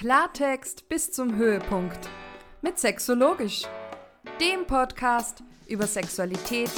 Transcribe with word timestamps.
Klartext 0.00 0.88
bis 0.88 1.12
zum 1.12 1.36
Höhepunkt 1.36 2.08
mit 2.62 2.78
Sexologisch, 2.78 3.64
dem 4.40 4.66
Podcast 4.66 5.42
über 5.66 5.86
Sexualität, 5.86 6.70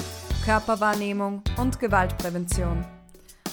Körperwahrnehmung 0.44 1.40
und 1.56 1.78
Gewaltprävention. 1.78 2.84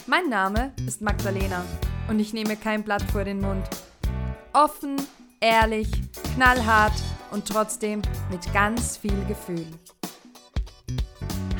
Mein 0.07 0.27
Name 0.27 0.73
ist 0.87 1.03
Magdalena 1.03 1.63
und 2.07 2.19
ich 2.19 2.33
nehme 2.33 2.55
kein 2.55 2.81
Blatt 2.83 3.03
vor 3.11 3.23
den 3.23 3.41
Mund. 3.41 3.69
Offen, 4.53 4.95
ehrlich, 5.39 5.87
knallhart 6.33 6.99
und 7.29 7.47
trotzdem 7.47 8.01
mit 8.31 8.51
ganz 8.51 8.97
viel 8.97 9.23
Gefühl. 9.27 9.67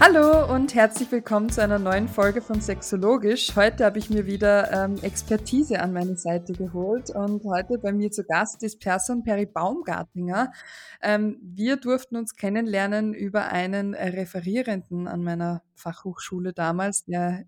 Hallo 0.01 0.53
und 0.55 0.75
herzlich 0.75 1.11
willkommen 1.11 1.49
zu 1.49 1.61
einer 1.61 1.77
neuen 1.77 2.07
Folge 2.07 2.41
von 2.41 2.61
Sexologisch. 2.61 3.53
Heute 3.57 3.83
habe 3.83 3.99
ich 3.99 4.09
mir 4.09 4.25
wieder 4.25 4.71
ähm, 4.71 4.95
Expertise 5.01 5.81
an 5.81 5.91
meine 5.91 6.15
Seite 6.15 6.53
geholt 6.53 7.09
und 7.09 7.43
heute 7.43 7.77
bei 7.77 7.91
mir 7.91 8.09
zu 8.09 8.23
Gast 8.23 8.63
ist 8.63 8.79
Person 8.79 9.25
Peri 9.25 9.45
Baumgartinger. 9.45 10.53
Ähm, 11.01 11.37
wir 11.41 11.75
durften 11.75 12.15
uns 12.15 12.37
kennenlernen 12.37 13.13
über 13.13 13.47
einen 13.47 13.93
Referierenden 13.93 15.09
an 15.09 15.21
meiner 15.21 15.63
Fachhochschule 15.75 16.53
damals, 16.53 17.03
der 17.03 17.43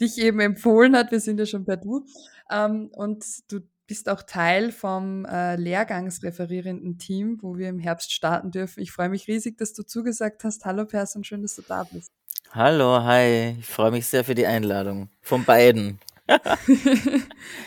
dich 0.00 0.16
eben 0.16 0.40
empfohlen 0.40 0.96
hat. 0.96 1.10
Wir 1.10 1.20
sind 1.20 1.38
ja 1.38 1.44
schon 1.44 1.66
per 1.66 1.76
Du. 1.76 2.06
Ähm, 2.50 2.88
und 2.94 3.26
du 3.52 3.60
bist 3.88 4.08
auch 4.08 4.22
Teil 4.22 4.70
vom 4.70 5.24
äh, 5.24 5.56
lehrgangsreferierenden 5.56 6.98
Team, 6.98 7.38
wo 7.40 7.56
wir 7.56 7.70
im 7.70 7.78
Herbst 7.78 8.12
starten 8.12 8.50
dürfen. 8.50 8.80
Ich 8.80 8.92
freue 8.92 9.08
mich 9.08 9.26
riesig, 9.26 9.56
dass 9.56 9.72
du 9.72 9.82
zugesagt 9.82 10.44
hast. 10.44 10.64
Hallo 10.66 10.84
Person, 10.84 11.24
schön, 11.24 11.42
dass 11.42 11.56
du 11.56 11.62
da 11.62 11.84
bist. 11.84 12.12
Hallo, 12.52 13.02
hi. 13.02 13.56
Ich 13.58 13.66
freue 13.66 13.90
mich 13.90 14.06
sehr 14.06 14.24
für 14.24 14.34
die 14.34 14.46
Einladung. 14.46 15.08
Von 15.22 15.44
beiden. 15.44 15.98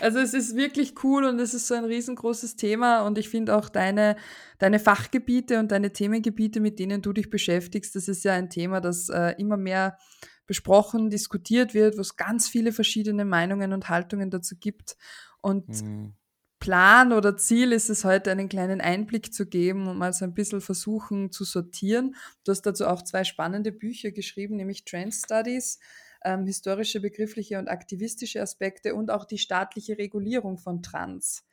also 0.01 0.19
es 0.19 0.35
ist 0.35 0.55
wirklich 0.55 1.03
cool 1.03 1.25
und 1.25 1.39
es 1.39 1.55
ist 1.55 1.67
so 1.67 1.73
ein 1.73 1.85
riesengroßes 1.85 2.55
Thema 2.55 3.01
und 3.01 3.17
ich 3.17 3.27
finde 3.27 3.55
auch 3.55 3.69
deine, 3.69 4.15
deine 4.59 4.77
Fachgebiete 4.77 5.57
und 5.57 5.71
deine 5.71 5.91
Themengebiete, 5.91 6.59
mit 6.59 6.77
denen 6.77 7.01
du 7.01 7.13
dich 7.13 7.31
beschäftigst, 7.31 7.95
das 7.95 8.07
ist 8.07 8.23
ja 8.23 8.33
ein 8.33 8.51
Thema, 8.51 8.79
das 8.79 9.09
äh, 9.09 9.33
immer 9.39 9.57
mehr 9.57 9.97
besprochen, 10.45 11.09
diskutiert 11.09 11.73
wird, 11.73 11.97
wo 11.97 12.01
es 12.01 12.17
ganz 12.17 12.47
viele 12.47 12.71
verschiedene 12.71 13.25
Meinungen 13.25 13.73
und 13.73 13.89
Haltungen 13.89 14.29
dazu 14.29 14.55
gibt. 14.59 14.97
Und 15.41 15.67
mhm. 15.67 16.13
Plan 16.61 17.11
oder 17.11 17.35
Ziel 17.37 17.71
ist 17.71 17.89
es 17.89 18.05
heute, 18.05 18.29
einen 18.31 18.47
kleinen 18.47 18.81
Einblick 18.81 19.33
zu 19.33 19.47
geben 19.47 19.87
und 19.87 19.97
mal 19.97 20.13
so 20.13 20.25
ein 20.25 20.35
bisschen 20.35 20.61
versuchen 20.61 21.31
zu 21.31 21.43
sortieren. 21.43 22.15
Du 22.43 22.51
hast 22.51 22.61
dazu 22.61 22.85
auch 22.85 23.01
zwei 23.01 23.23
spannende 23.23 23.71
Bücher 23.71 24.11
geschrieben, 24.11 24.57
nämlich 24.57 24.85
Trans 24.85 25.23
Studies, 25.25 25.79
ähm, 26.23 26.45
historische, 26.45 27.01
begriffliche 27.01 27.57
und 27.57 27.67
aktivistische 27.67 28.41
Aspekte 28.41 28.93
und 28.93 29.09
auch 29.09 29.25
die 29.25 29.39
staatliche 29.39 29.97
Regulierung 29.97 30.59
von 30.59 30.83
Trans, 30.83 31.43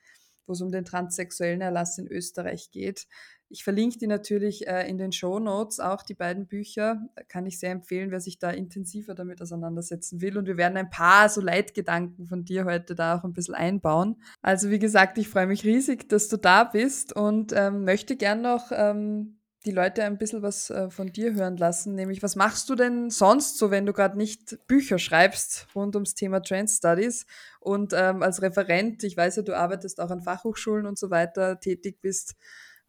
wo 0.48 0.52
es 0.52 0.60
um 0.60 0.70
den 0.70 0.84
transsexuellen 0.84 1.60
Erlass 1.60 1.98
in 1.98 2.08
Österreich 2.08 2.70
geht. 2.70 3.06
Ich 3.50 3.64
verlinke 3.64 3.98
die 3.98 4.06
natürlich 4.06 4.66
äh, 4.66 4.88
in 4.88 4.98
den 4.98 5.10
Show 5.10 5.38
Notes, 5.38 5.80
auch 5.80 6.02
die 6.02 6.14
beiden 6.14 6.46
Bücher. 6.46 7.00
Kann 7.28 7.46
ich 7.46 7.58
sehr 7.58 7.70
empfehlen, 7.70 8.10
wer 8.10 8.20
sich 8.20 8.38
da 8.38 8.50
intensiver 8.50 9.14
damit 9.14 9.41
auseinandersetzen 9.41 10.20
will. 10.20 10.36
Und 10.36 10.46
wir 10.46 10.58
werden 10.58 10.76
ein 10.76 10.91
paar 10.91 11.30
so 11.30 11.41
Leitgedanken 11.41 12.26
von 12.26 12.44
dir 12.44 12.66
heute 12.66 12.94
da 12.94 13.16
auch 13.16 13.24
ein 13.24 13.32
bisschen 13.32 13.54
einbauen. 13.54 14.16
Also 14.42 14.70
wie 14.70 14.78
gesagt, 14.78 15.16
ich 15.16 15.28
freue 15.28 15.46
mich 15.46 15.64
riesig, 15.64 16.08
dass 16.10 16.28
du 16.28 16.36
da 16.36 16.64
bist 16.64 17.14
und 17.14 17.52
ähm, 17.56 17.84
möchte 17.84 18.16
gern 18.16 18.42
noch 18.42 18.70
ähm, 18.70 19.38
die 19.69 19.74
Leute 19.74 20.02
ein 20.02 20.16
bisschen 20.16 20.41
was 20.41 20.70
äh, 20.70 20.88
von 20.88 21.12
dir 21.12 21.34
hören 21.34 21.58
lassen. 21.58 21.94
Nämlich, 21.94 22.22
was 22.22 22.36
machst 22.36 22.70
du 22.70 22.74
denn 22.74 23.11
sonst 23.11 23.58
so, 23.58 23.70
wenn 23.70 23.84
du 23.84 23.92
gerade 23.92 24.16
nicht 24.16 24.66
Bücher 24.66 24.98
schreibst 24.98 25.66
rund 25.75 25.94
ums 25.94 26.14
Thema 26.14 26.41
Trans 26.41 26.78
Studies 26.78 27.27
und 27.60 27.92
ähm, 27.94 28.22
als 28.22 28.41
Referent, 28.41 29.05
ich 29.05 29.14
weiß 29.16 29.36
ja, 29.36 29.42
du 29.42 29.55
arbeitest 29.55 30.00
auch 30.00 30.10
an 30.10 30.22
Fachhochschulen 30.22 30.86
und 30.86 30.98
so 30.98 31.10
weiter 31.10 31.60
tätig 31.60 32.00
bist. 32.00 32.34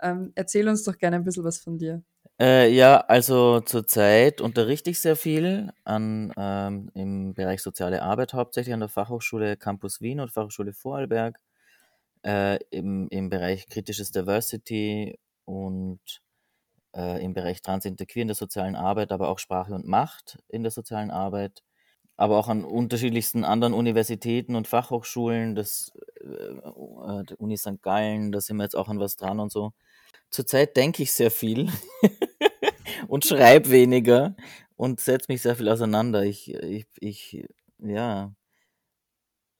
Ähm, 0.01 0.31
erzähl 0.35 0.69
uns 0.69 0.83
doch 0.85 0.97
gerne 0.97 1.17
ein 1.17 1.25
bisschen 1.25 1.43
was 1.43 1.59
von 1.59 1.77
dir. 1.77 2.01
Äh, 2.39 2.73
ja, 2.73 3.01
also 3.01 3.59
zurzeit 3.59 4.39
unterrichte 4.39 4.89
ich 4.89 5.01
sehr 5.01 5.17
viel 5.17 5.73
an, 5.83 6.31
ähm, 6.37 6.89
im 6.93 7.33
Bereich 7.33 7.61
soziale 7.61 8.01
Arbeit, 8.01 8.33
hauptsächlich 8.33 8.73
an 8.73 8.79
der 8.79 8.87
Fachhochschule 8.87 9.57
Campus 9.57 9.99
Wien 9.99 10.21
und 10.21 10.31
Fachhochschule 10.31 10.71
Vorarlberg, 10.71 11.37
äh, 12.23 12.57
im, 12.69 13.09
im 13.09 13.29
Bereich 13.29 13.67
kritisches 13.67 14.11
Diversity 14.11 15.19
und 15.43 15.99
äh, 16.95 17.23
im 17.23 17.33
Bereich 17.33 17.61
Transinterqueer 17.61 18.23
in 18.23 18.27
der 18.27 18.35
sozialen 18.35 18.75
Arbeit, 18.75 19.11
aber 19.11 19.29
auch 19.29 19.39
Sprache 19.39 19.73
und 19.73 19.87
Macht 19.87 20.39
in 20.47 20.63
der 20.63 20.71
sozialen 20.71 21.11
Arbeit, 21.11 21.63
aber 22.17 22.37
auch 22.37 22.47
an 22.47 22.63
unterschiedlichsten 22.65 23.43
anderen 23.43 23.73
Universitäten 23.73 24.55
und 24.55 24.67
Fachhochschulen, 24.67 25.55
das 25.55 25.91
äh, 26.21 26.27
äh 26.27 27.35
Uni 27.37 27.57
St. 27.57 27.81
Gallen, 27.81 28.31
da 28.31 28.41
sind 28.41 28.57
wir 28.57 28.63
jetzt 28.63 28.75
auch 28.75 28.89
an 28.89 28.99
was 28.99 29.15
dran 29.15 29.39
und 29.39 29.51
so. 29.51 29.71
Zurzeit 30.29 30.77
denke 30.77 31.03
ich 31.03 31.11
sehr 31.13 31.31
viel 31.31 31.69
und 33.07 33.25
schreibe 33.25 33.71
weniger 33.71 34.35
und 34.75 34.99
setze 34.99 35.31
mich 35.31 35.41
sehr 35.41 35.55
viel 35.55 35.69
auseinander. 35.69 36.23
Ich, 36.23 36.53
ich, 36.53 36.85
ich, 36.99 37.47
ja, 37.79 38.33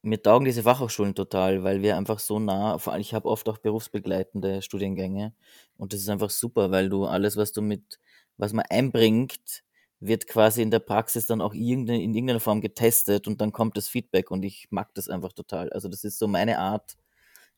mir 0.01 0.21
taugen 0.21 0.45
diese 0.45 0.63
Fachhochschulen 0.63 1.15
total, 1.15 1.63
weil 1.63 1.81
wir 1.81 1.97
einfach 1.97 2.19
so 2.19 2.39
nah, 2.39 2.77
vor 2.79 2.93
allem 2.93 3.01
ich 3.01 3.13
habe 3.13 3.27
oft 3.29 3.49
auch 3.49 3.57
berufsbegleitende 3.57 4.61
Studiengänge 4.61 5.33
und 5.77 5.93
das 5.93 6.01
ist 6.01 6.09
einfach 6.09 6.29
super, 6.29 6.71
weil 6.71 6.89
du 6.89 7.05
alles, 7.05 7.37
was 7.37 7.51
du 7.51 7.61
mit, 7.61 7.99
was 8.37 8.53
man 8.53 8.65
einbringt, 8.69 9.63
wird 9.99 10.27
quasi 10.27 10.61
in 10.61 10.71
der 10.71 10.79
Praxis 10.79 11.25
dann 11.25 11.41
auch 11.41 11.53
irgendeine, 11.53 12.01
in 12.01 12.13
irgendeiner 12.15 12.39
Form 12.39 12.61
getestet 12.61 13.27
und 13.27 13.41
dann 13.41 13.51
kommt 13.51 13.75
das 13.77 13.89
Feedback 13.89 14.31
und 14.31 14.43
ich 14.43 14.67
mag 14.71 14.93
das 14.95 15.09
einfach 15.09 15.33
total. 15.33 15.69
Also 15.73 15.89
das 15.89 16.03
ist 16.05 16.17
so 16.19 16.27
meine 16.27 16.59
Art, 16.59 16.95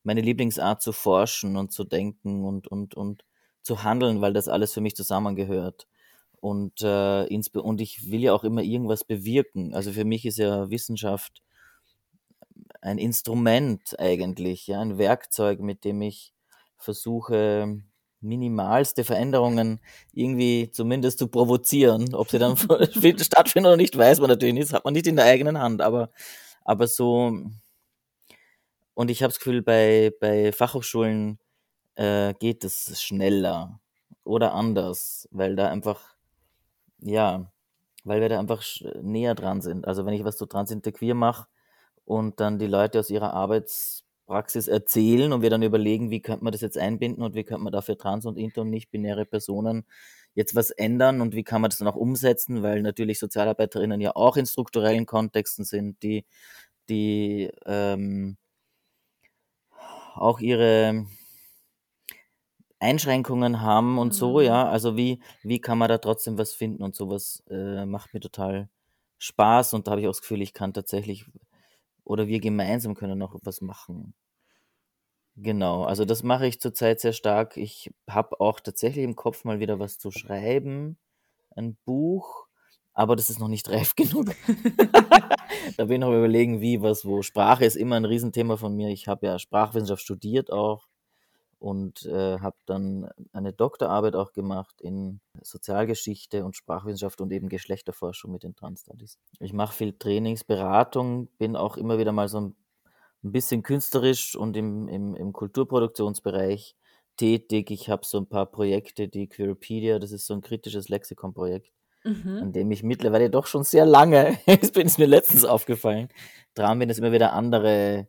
meine 0.04 0.22
Lieblingsart 0.22 0.82
zu 0.82 0.94
forschen 0.94 1.58
und 1.58 1.72
zu 1.72 1.84
denken 1.84 2.44
und, 2.46 2.68
und, 2.68 2.96
und 2.96 3.24
zu 3.64 3.84
handeln, 3.84 4.22
weil 4.22 4.34
das 4.34 4.48
alles 4.48 4.74
für 4.74 4.82
mich 4.82 4.96
zusammengehört. 4.96 5.88
Und, 6.40 6.82
äh, 6.82 7.26
und 7.60 7.82
ich 7.82 8.10
will 8.12 8.22
ja 8.22 8.34
auch 8.34 8.44
immer 8.44 8.64
irgendwas 8.64 9.04
bewirken. 9.04 9.76
Also 9.76 9.92
für 9.92 10.06
mich 10.06 10.26
ist 10.26 10.38
ja 10.40 10.70
Wissenschaft 10.72 11.44
ein 12.82 12.98
Instrument 12.98 14.00
eigentlich, 14.00 14.68
ja, 14.68 14.82
ein 14.82 14.98
Werkzeug, 14.98 15.60
mit 15.60 15.84
dem 15.84 16.02
ich 16.02 16.34
versuche, 16.78 17.82
minimalste 18.22 19.04
Veränderungen 19.04 19.80
irgendwie 20.14 20.70
zumindest 20.72 21.20
zu 21.20 21.28
provozieren. 21.28 22.14
Ob 22.14 22.30
sie 22.30 22.40
dann 22.40 22.56
stattfinden 23.18 23.68
oder 23.68 23.78
nicht, 23.78 23.98
weiß 23.98 24.20
man 24.20 24.30
natürlich 24.30 24.54
nicht. 24.54 24.68
Das 24.70 24.74
hat 24.74 24.86
man 24.86 24.94
nicht 24.94 25.08
in 25.08 25.16
der 25.16 25.26
eigenen 25.26 25.60
Hand. 25.60 25.82
Aber, 25.82 26.12
aber 26.64 26.88
so, 26.88 27.44
und 28.94 29.10
ich 29.10 29.24
habe 29.24 29.32
das 29.32 29.40
Gefühl, 29.40 29.62
bei, 29.62 30.12
bei 30.20 30.52
Fachhochschulen 30.52 31.40
äh, 31.96 32.34
geht 32.36 32.64
es 32.64 33.02
schneller 33.02 33.80
oder 34.24 34.54
anders, 34.54 35.28
weil 35.32 35.56
da 35.56 35.70
einfach, 35.70 36.16
ja, 37.00 37.52
weil 38.04 38.22
wir 38.22 38.30
da 38.30 38.40
einfach 38.40 38.64
näher 39.02 39.36
dran 39.36 39.62
sind. 39.62 39.88
Also 39.88 40.06
wenn 40.06 40.14
ich 40.14 40.24
was 40.24 40.38
zu 40.38 40.46
Transinterqueer 40.46 41.16
mache 41.16 41.48
und 42.06 42.40
dann 42.40 42.60
die 42.60 42.68
Leute 42.68 43.00
aus 43.00 43.10
ihrer 43.10 43.34
Arbeitspraxis 43.34 44.68
erzählen 44.68 45.34
und 45.34 45.42
wir 45.42 45.50
dann 45.50 45.64
überlegen, 45.64 46.12
wie 46.12 46.22
könnte 46.22 46.44
man 46.44 46.52
das 46.52 46.62
jetzt 46.62 46.78
einbinden 46.78 47.24
und 47.24 47.36
wie 47.36 47.44
könnte 47.44 47.64
man 47.64 47.74
dafür 47.74 47.98
trans- 47.98 48.26
und 48.26 48.38
inter- 48.38 48.62
und 48.62 48.70
nicht-binäre 48.70 49.26
Personen 49.26 49.86
jetzt 50.34 50.56
was 50.56 50.72
ändern 50.72 51.22
und 51.22 51.36
wie 51.36 51.44
kann 51.44 51.62
man 51.62 51.70
das 51.70 51.80
dann 51.80 51.88
auch 51.88 51.96
umsetzen, 51.96 52.64
weil 52.64 52.82
natürlich 52.82 53.20
Sozialarbeiterinnen 53.20 54.02
ja 54.02 54.16
auch 54.16 54.38
in 54.38 54.46
strukturellen 54.46 55.06
Kontexten 55.06 55.66
sind, 55.66 56.02
die, 56.04 56.26
die 56.90 57.52
ähm, 57.66 58.38
auch 60.16 60.40
ihre 60.40 61.06
Einschränkungen 62.80 63.62
haben 63.62 63.98
und 64.00 64.10
mhm. 64.10 64.12
so, 64.14 64.42
ja. 64.42 64.68
Also 64.68 64.98
wie, 64.98 65.22
wie 65.44 65.60
kann 65.60 65.78
man 65.78 65.90
da 65.90 65.98
trotzdem 66.00 66.38
was 66.38 66.54
finden 66.54 66.84
und 66.84 66.96
sowas 66.96 67.44
äh, 67.50 67.86
macht 67.86 68.14
mir 68.14 68.20
total 68.20 68.70
Spaß 69.20 69.74
und 69.74 69.88
da 69.88 69.92
habe 69.92 70.02
ich 70.02 70.08
auch 70.08 70.12
das 70.12 70.22
Gefühl, 70.22 70.42
ich 70.42 70.54
kann 70.54 70.74
tatsächlich 70.74 71.26
oder 72.12 72.28
wir 72.28 72.42
gemeinsam 72.42 72.94
können 72.94 73.18
noch 73.18 73.36
was 73.44 73.62
machen. 73.62 74.14
Genau, 75.38 75.86
also 75.86 76.04
das 76.04 76.24
mache 76.24 76.46
ich 76.46 76.60
zurzeit 76.60 77.00
sehr 77.00 77.14
stark. 77.14 77.56
Ich 77.56 77.90
habe 78.10 78.40
auch 78.42 78.60
tatsächlich 78.60 79.06
im 79.06 79.16
Kopf 79.16 79.46
mal 79.46 79.62
wieder 79.62 79.80
was 79.80 79.98
zu 79.98 80.12
schreiben, 80.12 80.98
ein 81.56 81.78
Buch, 81.86 82.48
aber 82.94 83.16
das 83.16 83.30
ist 83.30 83.40
noch 83.40 83.48
nicht 83.48 83.70
reif 83.72 83.96
genug. 83.96 84.26
da 85.78 85.86
bin 85.86 85.94
ich 85.94 86.00
noch 86.00 86.10
überlegen, 86.10 86.60
wie, 86.60 86.82
was, 86.82 87.06
wo. 87.06 87.22
Sprache 87.22 87.64
ist 87.64 87.78
immer 87.78 87.96
ein 87.96 88.06
Riesenthema 88.06 88.58
von 88.58 88.76
mir. 88.76 88.90
Ich 88.90 89.08
habe 89.08 89.26
ja 89.28 89.40
Sprachwissenschaft 89.40 90.02
studiert 90.04 90.52
auch 90.52 90.88
und 91.62 92.06
äh, 92.06 92.40
habe 92.40 92.58
dann 92.66 93.10
eine 93.34 93.54
Doktorarbeit 93.54 94.16
auch 94.16 94.34
gemacht 94.34 94.82
in 94.82 95.22
Sozialgeschichte 95.42 96.44
und 96.44 96.56
Sprachwissenschaft 96.56 97.22
und 97.22 97.32
eben 97.32 97.50
Geschlechterforschung 97.50 98.32
mit 98.32 98.44
den 98.44 98.56
Trans-Studies. 98.56 99.20
Ich 99.40 99.54
mache 99.54 99.76
viel 99.76 99.94
Trainingsberatung, 99.94 101.28
bin 101.38 101.56
auch 101.56 101.78
immer 101.78 102.00
wieder 102.00 102.12
mal 102.12 102.28
so 102.28 102.42
ein, 102.42 102.56
ein 103.24 103.32
bisschen 103.32 103.62
künstlerisch 103.62 104.36
und 104.36 104.58
im, 104.58 104.88
im, 104.88 105.16
im 105.16 105.34
Kulturproduktionsbereich 105.34 106.76
tätig. 107.18 107.70
Ich 107.70 107.90
habe 107.90 108.06
so 108.06 108.18
ein 108.18 108.28
paar 108.28 108.48
Projekte, 108.48 109.08
die 109.08 109.28
Queeropedia, 109.28 110.00
das 110.00 110.12
ist 110.12 110.26
so 110.26 110.34
ein 110.34 110.42
kritisches 110.42 110.90
Lexikonprojekt 110.90 111.72
mhm. 112.04 112.40
an 112.42 112.54
dem 112.54 112.72
ich 112.72 112.84
mittlerweile 112.84 113.30
doch 113.30 113.48
schon 113.48 113.64
sehr 113.64 113.86
lange, 113.86 114.38
jetzt 114.46 114.74
bin 114.74 114.88
es 114.88 114.98
mir 114.98 115.08
letztens 115.08 115.46
aufgefallen, 115.46 116.10
dran 116.54 116.80
bin, 116.80 116.90
dass 116.90 116.98
immer 116.98 117.12
wieder 117.12 117.34
andere 117.34 118.08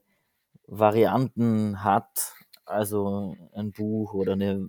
Varianten 0.67 1.85
hat. 1.85 2.35
Also 2.73 3.37
ein 3.53 3.73
Buch 3.73 4.15
oder 4.15 4.33
eine, 4.33 4.69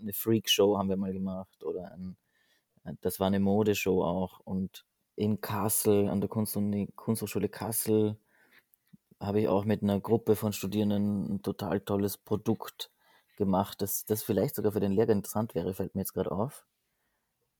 eine 0.00 0.12
Freakshow 0.12 0.78
haben 0.78 0.88
wir 0.88 0.96
mal 0.96 1.12
gemacht 1.12 1.62
oder 1.62 1.92
ein, 1.92 2.16
das 3.00 3.20
war 3.20 3.28
eine 3.28 3.40
Modeshow 3.40 4.02
auch. 4.04 4.40
Und 4.40 4.84
in 5.16 5.40
Kassel, 5.40 6.08
an 6.08 6.20
der 6.20 6.28
Kunst 6.28 6.58
Kunsthochschule 6.96 7.48
Kassel, 7.48 8.18
habe 9.20 9.40
ich 9.40 9.48
auch 9.48 9.64
mit 9.64 9.82
einer 9.82 10.00
Gruppe 10.00 10.36
von 10.36 10.52
Studierenden 10.52 11.34
ein 11.34 11.42
total 11.42 11.80
tolles 11.80 12.18
Produkt 12.18 12.90
gemacht, 13.36 13.82
das, 13.82 14.04
das 14.04 14.22
vielleicht 14.22 14.54
sogar 14.54 14.72
für 14.72 14.80
den 14.80 14.92
Lehrer 14.92 15.10
interessant 15.10 15.54
wäre, 15.54 15.74
fällt 15.74 15.94
mir 15.94 16.02
jetzt 16.02 16.14
gerade 16.14 16.32
auf. 16.32 16.66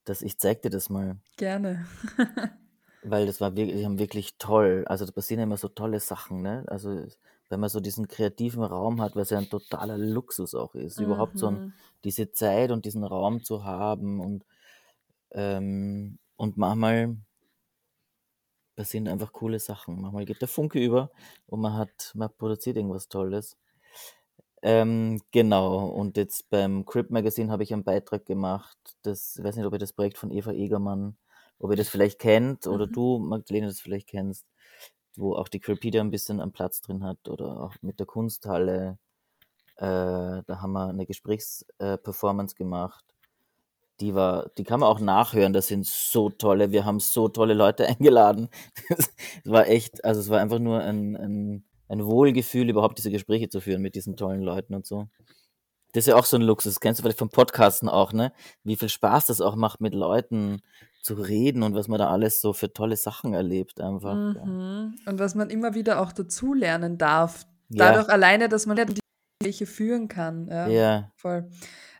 Dass 0.04 0.22
ich 0.22 0.38
zeig 0.38 0.62
dir 0.62 0.70
das 0.70 0.90
mal. 0.90 1.16
Gerne. 1.36 1.86
Weil 3.02 3.26
das 3.26 3.40
war 3.40 3.56
wirklich, 3.56 3.78
die 3.78 3.84
haben 3.84 3.98
wirklich 3.98 4.36
toll. 4.38 4.84
Also 4.86 5.04
da 5.04 5.12
passieren 5.12 5.42
immer 5.42 5.56
so 5.56 5.68
tolle 5.68 6.00
Sachen, 6.00 6.42
ne? 6.42 6.64
Also 6.68 7.06
wenn 7.48 7.60
man 7.60 7.68
so 7.68 7.80
diesen 7.80 8.08
kreativen 8.08 8.62
Raum 8.62 9.00
hat, 9.00 9.16
was 9.16 9.30
ja 9.30 9.38
ein 9.38 9.48
totaler 9.48 9.98
Luxus 9.98 10.54
auch 10.54 10.74
ist, 10.74 10.98
mhm. 10.98 11.06
überhaupt 11.06 11.38
so 11.38 11.48
ein, 11.48 11.54
mhm. 11.54 11.72
diese 12.04 12.32
Zeit 12.32 12.70
und 12.70 12.84
diesen 12.84 13.04
Raum 13.04 13.42
zu 13.42 13.64
haben 13.64 14.20
und 14.20 14.44
ähm, 15.32 16.18
und 16.36 16.56
manchmal 16.56 17.16
passieren 18.76 19.08
einfach 19.08 19.32
coole 19.32 19.58
Sachen. 19.58 20.00
Manchmal 20.00 20.24
geht 20.24 20.40
der 20.40 20.48
Funke 20.48 20.78
über 20.78 21.10
und 21.46 21.60
man 21.60 21.74
hat, 21.74 22.12
man 22.14 22.30
produziert 22.36 22.76
irgendwas 22.76 23.08
Tolles. 23.08 23.56
Ähm, 24.62 25.20
genau, 25.30 25.86
und 25.88 26.16
jetzt 26.16 26.48
beim 26.48 26.86
Crip 26.86 27.10
Magazine 27.10 27.52
habe 27.52 27.62
ich 27.62 27.72
einen 27.72 27.84
Beitrag 27.84 28.24
gemacht. 28.24 28.78
Das, 29.02 29.36
ich 29.36 29.44
weiß 29.44 29.56
nicht, 29.56 29.66
ob 29.66 29.72
ihr 29.74 29.78
das 29.78 29.92
Projekt 29.92 30.16
von 30.16 30.30
Eva 30.30 30.52
Egermann, 30.52 31.16
ob 31.58 31.70
ihr 31.70 31.76
das 31.76 31.88
vielleicht 31.88 32.18
kennt 32.18 32.66
oder 32.66 32.86
mhm. 32.86 32.92
du, 32.92 33.18
Magdalena, 33.18 33.66
das 33.66 33.80
vielleicht 33.80 34.08
kennst, 34.08 34.46
wo 35.16 35.34
auch 35.34 35.48
die 35.48 35.60
Cripedia 35.60 36.00
ein 36.02 36.10
bisschen 36.10 36.40
einen 36.40 36.52
Platz 36.52 36.80
drin 36.80 37.04
hat 37.04 37.28
oder 37.28 37.60
auch 37.60 37.74
mit 37.82 37.98
der 38.00 38.06
Kunsthalle. 38.06 38.98
Äh, 39.76 40.42
da 40.46 40.60
haben 40.60 40.72
wir 40.72 40.88
eine 40.88 41.06
Gesprächsperformance 41.06 42.54
äh, 42.54 42.58
gemacht 42.58 43.04
die 44.00 44.14
war, 44.14 44.50
die 44.58 44.64
kann 44.64 44.80
man 44.80 44.88
auch 44.88 45.00
nachhören. 45.00 45.52
Das 45.52 45.68
sind 45.68 45.86
so 45.86 46.30
tolle, 46.30 46.72
wir 46.72 46.84
haben 46.84 47.00
so 47.00 47.28
tolle 47.28 47.54
Leute 47.54 47.86
eingeladen. 47.88 48.48
Es 49.44 49.50
war 49.50 49.68
echt, 49.68 50.04
also 50.04 50.20
es 50.20 50.28
war 50.30 50.40
einfach 50.40 50.58
nur 50.58 50.80
ein, 50.80 51.16
ein, 51.16 51.64
ein 51.88 52.04
Wohlgefühl, 52.04 52.68
überhaupt 52.68 52.98
diese 52.98 53.10
Gespräche 53.10 53.48
zu 53.48 53.60
führen 53.60 53.82
mit 53.82 53.94
diesen 53.94 54.16
tollen 54.16 54.42
Leuten 54.42 54.74
und 54.74 54.86
so. 54.86 55.08
Das 55.94 56.02
ist 56.02 56.06
ja 56.08 56.16
auch 56.16 56.24
so 56.24 56.36
ein 56.36 56.42
Luxus, 56.42 56.80
kennst 56.80 56.98
du 56.98 57.02
vielleicht 57.02 57.20
vom 57.20 57.30
Podcasten 57.30 57.88
auch, 57.88 58.12
ne? 58.12 58.32
Wie 58.64 58.74
viel 58.74 58.88
Spaß 58.88 59.26
das 59.26 59.40
auch 59.40 59.54
macht, 59.54 59.80
mit 59.80 59.94
Leuten 59.94 60.60
zu 61.02 61.14
reden 61.14 61.62
und 61.62 61.76
was 61.76 61.86
man 61.86 62.00
da 62.00 62.10
alles 62.10 62.40
so 62.40 62.52
für 62.52 62.72
tolle 62.72 62.96
Sachen 62.96 63.32
erlebt 63.32 63.80
einfach. 63.80 64.14
Mhm. 64.14 64.96
Ja. 65.04 65.10
Und 65.12 65.18
was 65.20 65.36
man 65.36 65.50
immer 65.50 65.74
wieder 65.74 66.00
auch 66.00 66.10
dazulernen 66.10 66.98
darf. 66.98 67.46
Dadurch 67.68 68.08
ja. 68.08 68.12
alleine, 68.12 68.48
dass 68.48 68.66
man 68.66 68.76
ja 68.76 68.86
die 68.86 69.00
Gespräche 69.38 69.66
führen 69.66 70.08
kann. 70.08 70.48
Ja, 70.48 70.66
ja. 70.66 71.12
voll. 71.14 71.48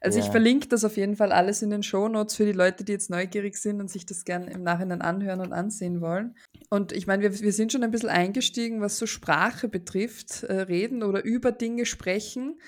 Also 0.01 0.19
ich 0.19 0.27
verlinke 0.27 0.69
das 0.69 0.85
auf 0.85 0.99
jeden 0.99 1.17
Fall 1.17 1.33
alles 1.33 1.63
in 1.63 1.71
den 1.71 1.83
Show 1.83 2.09
Notes 2.09 2.37
für 2.37 2.45
die 2.45 2.53
Leute, 2.53 2.85
die 2.85 2.93
jetzt 2.93 3.09
neugierig 3.09 3.57
sind 3.57 3.81
und 3.81 3.91
sich 3.91 4.05
das 4.05 4.27
gerne 4.27 4.51
im 4.51 4.63
Nachhinein 4.63 5.01
anhören 5.01 5.41
und 5.41 5.55
ansehen 5.55 6.03
wollen. 6.03 6.37
Und 6.69 6.93
ich 6.93 7.07
meine, 7.07 7.23
wir, 7.23 7.41
wir 7.41 7.53
sind 7.53 7.73
schon 7.73 7.83
ein 7.83 7.91
bisschen 7.91 8.11
eingestiegen, 8.11 8.83
was 8.83 8.99
so 8.99 9.07
Sprache 9.07 9.69
betrifft, 9.69 10.43
äh, 10.43 10.63
reden 10.63 11.03
oder 11.03 11.25
über 11.25 11.53
Dinge 11.53 11.87
sprechen 11.87 12.59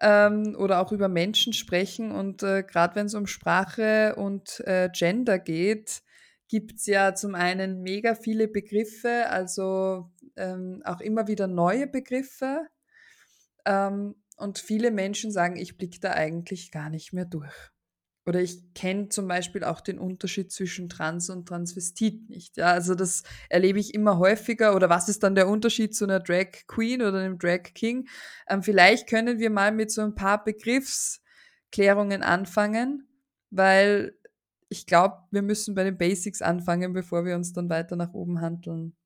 ähm, 0.00 0.56
oder 0.58 0.80
auch 0.80 0.92
über 0.92 1.08
Menschen 1.08 1.52
sprechen. 1.52 2.12
Und 2.12 2.42
äh, 2.42 2.62
gerade 2.62 2.96
wenn 2.96 3.06
es 3.06 3.14
um 3.14 3.26
Sprache 3.26 4.14
und 4.16 4.60
äh, 4.66 4.88
Gender 4.92 5.38
geht, 5.38 6.02
gibt 6.48 6.76
es 6.76 6.86
ja 6.86 7.14
zum 7.14 7.34
einen 7.34 7.82
mega 7.82 8.14
viele 8.14 8.48
Begriffe, 8.48 9.28
also 9.30 10.10
ähm, 10.36 10.82
auch 10.84 11.00
immer 11.00 11.26
wieder 11.28 11.46
neue 11.46 11.86
Begriffe. 11.86 12.66
Ähm, 13.64 14.14
und 14.36 14.58
viele 14.58 14.90
Menschen 14.90 15.30
sagen, 15.32 15.56
ich 15.56 15.76
blicke 15.76 15.98
da 16.00 16.12
eigentlich 16.12 16.70
gar 16.70 16.90
nicht 16.90 17.12
mehr 17.12 17.24
durch. 17.24 17.72
Oder 18.26 18.40
ich 18.40 18.74
kenne 18.74 19.08
zum 19.08 19.28
Beispiel 19.28 19.62
auch 19.62 19.80
den 19.80 20.00
Unterschied 20.00 20.50
zwischen 20.50 20.88
Trans 20.88 21.30
und 21.30 21.46
Transvestit 21.46 22.28
nicht. 22.28 22.56
Ja, 22.56 22.72
also 22.72 22.96
das 22.96 23.22
erlebe 23.48 23.78
ich 23.78 23.94
immer 23.94 24.18
häufiger. 24.18 24.74
Oder 24.74 24.90
was 24.90 25.08
ist 25.08 25.22
dann 25.22 25.36
der 25.36 25.48
Unterschied 25.48 25.94
zu 25.94 26.04
einer 26.04 26.18
Drag 26.18 26.48
Queen 26.66 27.02
oder 27.02 27.20
einem 27.20 27.38
Drag 27.38 27.62
King? 27.74 28.08
Ähm, 28.48 28.64
vielleicht 28.64 29.08
können 29.08 29.38
wir 29.38 29.50
mal 29.50 29.70
mit 29.70 29.92
so 29.92 30.02
ein 30.02 30.16
paar 30.16 30.42
Begriffsklärungen 30.42 32.24
anfangen, 32.24 33.08
weil 33.50 34.18
ich 34.68 34.86
glaube, 34.86 35.18
wir 35.30 35.42
müssen 35.42 35.76
bei 35.76 35.84
den 35.84 35.96
Basics 35.96 36.42
anfangen, 36.42 36.92
bevor 36.92 37.24
wir 37.24 37.36
uns 37.36 37.52
dann 37.52 37.70
weiter 37.70 37.94
nach 37.94 38.12
oben 38.12 38.40
handeln. 38.40 38.96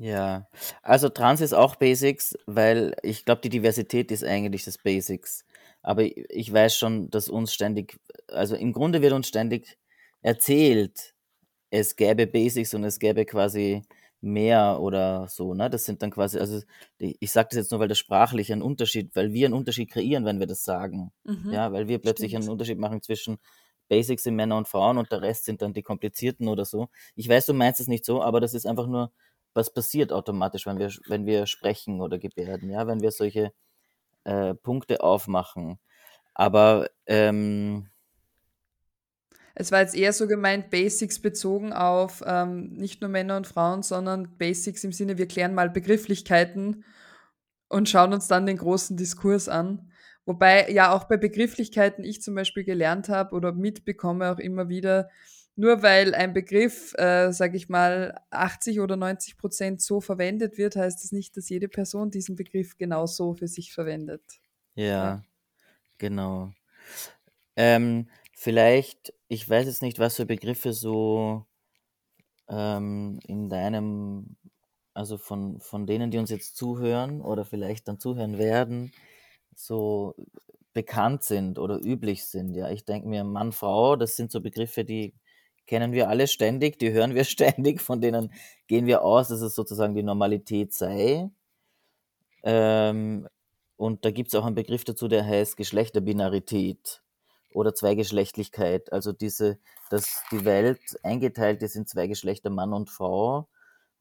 Ja, 0.00 0.48
also 0.82 1.08
Trans 1.08 1.40
ist 1.40 1.52
auch 1.52 1.74
Basics, 1.74 2.36
weil 2.46 2.94
ich 3.02 3.24
glaube, 3.24 3.40
die 3.40 3.48
Diversität 3.48 4.12
ist 4.12 4.22
eigentlich 4.24 4.64
das 4.64 4.78
Basics. 4.78 5.44
Aber 5.82 6.02
ich 6.04 6.52
weiß 6.52 6.76
schon, 6.76 7.10
dass 7.10 7.28
uns 7.28 7.52
ständig, 7.54 7.98
also 8.28 8.56
im 8.56 8.72
Grunde 8.72 9.02
wird 9.02 9.12
uns 9.12 9.28
ständig 9.28 9.78
erzählt, 10.22 11.14
es 11.70 11.96
gäbe 11.96 12.26
Basics 12.26 12.74
und 12.74 12.84
es 12.84 12.98
gäbe 12.98 13.24
quasi 13.26 13.82
mehr 14.20 14.80
oder 14.80 15.28
so, 15.28 15.54
ne? 15.54 15.70
Das 15.70 15.84
sind 15.84 16.02
dann 16.02 16.10
quasi, 16.10 16.38
also 16.38 16.60
ich 16.98 17.30
sage 17.30 17.48
das 17.50 17.58
jetzt 17.58 17.70
nur, 17.70 17.80
weil 17.80 17.88
das 17.88 17.98
sprachlich 17.98 18.52
ein 18.52 18.62
Unterschied, 18.62 19.14
weil 19.14 19.32
wir 19.32 19.46
einen 19.46 19.54
Unterschied 19.54 19.90
kreieren, 19.90 20.24
wenn 20.24 20.40
wir 20.40 20.46
das 20.46 20.64
sagen. 20.64 21.12
Mhm, 21.24 21.52
ja, 21.52 21.72
weil 21.72 21.88
wir 21.88 21.98
plötzlich 22.00 22.32
stimmt. 22.32 22.44
einen 22.44 22.48
Unterschied 22.48 22.78
machen 22.78 23.02
zwischen 23.02 23.38
Basics 23.88 24.24
sind 24.24 24.34
Männer 24.36 24.56
und 24.58 24.68
Frauen 24.68 24.98
und 24.98 25.12
der 25.12 25.22
Rest 25.22 25.44
sind 25.44 25.62
dann 25.62 25.72
die 25.72 25.82
komplizierten 25.82 26.48
oder 26.48 26.64
so. 26.64 26.88
Ich 27.14 27.28
weiß, 27.28 27.46
du 27.46 27.54
meinst 27.54 27.80
es 27.80 27.86
nicht 27.88 28.04
so, 28.04 28.22
aber 28.22 28.40
das 28.40 28.54
ist 28.54 28.66
einfach 28.66 28.86
nur 28.86 29.12
was 29.54 29.72
passiert 29.72 30.12
automatisch, 30.12 30.66
wenn 30.66 30.78
wir, 30.78 30.90
wenn 31.06 31.26
wir 31.26 31.46
sprechen 31.46 32.00
oder 32.00 32.18
gebärden, 32.18 32.70
ja, 32.70 32.86
wenn 32.86 33.00
wir 33.00 33.10
solche 33.10 33.52
äh, 34.28 34.54
Punkte 34.54 35.00
aufmachen. 35.02 35.78
Aber 36.34 36.88
ähm, 37.06 37.88
es 39.54 39.72
war 39.72 39.80
jetzt 39.80 39.96
eher 39.96 40.12
so 40.12 40.28
gemeint, 40.28 40.70
Basics 40.70 41.18
bezogen 41.20 41.72
auf 41.72 42.22
ähm, 42.26 42.74
nicht 42.74 43.00
nur 43.00 43.10
Männer 43.10 43.36
und 43.38 43.46
Frauen, 43.46 43.82
sondern 43.82 44.36
Basics 44.36 44.84
im 44.84 44.92
Sinne, 44.92 45.18
wir 45.18 45.26
klären 45.26 45.54
mal 45.54 45.70
Begrifflichkeiten 45.70 46.84
und 47.68 47.88
schauen 47.88 48.12
uns 48.12 48.28
dann 48.28 48.46
den 48.46 48.58
großen 48.58 48.96
Diskurs 48.96 49.48
an. 49.48 49.90
Wobei 50.26 50.70
ja 50.70 50.92
auch 50.92 51.04
bei 51.04 51.16
Begrifflichkeiten 51.16 52.04
ich 52.04 52.20
zum 52.22 52.34
Beispiel 52.34 52.64
gelernt 52.64 53.08
habe 53.08 53.34
oder 53.34 53.52
mitbekomme 53.52 54.30
auch 54.30 54.38
immer 54.38 54.68
wieder, 54.68 55.08
nur 55.58 55.82
weil 55.82 56.14
ein 56.14 56.32
Begriff, 56.32 56.94
äh, 56.98 57.32
sage 57.32 57.56
ich 57.56 57.68
mal, 57.68 58.14
80 58.30 58.78
oder 58.78 58.96
90 58.96 59.36
Prozent 59.36 59.82
so 59.82 60.00
verwendet 60.00 60.56
wird, 60.56 60.76
heißt 60.76 61.02
das 61.02 61.10
nicht, 61.10 61.36
dass 61.36 61.48
jede 61.48 61.68
Person 61.68 62.12
diesen 62.12 62.36
Begriff 62.36 62.78
genau 62.78 63.06
so 63.06 63.34
für 63.34 63.48
sich 63.48 63.72
verwendet. 63.72 64.22
Ja, 64.76 64.84
ja. 64.84 65.22
genau. 65.98 66.52
Ähm, 67.56 68.08
vielleicht, 68.36 69.12
ich 69.26 69.50
weiß 69.50 69.66
jetzt 69.66 69.82
nicht, 69.82 69.98
was 69.98 70.14
für 70.14 70.26
Begriffe 70.26 70.72
so 70.72 71.44
ähm, 72.48 73.18
in 73.26 73.48
deinem, 73.48 74.36
also 74.94 75.18
von, 75.18 75.58
von 75.58 75.88
denen, 75.88 76.12
die 76.12 76.18
uns 76.18 76.30
jetzt 76.30 76.56
zuhören 76.56 77.20
oder 77.20 77.44
vielleicht 77.44 77.88
dann 77.88 77.98
zuhören 77.98 78.38
werden, 78.38 78.92
so 79.56 80.14
bekannt 80.72 81.24
sind 81.24 81.58
oder 81.58 81.80
üblich 81.80 82.26
sind. 82.26 82.54
Ja, 82.54 82.70
ich 82.70 82.84
denke 82.84 83.08
mir, 83.08 83.24
Mann, 83.24 83.50
Frau, 83.50 83.96
das 83.96 84.14
sind 84.14 84.30
so 84.30 84.40
Begriffe, 84.40 84.84
die 84.84 85.14
kennen 85.68 85.92
wir 85.92 86.08
alle 86.08 86.26
ständig, 86.26 86.78
die 86.80 86.90
hören 86.90 87.14
wir 87.14 87.24
ständig, 87.36 87.80
von 87.80 88.00
denen 88.00 88.32
gehen 88.66 88.86
wir 88.86 89.02
aus, 89.02 89.28
dass 89.28 89.40
es 89.40 89.54
sozusagen 89.54 89.94
die 89.94 90.02
Normalität 90.02 90.74
sei. 90.74 91.30
Ähm, 92.42 93.28
und 93.76 94.04
da 94.04 94.10
gibt 94.10 94.28
es 94.28 94.34
auch 94.34 94.44
einen 94.44 94.56
Begriff 94.56 94.84
dazu, 94.84 95.06
der 95.06 95.24
heißt 95.24 95.56
Geschlechterbinarität 95.56 97.02
oder 97.52 97.74
Zweigeschlechtlichkeit. 97.74 98.92
Also 98.92 99.12
diese, 99.12 99.58
dass 99.90 100.22
die 100.32 100.44
Welt 100.44 100.80
eingeteilt 101.04 101.62
ist 101.62 101.76
in 101.76 101.86
zwei 101.86 102.08
Geschlechter, 102.08 102.50
Mann 102.50 102.72
und 102.72 102.90
Frau, 102.90 103.46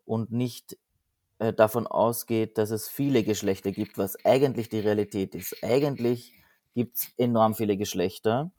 und 0.05 0.31
nicht 0.31 0.77
äh, 1.39 1.53
davon 1.53 1.85
ausgeht, 1.85 2.57
dass 2.57 2.71
es 2.71 2.87
viele 2.87 3.23
Geschlechter 3.23 3.71
gibt, 3.71 3.97
was 3.97 4.23
eigentlich 4.25 4.69
die 4.69 4.79
Realität 4.79 5.35
ist. 5.35 5.61
Eigentlich 5.61 6.33
gibt 6.73 6.95
es 6.95 7.09
enorm 7.17 7.55
viele 7.55 7.75
Geschlechter. 7.75 8.51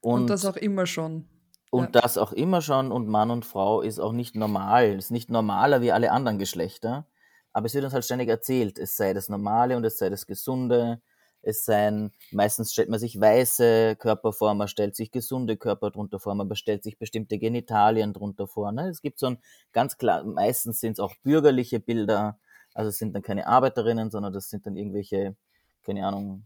Und, 0.00 0.22
und 0.22 0.26
das 0.28 0.46
auch 0.46 0.56
immer 0.56 0.86
schon. 0.86 1.26
Und 1.72 1.94
ja. 1.94 2.02
das 2.02 2.18
auch 2.18 2.32
immer 2.32 2.60
schon 2.60 2.92
und 2.92 3.08
Mann 3.08 3.30
und 3.30 3.46
Frau 3.46 3.80
ist 3.80 3.98
auch 3.98 4.12
nicht 4.12 4.36
normal, 4.36 4.98
ist 4.98 5.10
nicht 5.10 5.30
normaler 5.30 5.80
wie 5.80 5.90
alle 5.90 6.12
anderen 6.12 6.38
Geschlechter. 6.38 7.06
Aber 7.54 7.64
es 7.64 7.72
wird 7.72 7.84
uns 7.84 7.94
halt 7.94 8.04
ständig 8.04 8.28
erzählt, 8.28 8.78
es 8.78 8.94
sei 8.94 9.14
das 9.14 9.30
Normale 9.30 9.78
und 9.78 9.84
es 9.86 9.96
sei 9.96 10.10
das 10.10 10.26
Gesunde. 10.26 11.00
Es 11.40 11.64
seien, 11.64 12.12
meistens 12.30 12.72
stellt 12.72 12.90
man 12.90 13.00
sich 13.00 13.18
weiße 13.18 13.96
Körper 13.96 14.32
stellt 14.68 14.94
sich 14.94 15.10
gesunde 15.12 15.56
Körper 15.56 15.90
drunter 15.90 16.20
vor, 16.20 16.34
man 16.34 16.54
stellt 16.56 16.82
sich 16.82 16.98
bestimmte 16.98 17.38
Genitalien 17.38 18.12
drunter 18.12 18.46
vor. 18.46 18.70
Ne? 18.70 18.90
Es 18.90 19.00
gibt 19.00 19.18
so 19.18 19.28
ein 19.28 19.38
ganz 19.72 19.96
klar, 19.96 20.24
meistens 20.24 20.78
sind 20.78 20.92
es 20.92 21.00
auch 21.00 21.14
bürgerliche 21.22 21.80
Bilder, 21.80 22.38
also 22.74 22.90
es 22.90 22.98
sind 22.98 23.14
dann 23.14 23.22
keine 23.22 23.46
Arbeiterinnen, 23.46 24.10
sondern 24.10 24.34
das 24.34 24.50
sind 24.50 24.66
dann 24.66 24.76
irgendwelche, 24.76 25.36
keine 25.84 26.06
Ahnung, 26.06 26.44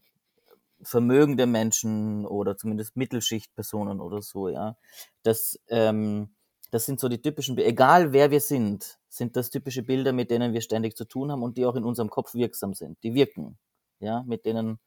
vermögende 0.82 1.46
Menschen 1.46 2.26
oder 2.26 2.56
zumindest 2.56 2.96
Mittelschichtpersonen 2.96 4.00
oder 4.00 4.22
so, 4.22 4.48
ja. 4.48 4.76
Das, 5.22 5.58
ähm, 5.68 6.30
Das 6.72 6.84
sind 6.84 6.98
so 7.00 7.08
die 7.08 7.22
typischen, 7.22 7.56
egal 7.58 8.12
wer 8.12 8.30
wir 8.30 8.40
sind, 8.40 8.98
sind 9.08 9.36
das 9.36 9.50
typische 9.50 9.82
Bilder, 9.82 10.12
mit 10.12 10.30
denen 10.30 10.52
wir 10.52 10.60
ständig 10.60 10.96
zu 10.96 11.04
tun 11.04 11.30
haben 11.30 11.42
und 11.42 11.56
die 11.56 11.64
auch 11.64 11.76
in 11.76 11.84
unserem 11.84 12.10
Kopf 12.10 12.34
wirksam 12.34 12.74
sind. 12.74 13.02
Die 13.04 13.14
wirken, 13.14 13.56
ja, 14.00 14.24
mit 14.26 14.44
denen 14.44 14.78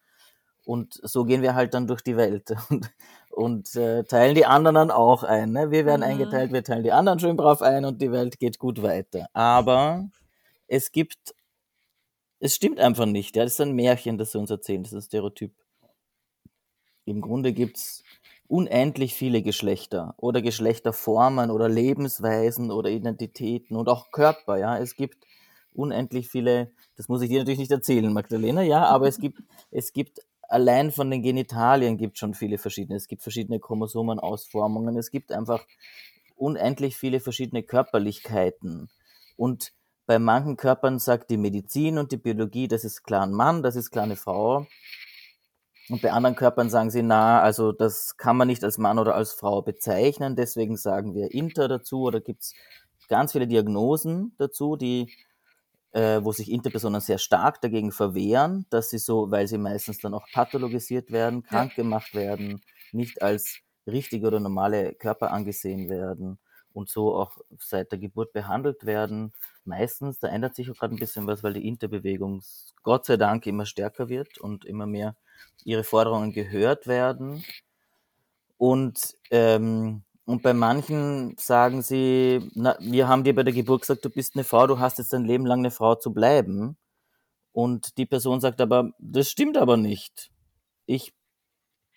und 0.66 1.00
so 1.02 1.26
gehen 1.26 1.42
wir 1.42 1.56
halt 1.56 1.74
dann 1.74 1.88
durch 1.88 2.02
die 2.02 2.16
Welt 2.16 2.52
und, 2.70 2.92
und 3.32 3.76
äh, 3.76 4.04
teilen 4.04 4.36
die 4.36 4.46
anderen 4.46 4.76
dann 4.76 4.92
auch 4.92 5.24
ein. 5.24 5.52
Ne? 5.52 5.72
Wir 5.72 5.86
werden 5.86 6.02
mhm. 6.02 6.08
eingeteilt, 6.12 6.54
wir 6.54 6.64
teilen 6.64 6.84
die 6.84 6.92
anderen 6.92 7.20
schön 7.20 7.36
brav 7.36 7.64
ein 7.64 7.86
und 7.86 8.02
die 8.02 8.12
Welt 8.12 8.40
geht 8.40 8.60
gut 8.60 8.84
weiter. 8.84 9.28
Aber 9.34 10.10
es 10.68 10.92
gibt, 10.92 11.34
es 12.40 12.54
stimmt 12.56 12.80
einfach 12.80 13.08
nicht. 13.08 13.36
Ja? 13.36 13.44
Das 13.44 13.54
ist 13.54 13.62
ein 13.62 13.74
Märchen, 13.74 14.20
das 14.20 14.32
sie 14.32 14.38
uns 14.38 14.52
erzählen, 14.52 14.84
das 14.84 14.94
ist 14.94 14.98
ein 14.98 15.08
Stereotyp. 15.08 15.56
Im 17.10 17.22
Grunde 17.22 17.54
gibt 17.54 17.78
es 17.78 18.04
unendlich 18.48 19.14
viele 19.14 19.42
Geschlechter 19.42 20.16
oder 20.18 20.42
Geschlechterformen 20.42 21.52
oder 21.52 21.70
Lebensweisen 21.70 22.72
oder 22.72 22.90
Identitäten 22.90 23.76
und 23.76 23.90
auch 23.90 24.12
Körper. 24.12 24.58
Ja, 24.58 24.78
es 24.78 24.96
gibt 24.96 25.26
unendlich 25.74 26.30
viele. 26.30 26.72
Das 26.96 27.08
muss 27.08 27.22
ich 27.22 27.30
dir 27.30 27.40
natürlich 27.40 27.60
nicht 27.60 27.72
erzählen, 27.72 28.12
Magdalena. 28.12 28.62
Ja, 28.62 28.86
aber 28.86 29.08
es 29.08 29.20
gibt 29.20 29.42
es 29.72 29.94
gibt 29.94 30.20
allein 30.42 30.92
von 30.92 31.12
den 31.12 31.22
Genitalien 31.22 31.98
gibt 31.98 32.18
schon 32.18 32.34
viele 32.34 32.58
verschiedene. 32.58 32.98
Es 32.98 33.08
gibt 33.08 33.22
verschiedene 33.22 33.60
Chromosomenausformungen. 33.60 34.98
Es 34.98 35.12
gibt 35.12 35.32
einfach 35.32 35.64
unendlich 36.36 36.98
viele 36.98 37.20
verschiedene 37.20 37.64
Körperlichkeiten. 37.64 38.90
Und 39.38 39.74
bei 40.08 40.18
manchen 40.18 40.58
Körpern 40.58 40.98
sagt 40.98 41.30
die 41.30 41.38
Medizin 41.38 42.00
und 42.00 42.12
die 42.12 42.18
Biologie, 42.18 42.68
das 42.68 42.84
ist 42.84 43.04
klar 43.04 43.28
ein 43.28 43.32
Mann, 43.32 43.62
das 43.62 43.76
ist 43.76 43.92
klar 43.92 44.06
eine 44.06 44.16
Frau. 44.16 44.66
Und 45.90 46.02
bei 46.02 46.12
anderen 46.12 46.36
Körpern 46.36 46.70
sagen 46.70 46.92
sie, 46.92 47.02
na, 47.02 47.42
also 47.42 47.72
das 47.72 48.16
kann 48.18 48.38
man 48.38 48.48
nicht 48.48 48.64
als 48.64 48.78
Mann 48.78 49.00
oder 49.00 49.16
als 49.16 49.34
Frau 49.34 49.62
bezeichnen, 49.62 50.36
deswegen 50.36 50.78
sagen 50.78 51.16
wir 51.16 51.34
Inter 51.34 51.68
dazu 51.68 52.04
oder 52.04 52.22
gibt's 52.22 52.54
ganz 53.08 53.32
viele 53.32 53.48
Diagnosen 53.48 54.34
dazu, 54.38 54.76
die, 54.76 55.12
äh, 55.92 56.22
wo 56.24 56.32
sich 56.32 56.52
Interpersonen 56.52 57.02
sehr 57.02 57.18
stark 57.18 57.62
dagegen 57.62 57.92
verwehren, 57.92 58.68
dass 58.70 58.92
sie 58.92 59.00
so, 59.00 59.32
weil 59.32 59.48
sie 59.48 59.58
meistens 59.58 60.00
dann 60.00 60.14
auch 60.14 60.26
pathologisiert 60.32 61.12
werden, 61.12 61.44
krank 61.44 61.76
gemacht 61.76 62.14
werden, 62.14 62.62
nicht 62.92 63.22
als 63.24 63.58
richtige 63.88 64.28
oder 64.28 64.40
normale 64.40 64.94
Körper 64.94 65.32
angesehen 65.32 65.90
werden 65.90 66.38
und 66.74 66.90
so 66.90 67.16
auch 67.16 67.38
seit 67.58 67.92
der 67.92 68.00
Geburt 68.00 68.32
behandelt 68.34 68.86
werden. 68.86 69.34
Meistens, 69.66 70.20
da 70.20 70.28
ändert 70.28 70.56
sich 70.56 70.70
auch 70.70 70.76
gerade 70.76 70.96
ein 70.96 71.00
bisschen 71.00 71.26
was, 71.28 71.44
weil 71.44 71.54
die 71.54 71.68
Interbewegung 71.68 72.44
Gott 72.84 73.06
sei 73.06 73.18
Dank 73.18 73.48
immer 73.48 73.66
stärker 73.66 74.10
wird 74.10 74.38
und 74.38 74.66
immer 74.66 74.86
mehr 74.86 75.16
ihre 75.64 75.84
Forderungen 75.84 76.32
gehört 76.34 76.88
werden. 76.88 77.44
Und, 78.58 79.16
ähm, 79.32 80.04
und 80.26 80.44
bei 80.44 80.54
manchen 80.54 81.36
sagen 81.38 81.82
sie, 81.82 82.50
na, 82.54 82.78
wir 82.80 83.08
haben 83.08 83.24
dir 83.24 83.36
bei 83.36 83.44
der 83.44 83.54
Geburt 83.54 83.82
gesagt, 83.82 84.06
du 84.06 84.10
bist 84.10 84.36
eine 84.36 84.44
Frau, 84.44 84.68
du 84.68 84.80
hast 84.80 84.98
jetzt 84.98 85.14
dein 85.14 85.26
Leben 85.26 85.46
lang 85.46 85.60
eine 85.60 85.72
Frau 85.72 85.96
zu 85.96 86.14
bleiben. 86.14 86.78
Und 87.52 87.98
die 87.98 88.06
Person 88.06 88.42
sagt 88.42 88.62
aber, 88.62 88.92
das 89.00 89.30
stimmt 89.30 89.58
aber 89.58 89.78
nicht. 89.78 90.32
Ich 90.86 91.14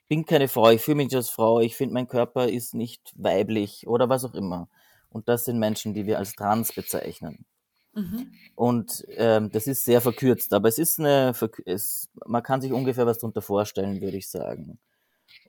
bin 0.08 0.26
keine 0.26 0.48
Frau, 0.48 0.70
ich 0.70 0.82
fühle 0.82 0.96
mich 0.96 1.06
nicht 1.06 1.16
als 1.16 1.30
Frau, 1.30 1.60
ich 1.60 1.76
finde, 1.76 1.94
mein 1.94 2.08
Körper 2.08 2.48
ist 2.48 2.74
nicht 2.74 3.12
weiblich 3.16 3.86
oder 3.86 4.08
was 4.08 4.24
auch 4.24 4.34
immer. 4.34 4.68
Und 5.08 5.28
das 5.28 5.44
sind 5.44 5.58
Menschen, 5.58 5.94
die 5.94 6.06
wir 6.06 6.18
als 6.18 6.34
trans 6.34 6.72
bezeichnen. 6.72 7.46
Mhm. 7.94 8.32
Und 8.54 9.04
ähm, 9.16 9.50
das 9.50 9.66
ist 9.66 9.84
sehr 9.84 10.00
verkürzt, 10.00 10.52
aber 10.54 10.68
es 10.68 10.78
ist 10.78 10.98
eine, 10.98 11.34
es, 11.66 12.08
man 12.26 12.42
kann 12.42 12.60
sich 12.60 12.72
ungefähr 12.72 13.06
was 13.06 13.18
darunter 13.18 13.42
vorstellen, 13.42 14.00
würde 14.00 14.16
ich 14.16 14.28
sagen. 14.28 14.78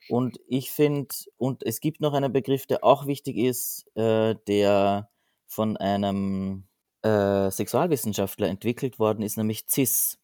Und 0.09 0.39
ich 0.47 0.71
finde, 0.71 1.13
und 1.37 1.63
es 1.65 1.79
gibt 1.79 2.01
noch 2.01 2.13
einen 2.13 2.33
Begriff, 2.33 2.65
der 2.65 2.83
auch 2.83 3.05
wichtig 3.07 3.37
ist, 3.37 3.85
äh, 3.95 4.35
der 4.47 5.09
von 5.47 5.77
einem 5.77 6.67
äh, 7.03 7.49
Sexualwissenschaftler 7.51 8.47
entwickelt 8.47 8.99
worden 8.99 9.23
ist, 9.23 9.37
nämlich 9.37 9.65
CIS. 9.69 10.19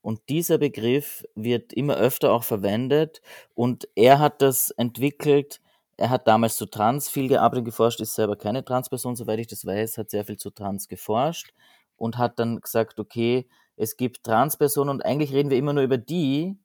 Und 0.00 0.20
dieser 0.28 0.58
Begriff 0.58 1.24
wird 1.34 1.72
immer 1.72 1.96
öfter 1.96 2.32
auch 2.32 2.44
verwendet 2.44 3.20
und 3.54 3.88
er 3.96 4.20
hat 4.20 4.40
das 4.40 4.70
entwickelt, 4.70 5.60
er 5.96 6.10
hat 6.10 6.28
damals 6.28 6.56
zu 6.56 6.66
Trans 6.66 7.08
viel 7.08 7.28
gearbeitet, 7.28 7.64
geforscht, 7.64 8.00
ist 8.00 8.14
selber 8.14 8.36
keine 8.36 8.64
Transperson, 8.64 9.16
soweit 9.16 9.38
ich 9.38 9.46
das 9.46 9.64
weiß, 9.64 9.98
hat 9.98 10.10
sehr 10.10 10.24
viel 10.24 10.36
zu 10.36 10.50
Trans 10.50 10.88
geforscht 10.88 11.54
und 11.96 12.18
hat 12.18 12.38
dann 12.38 12.60
gesagt, 12.60 13.00
okay, 13.00 13.48
es 13.76 13.96
gibt 13.96 14.24
Transpersonen 14.24 14.90
und 14.90 15.04
eigentlich 15.04 15.32
reden 15.32 15.50
wir 15.50 15.56
immer 15.56 15.72
nur 15.72 15.84
über 15.84 15.98
die 15.98 16.58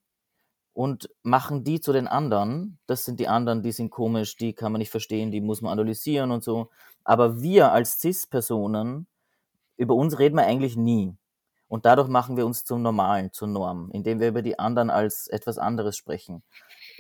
und 0.74 1.10
machen 1.24 1.64
die 1.64 1.80
zu 1.80 1.94
den 1.94 2.08
anderen. 2.08 2.78
Das 2.88 3.06
sind 3.06 3.20
die 3.20 3.28
anderen, 3.28 3.64
die 3.64 3.72
sind 3.72 3.90
komisch, 3.90 4.36
die 4.36 4.54
kann 4.54 4.72
man 4.72 4.80
nicht 4.80 4.92
verstehen, 4.92 5.32
die 5.32 5.42
muss 5.42 5.62
man 5.62 5.72
analysieren 5.72 6.32
und 6.32 6.44
so. 6.44 6.70
Aber 7.04 7.42
wir 7.42 7.72
als 7.72 8.00
Cis-Personen, 8.00 9.08
über 9.78 9.96
uns 9.96 10.20
reden 10.20 10.36
wir 10.36 10.46
eigentlich 10.46 10.76
nie. 10.78 11.16
Und 11.68 11.86
dadurch 11.86 12.10
machen 12.10 12.36
wir 12.36 12.46
uns 12.46 12.66
zum 12.66 12.82
Normalen, 12.82 13.32
zur 13.32 13.48
Norm, 13.48 13.90
indem 13.92 14.20
wir 14.20 14.28
über 14.28 14.42
die 14.42 14.60
anderen 14.60 14.90
als 14.90 15.28
etwas 15.28 15.58
anderes 15.58 15.96
sprechen 15.96 16.44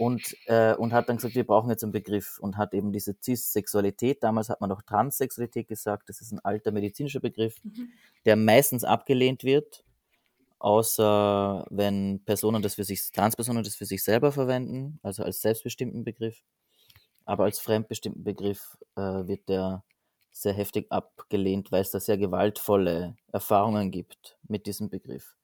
und, 0.01 0.35
äh, 0.47 0.73
und 0.73 0.93
hat 0.93 1.09
dann 1.09 1.17
gesagt, 1.17 1.35
wir 1.35 1.45
brauchen 1.45 1.69
jetzt 1.69 1.83
einen 1.83 1.91
Begriff 1.91 2.39
und 2.39 2.57
hat 2.57 2.73
eben 2.73 2.91
diese 2.91 3.15
Cis-Sexualität, 3.21 4.23
damals 4.23 4.49
hat 4.49 4.59
man 4.59 4.71
noch 4.71 4.81
Transsexualität 4.81 5.67
gesagt, 5.67 6.09
das 6.09 6.21
ist 6.21 6.31
ein 6.31 6.39
alter 6.39 6.71
medizinischer 6.71 7.19
Begriff, 7.19 7.63
mhm. 7.63 7.89
der 8.25 8.35
meistens 8.35 8.83
abgelehnt 8.83 9.43
wird, 9.43 9.83
außer 10.57 11.67
wenn 11.69 12.19
Personen 12.25 12.63
das 12.63 12.73
für 12.73 12.83
sich, 12.83 13.11
Transpersonen 13.11 13.63
das 13.63 13.75
für 13.75 13.85
sich 13.85 14.03
selber 14.03 14.31
verwenden, 14.31 14.99
also 15.03 15.21
als 15.21 15.39
selbstbestimmten 15.39 16.03
Begriff. 16.03 16.41
Aber 17.25 17.43
als 17.43 17.59
fremdbestimmten 17.59 18.23
Begriff 18.23 18.79
äh, 18.95 19.01
wird 19.01 19.49
der 19.49 19.83
sehr 20.31 20.53
heftig 20.53 20.91
abgelehnt, 20.91 21.71
weil 21.71 21.81
es 21.83 21.91
da 21.91 21.99
sehr 21.99 22.17
gewaltvolle 22.17 23.17
Erfahrungen 23.31 23.91
gibt 23.91 24.39
mit 24.47 24.65
diesem 24.65 24.89
Begriff. 24.89 25.35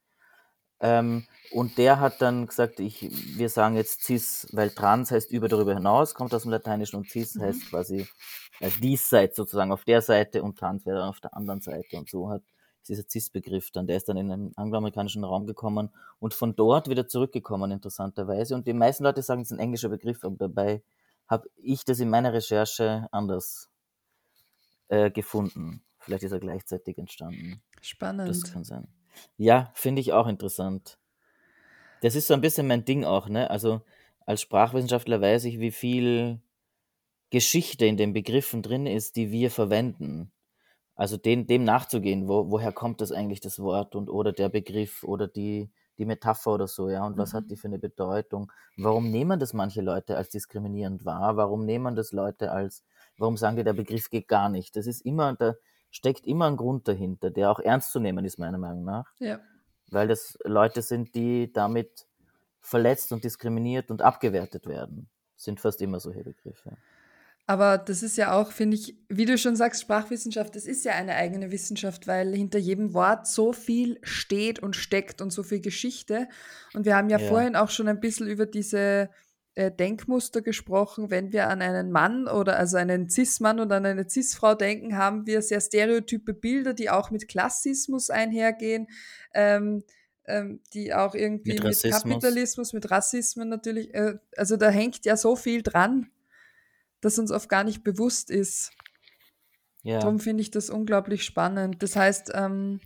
Ähm, 0.80 1.26
und 1.50 1.78
der 1.78 1.98
hat 1.98 2.20
dann 2.20 2.46
gesagt, 2.46 2.78
ich, 2.78 3.10
wir 3.36 3.48
sagen 3.48 3.76
jetzt 3.76 4.02
cis, 4.04 4.46
weil 4.52 4.70
trans 4.70 5.10
heißt 5.10 5.32
über 5.32 5.48
darüber 5.48 5.74
hinaus, 5.74 6.14
kommt 6.14 6.34
aus 6.34 6.42
dem 6.42 6.50
Lateinischen 6.50 6.96
und 6.96 7.10
cis 7.10 7.34
mhm. 7.34 7.42
heißt 7.42 7.70
quasi 7.70 8.06
äh, 8.60 8.70
diesseits 8.70 9.36
sozusagen 9.36 9.72
auf 9.72 9.84
der 9.84 10.02
Seite 10.02 10.42
und 10.42 10.58
trans 10.58 10.84
wäre 10.86 10.98
dann 10.98 11.08
auf 11.08 11.20
der 11.20 11.34
anderen 11.36 11.60
Seite. 11.60 11.96
Und 11.96 12.08
so 12.08 12.28
hat 12.30 12.42
dieser 12.88 13.04
cis-Begriff 13.08 13.70
dann, 13.70 13.86
der 13.86 13.96
ist 13.96 14.08
dann 14.08 14.16
in 14.16 14.28
den 14.28 14.56
angloamerikanischen 14.56 15.24
Raum 15.24 15.46
gekommen 15.46 15.90
und 16.20 16.34
von 16.34 16.54
dort 16.54 16.88
wieder 16.88 17.08
zurückgekommen, 17.08 17.70
interessanterweise. 17.70 18.54
Und 18.54 18.66
die 18.66 18.72
meisten 18.72 19.04
Leute 19.04 19.22
sagen, 19.22 19.42
es 19.42 19.50
ist 19.50 19.56
ein 19.56 19.60
englischer 19.60 19.88
Begriff, 19.88 20.24
aber 20.24 20.36
dabei 20.36 20.82
habe 21.26 21.48
ich 21.56 21.84
das 21.84 22.00
in 22.00 22.08
meiner 22.08 22.32
Recherche 22.32 23.08
anders 23.10 23.68
äh, 24.88 25.10
gefunden. 25.10 25.82
Vielleicht 25.98 26.22
ist 26.22 26.32
er 26.32 26.40
gleichzeitig 26.40 26.96
entstanden. 26.96 27.62
Spannend. 27.82 28.30
Das 28.30 28.42
kann 28.44 28.64
sein. 28.64 28.88
Ja, 29.36 29.70
finde 29.74 30.00
ich 30.00 30.12
auch 30.12 30.26
interessant. 30.26 30.98
Das 32.02 32.14
ist 32.14 32.26
so 32.26 32.34
ein 32.34 32.40
bisschen 32.40 32.66
mein 32.66 32.84
Ding 32.84 33.04
auch, 33.04 33.28
ne? 33.28 33.50
Also 33.50 33.82
als 34.26 34.40
Sprachwissenschaftler 34.42 35.20
weiß 35.20 35.44
ich, 35.44 35.58
wie 35.58 35.70
viel 35.70 36.40
Geschichte 37.30 37.86
in 37.86 37.96
den 37.96 38.12
Begriffen 38.12 38.62
drin 38.62 38.86
ist, 38.86 39.16
die 39.16 39.30
wir 39.30 39.50
verwenden. 39.50 40.32
Also 40.94 41.16
den, 41.16 41.46
dem 41.46 41.64
nachzugehen, 41.64 42.28
wo, 42.28 42.50
woher 42.50 42.72
kommt 42.72 43.00
das 43.00 43.12
eigentlich 43.12 43.40
das 43.40 43.60
Wort 43.60 43.94
und 43.94 44.10
oder 44.10 44.32
der 44.32 44.48
Begriff 44.48 45.04
oder 45.04 45.28
die, 45.28 45.70
die 45.96 46.04
Metapher 46.04 46.52
oder 46.52 46.66
so, 46.66 46.88
ja, 46.88 47.06
und 47.06 47.16
was 47.16 47.34
hat 47.34 47.44
mhm. 47.44 47.48
die 47.48 47.56
für 47.56 47.68
eine 47.68 47.78
Bedeutung? 47.78 48.50
Warum 48.76 49.10
nehmen 49.10 49.38
das 49.38 49.52
manche 49.52 49.80
Leute 49.80 50.16
als 50.16 50.30
diskriminierend 50.30 51.04
wahr? 51.04 51.36
Warum 51.36 51.64
nehmen 51.64 51.94
das 51.94 52.12
Leute 52.12 52.50
als, 52.50 52.84
warum 53.16 53.36
sagen 53.36 53.56
die, 53.56 53.64
der 53.64 53.74
Begriff 53.74 54.10
geht 54.10 54.28
gar 54.28 54.48
nicht? 54.48 54.74
Das 54.76 54.86
ist 54.86 55.00
immer, 55.02 55.34
da, 55.34 55.54
steckt 55.90 56.26
immer 56.26 56.46
ein 56.46 56.56
Grund 56.56 56.88
dahinter, 56.88 57.30
der 57.30 57.50
auch 57.50 57.60
ernst 57.60 57.92
zu 57.92 58.00
nehmen 58.00 58.24
ist, 58.24 58.38
meiner 58.38 58.58
Meinung 58.58 58.84
nach. 58.84 59.12
Ja. 59.18 59.40
Weil 59.90 60.08
das 60.08 60.38
Leute 60.44 60.82
sind, 60.82 61.14
die 61.14 61.52
damit 61.52 62.06
verletzt 62.60 63.12
und 63.12 63.24
diskriminiert 63.24 63.90
und 63.90 64.02
abgewertet 64.02 64.66
werden. 64.66 65.08
Sind 65.36 65.60
fast 65.60 65.80
immer 65.80 66.00
solche 66.00 66.24
Begriffe. 66.24 66.76
Aber 67.46 67.78
das 67.78 68.02
ist 68.02 68.18
ja 68.18 68.38
auch, 68.38 68.52
finde 68.52 68.76
ich, 68.76 68.94
wie 69.08 69.24
du 69.24 69.38
schon 69.38 69.56
sagst, 69.56 69.80
Sprachwissenschaft, 69.80 70.54
das 70.54 70.66
ist 70.66 70.84
ja 70.84 70.92
eine 70.92 71.14
eigene 71.14 71.50
Wissenschaft, 71.50 72.06
weil 72.06 72.34
hinter 72.34 72.58
jedem 72.58 72.92
Wort 72.92 73.26
so 73.26 73.54
viel 73.54 73.98
steht 74.02 74.58
und 74.58 74.76
steckt 74.76 75.22
und 75.22 75.32
so 75.32 75.42
viel 75.42 75.60
Geschichte. 75.60 76.28
Und 76.74 76.84
wir 76.84 76.94
haben 76.94 77.08
ja, 77.08 77.18
ja. 77.18 77.26
vorhin 77.26 77.56
auch 77.56 77.70
schon 77.70 77.88
ein 77.88 78.00
bisschen 78.00 78.28
über 78.28 78.44
diese 78.44 79.08
äh, 79.58 79.72
Denkmuster 79.72 80.40
gesprochen. 80.40 81.10
Wenn 81.10 81.32
wir 81.32 81.48
an 81.48 81.62
einen 81.62 81.90
Mann 81.90 82.28
oder 82.28 82.56
also 82.58 82.76
einen 82.76 83.10
Cis-Mann 83.10 83.58
oder 83.58 83.78
an 83.78 83.86
eine 83.86 84.08
Cis-Frau 84.08 84.54
denken, 84.54 84.96
haben 84.96 85.26
wir 85.26 85.42
sehr 85.42 85.60
stereotype 85.60 86.32
Bilder, 86.32 86.74
die 86.74 86.90
auch 86.90 87.10
mit 87.10 87.26
Klassismus 87.26 88.08
einhergehen, 88.08 88.86
ähm, 89.34 89.82
ähm, 90.26 90.60
die 90.74 90.94
auch 90.94 91.16
irgendwie 91.16 91.54
mit, 91.54 91.64
mit, 91.64 91.82
Kapitalismus, 91.82 92.72
mit 92.72 92.88
Rassismen 92.88 93.48
natürlich, 93.48 93.92
äh, 93.94 94.14
also 94.36 94.56
da 94.56 94.70
hängt 94.70 95.04
ja 95.04 95.16
so 95.16 95.34
viel 95.34 95.62
dran, 95.62 96.08
dass 97.00 97.18
uns 97.18 97.32
oft 97.32 97.48
gar 97.48 97.64
nicht 97.64 97.82
bewusst 97.82 98.30
ist. 98.30 98.70
Ja. 99.82 99.98
Darum 99.98 100.20
finde 100.20 100.42
ich 100.42 100.52
das 100.52 100.70
unglaublich 100.70 101.24
spannend. 101.24 101.82
Das 101.82 101.96
heißt, 101.96 102.30
ähm, 102.32 102.78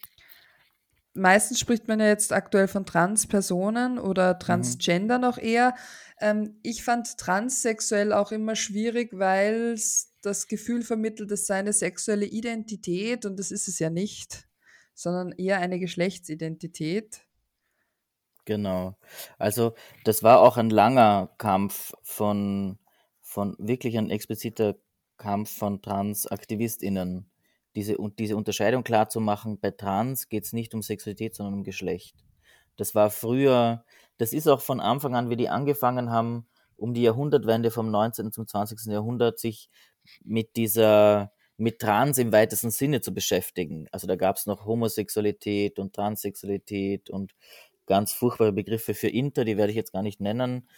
meistens 1.15 1.61
spricht 1.61 1.89
man 1.89 2.01
ja 2.01 2.07
jetzt 2.07 2.33
aktuell 2.33 2.69
von 2.69 2.87
Transpersonen 2.87 3.99
oder 3.99 4.35
Mhm. 4.35 4.39
Transgender 4.39 5.19
noch 5.19 5.39
eher. 5.39 5.75
Ähm, 6.21 6.59
ich 6.63 6.85
fand 6.85 7.19
transsexuell 7.19 8.13
auch 8.13 8.33
immer 8.33 8.57
schwierig, 8.57 9.11
weil 9.13 9.73
es 9.75 10.15
das 10.23 10.47
Gefühl 10.49 10.83
vermittelt, 10.83 11.31
es 11.33 11.47
sei 11.47 11.57
eine 11.57 11.73
sexuelle 11.73 12.27
Identität 12.27 13.27
und 13.27 13.39
das 13.39 13.51
ist 13.51 13.69
es 13.69 13.79
ja 13.79 13.91
nicht, 13.91 14.49
sondern 14.95 15.33
eher 15.33 15.59
eine 15.59 15.79
Geschlechtsidentität. 15.81 17.23
Genau. 18.45 18.97
Also 19.39 19.75
das 20.05 20.23
war 20.23 20.41
auch 20.41 20.57
ein 20.57 20.71
langer 20.71 21.33
Kampf 21.39 21.93
von, 22.03 22.79
von 23.21 23.55
wirklich 23.59 23.97
ein 23.99 24.11
expliziter 24.11 24.77
Kampf 25.17 25.57
von 25.57 25.81
TransaktivistInnen, 25.83 27.31
diese, 27.77 27.99
und 27.99 28.19
diese 28.19 28.37
Unterscheidung 28.37 28.85
klar 28.85 29.09
zu 29.09 29.21
machen, 29.21 29.59
bei 29.61 29.71
Trans 29.71 30.29
geht 30.29 30.45
es 30.45 30.53
nicht 30.53 30.75
um 30.75 30.83
Sexualität, 30.83 31.35
sondern 31.35 31.55
um 31.55 31.65
Geschlecht. 31.65 32.17
Das 32.77 32.95
war 32.95 33.11
früher, 33.11 33.85
das 34.19 34.33
ist 34.33 34.49
auch 34.49 34.61
von 34.61 34.81
Anfang 34.81 35.15
an, 35.15 35.31
wie 35.31 35.37
die 35.37 35.49
angefangen 35.49 36.11
haben, 36.11 36.47
um 36.77 36.95
die 36.95 37.03
Jahrhundertwende 37.03 37.71
vom 37.71 37.91
19. 37.91 38.33
zum 38.33 38.47
20. 38.47 38.93
Jahrhundert 38.93 39.39
sich 39.39 39.69
mit 40.25 40.57
dieser, 40.57 41.33
mit 41.57 41.79
Trans 41.79 42.19
im 42.19 42.33
weitesten 42.33 42.71
Sinne 42.71 43.01
zu 43.01 43.15
beschäftigen. 43.15 43.87
Also 43.93 44.07
da 44.07 44.17
gab 44.17 44.37
es 44.37 44.47
noch 44.47 44.67
Homosexualität 44.67 45.79
und 45.79 45.95
Transsexualität 45.95 47.11
und 47.11 47.35
ganz 47.87 48.13
furchtbare 48.13 48.53
Begriffe 48.53 48.95
für 48.95 49.09
Inter, 49.09 49.45
die 49.45 49.57
werde 49.57 49.71
ich 49.71 49.77
jetzt 49.77 49.93
gar 49.93 50.03
nicht 50.03 50.21
nennen. 50.21 50.69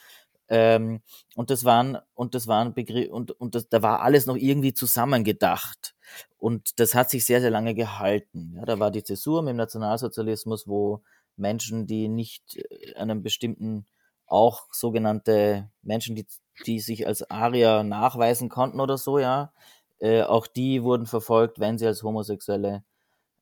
Ähm, 0.49 1.01
und 1.37 1.51
das 1.51 1.65
waren, 1.65 1.99
und 2.15 2.35
das 2.35 2.47
waren 2.47 2.75
Begriffe, 2.75 3.11
und, 3.13 3.31
und 3.33 3.55
das, 3.55 3.69
da 3.69 3.83
war 3.83 4.03
alles 4.03 4.27
noch 4.27 4.37
irgendwie 4.37 4.75
zusammengedacht. 4.75 5.95
Und 6.39 6.79
das 6.81 6.95
hat 6.95 7.11
sich 7.11 7.25
sehr, 7.25 7.41
sehr 7.41 7.51
lange 7.51 7.75
gehalten. 7.75 8.55
Ja, 8.57 8.65
da 8.65 8.79
war 8.79 8.91
die 8.91 9.03
Zäsur 9.05 9.47
im 9.49 9.57
Nationalsozialismus, 9.57 10.69
wo 10.69 11.03
Menschen, 11.37 11.87
die 11.87 12.09
nicht 12.09 12.57
äh, 12.57 12.95
einem 12.95 13.23
bestimmten, 13.23 13.87
auch 14.27 14.67
sogenannte 14.73 15.71
Menschen, 15.83 16.17
die, 16.17 16.27
die 16.67 16.81
sich 16.81 17.07
als 17.07 17.31
Arier 17.31 17.83
nachweisen 17.83 18.49
konnten 18.49 18.81
oder 18.81 18.97
so, 18.99 19.19
ja, 19.19 19.53
äh, 20.01 20.23
auch 20.23 20.47
die 20.47 20.83
wurden 20.83 21.07
verfolgt, 21.07 21.61
wenn 21.61 21.79
sie 21.79 21.87
als 21.87 22.03
Homosexuelle 22.03 22.85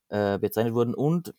äh, 0.09 0.39
bezeichnet 0.39 0.75
wurden. 0.75 0.95
Und 0.95 1.35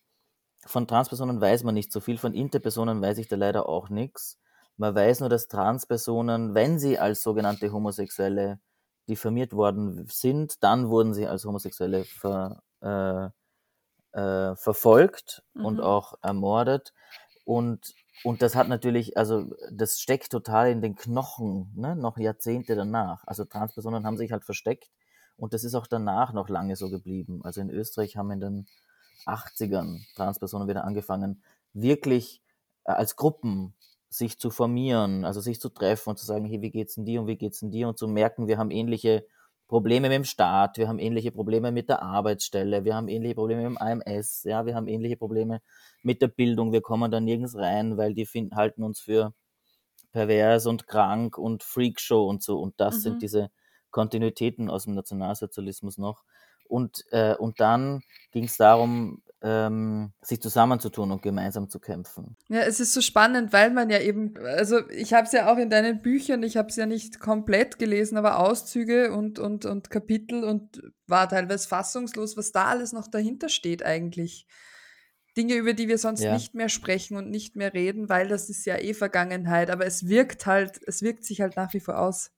von 0.66 0.88
Transpersonen 0.88 1.42
weiß 1.42 1.64
man 1.64 1.76
nicht 1.76 1.92
so 1.92 2.00
viel, 2.00 2.18
von 2.18 2.34
Interpersonen 2.34 3.02
weiß 3.02 3.18
ich 3.20 3.28
da 3.28 3.36
leider 3.36 3.70
auch 3.70 3.90
nichts. 3.90 4.40
Man 4.78 4.96
weiß 4.96 5.20
nur, 5.20 5.30
dass 5.30 5.48
Transpersonen, 5.48 6.56
wenn 6.56 6.80
sie 6.80 6.98
als 6.98 7.24
sogenannte 7.24 7.72
Homosexuelle 7.72 8.60
diffamiert 9.08 9.54
worden 9.54 10.08
sind, 10.10 10.64
dann 10.64 10.90
wurden 10.90 11.14
sie 11.14 11.28
als 11.28 11.46
Homosexuelle 11.46 12.06
ver, 12.06 12.64
äh, 12.82 13.30
äh, 14.14 14.56
verfolgt 14.56 15.44
mhm. 15.54 15.66
und 15.66 15.82
auch 15.82 16.16
ermordet. 16.22 16.94
Und, 17.46 17.94
und 18.24 18.42
das 18.42 18.56
hat 18.56 18.70
natürlich, 18.70 19.18
also 19.18 19.54
das 19.72 20.00
steckt 20.00 20.32
total 20.32 20.72
in 20.72 20.82
den 20.82 20.96
Knochen, 20.96 21.72
ne? 21.76 21.96
noch 21.96 22.18
Jahrzehnte 22.18 22.76
danach. 22.76 23.24
Also 23.28 23.44
Transpersonen 23.46 24.06
haben 24.06 24.18
sich 24.18 24.32
halt 24.32 24.46
versteckt 24.46 24.90
und 25.36 25.54
das 25.54 25.64
ist 25.64 25.76
auch 25.76 25.88
danach 25.88 26.32
noch 26.34 26.48
lange 26.48 26.76
so 26.76 26.90
geblieben. 26.90 27.42
Also 27.44 27.62
in 27.62 27.70
Österreich 27.70 28.16
haben 28.16 28.32
in 28.32 28.40
den 28.40 28.68
80ern 29.26 30.02
Transpersonen 30.16 30.68
wieder 30.68 30.86
angefangen, 30.86 31.44
wirklich 31.74 32.42
äh, 32.86 32.92
als 32.92 33.16
Gruppen 33.16 33.74
sich 34.14 34.38
zu 34.38 34.52
formieren, 34.52 35.26
also 35.26 35.42
sich 35.42 35.60
zu 35.60 35.70
treffen 35.70 36.12
und 36.12 36.20
zu 36.20 36.26
sagen, 36.26 36.46
hey, 36.46 36.62
wie 36.62 36.72
geht's 36.72 36.96
denn 36.96 37.06
dir 37.06 37.22
und 37.22 37.28
wie 37.28 37.38
geht's 37.38 37.60
denn 37.60 37.72
dir? 37.72 37.88
Und 37.88 37.98
zu 37.98 38.08
merken, 38.08 38.48
wir 38.48 38.58
haben 38.58 38.70
ähnliche 38.70 39.26
Probleme 39.68 40.08
mit 40.08 40.16
dem 40.16 40.24
Staat, 40.24 40.78
wir 40.78 40.88
haben 40.88 41.00
ähnliche 41.00 41.32
Probleme 41.32 41.72
mit 41.72 41.90
der 41.90 42.04
Arbeitsstelle, 42.04 42.86
wir 42.86 42.96
haben 42.96 43.08
ähnliche 43.08 43.34
Probleme 43.34 43.68
mit 43.68 43.72
dem 43.72 43.78
AMS, 43.78 44.44
ja, 44.44 44.66
wir 44.68 44.76
haben 44.76 44.88
ähnliche 44.88 45.18
Probleme 45.18 45.62
mit 46.04 46.22
der 46.22 46.28
Bildung, 46.28 46.72
wir 46.72 46.82
kommen 46.82 47.10
da 47.10 47.20
nirgends 47.20 47.56
rein, 47.56 47.98
weil 47.98 48.14
die 48.14 48.28
finden, 48.28 48.56
halten 48.56 48.84
uns 48.84 49.00
für 49.00 49.34
pervers 50.12 50.68
und 50.68 50.86
krank 50.86 51.40
und 51.40 51.64
Freakshow 51.64 52.30
und 52.30 52.44
so. 52.44 52.60
Und 52.60 52.76
das 52.78 52.98
mhm. 52.98 53.00
sind 53.00 53.22
diese 53.24 53.50
Kontinuitäten 53.90 54.70
aus 54.70 54.84
dem 54.84 54.94
Nationalsozialismus 54.94 55.98
noch. 55.98 56.24
Und, 56.68 57.04
äh, 57.12 57.36
und 57.36 57.60
dann 57.60 58.04
ging 58.32 58.44
es 58.46 58.58
darum, 58.58 59.24
ähm, 59.44 60.14
sich 60.22 60.42
zusammenzutun 60.42 61.12
und 61.12 61.22
gemeinsam 61.22 61.70
zu 61.70 61.80
kämpfen. 61.80 62.38
Ja, 62.48 62.62
es 62.62 62.80
ist 62.80 62.94
so 62.94 63.02
spannend, 63.02 63.52
weil 63.52 63.72
man 63.72 63.90
ja 63.90 64.00
eben, 64.00 64.38
also 64.38 64.88
ich 64.90 65.14
habe 65.14 65.28
es 65.28 65.34
ja 65.34 65.52
auch 65.52 65.58
in 65.58 65.70
deinen 65.70 66.02
Büchern, 66.02 66.44
ich 66.44 66.56
habe 66.56 66.70
es 66.70 66.78
ja 66.78 66.86
nicht 66.86 67.20
komplett 67.20 67.78
gelesen, 67.78 68.18
aber 68.18 68.40
Auszüge 68.40 69.12
und, 69.12 69.40
und, 69.40 69.66
und 69.66 69.90
Kapitel 69.90 70.46
und 70.46 70.82
war 71.08 71.28
teilweise 71.28 71.68
fassungslos, 71.68 72.38
was 72.38 72.54
da 72.54 72.66
alles 72.66 72.94
noch 72.94 73.08
dahinter 73.08 73.50
steht 73.50 73.84
eigentlich. 73.84 74.48
Dinge, 75.36 75.56
über 75.56 75.74
die 75.74 75.90
wir 75.90 75.98
sonst 75.98 76.22
ja. 76.22 76.34
nicht 76.34 76.54
mehr 76.54 76.70
sprechen 76.70 77.18
und 77.18 77.30
nicht 77.30 77.56
mehr 77.56 77.74
reden, 77.74 78.08
weil 78.08 78.30
das 78.30 78.50
ist 78.50 78.66
ja 78.66 78.78
eh 78.78 78.94
Vergangenheit, 78.94 79.72
aber 79.72 79.86
es 79.86 80.08
wirkt 80.08 80.46
halt, 80.46 80.80
es 80.88 81.02
wirkt 81.02 81.26
sich 81.26 81.42
halt 81.42 81.58
nach 81.58 81.74
wie 81.74 81.80
vor 81.80 82.00
aus. 82.00 82.32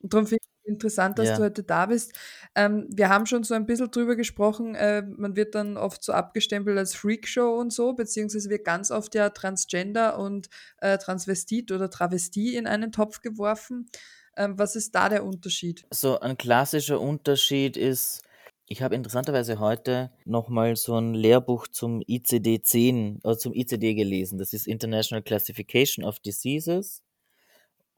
Und 0.00 0.12
darum 0.12 0.26
finde 0.26 0.42
interessant, 0.68 1.18
dass 1.18 1.28
ja. 1.28 1.36
du 1.36 1.42
heute 1.42 1.62
da 1.62 1.86
bist. 1.86 2.12
Ähm, 2.54 2.86
wir 2.90 3.08
haben 3.08 3.26
schon 3.26 3.42
so 3.42 3.54
ein 3.54 3.66
bisschen 3.66 3.90
drüber 3.90 4.14
gesprochen, 4.14 4.74
äh, 4.74 5.02
man 5.02 5.36
wird 5.36 5.54
dann 5.54 5.76
oft 5.76 6.04
so 6.04 6.12
abgestempelt 6.12 6.76
als 6.78 6.94
Freakshow 6.94 7.58
und 7.58 7.72
so, 7.72 7.94
beziehungsweise 7.94 8.50
wird 8.50 8.64
ganz 8.64 8.90
oft 8.90 9.14
ja 9.14 9.30
Transgender 9.30 10.18
und 10.18 10.48
äh, 10.78 10.98
Transvestit 10.98 11.72
oder 11.72 11.90
Travestie 11.90 12.56
in 12.56 12.66
einen 12.66 12.92
Topf 12.92 13.20
geworfen. 13.20 13.86
Ähm, 14.36 14.58
was 14.58 14.76
ist 14.76 14.94
da 14.94 15.08
der 15.08 15.24
Unterschied? 15.24 15.84
So 15.92 16.20
ein 16.20 16.36
klassischer 16.36 17.00
Unterschied 17.00 17.76
ist, 17.76 18.22
ich 18.66 18.82
habe 18.82 18.94
interessanterweise 18.94 19.58
heute 19.58 20.10
nochmal 20.26 20.76
so 20.76 20.96
ein 20.96 21.14
Lehrbuch 21.14 21.68
zum 21.68 22.00
ICD-10 22.00 23.24
oder 23.24 23.38
zum 23.38 23.54
ICD 23.54 23.94
gelesen. 23.94 24.38
Das 24.38 24.52
ist 24.52 24.66
International 24.66 25.22
Classification 25.22 26.04
of 26.04 26.20
Diseases 26.20 27.02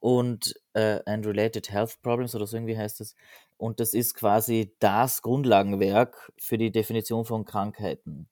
und 0.00 0.54
äh, 0.72 1.00
and 1.06 1.26
Related 1.26 1.70
Health 1.70 2.00
Problems 2.02 2.34
oder 2.34 2.46
so 2.46 2.56
irgendwie 2.56 2.76
heißt 2.76 3.00
es. 3.00 3.14
Und 3.56 3.78
das 3.80 3.94
ist 3.94 4.14
quasi 4.14 4.74
das 4.80 5.22
Grundlagenwerk 5.22 6.32
für 6.38 6.58
die 6.58 6.72
Definition 6.72 7.24
von 7.24 7.44
Krankheiten 7.44 8.28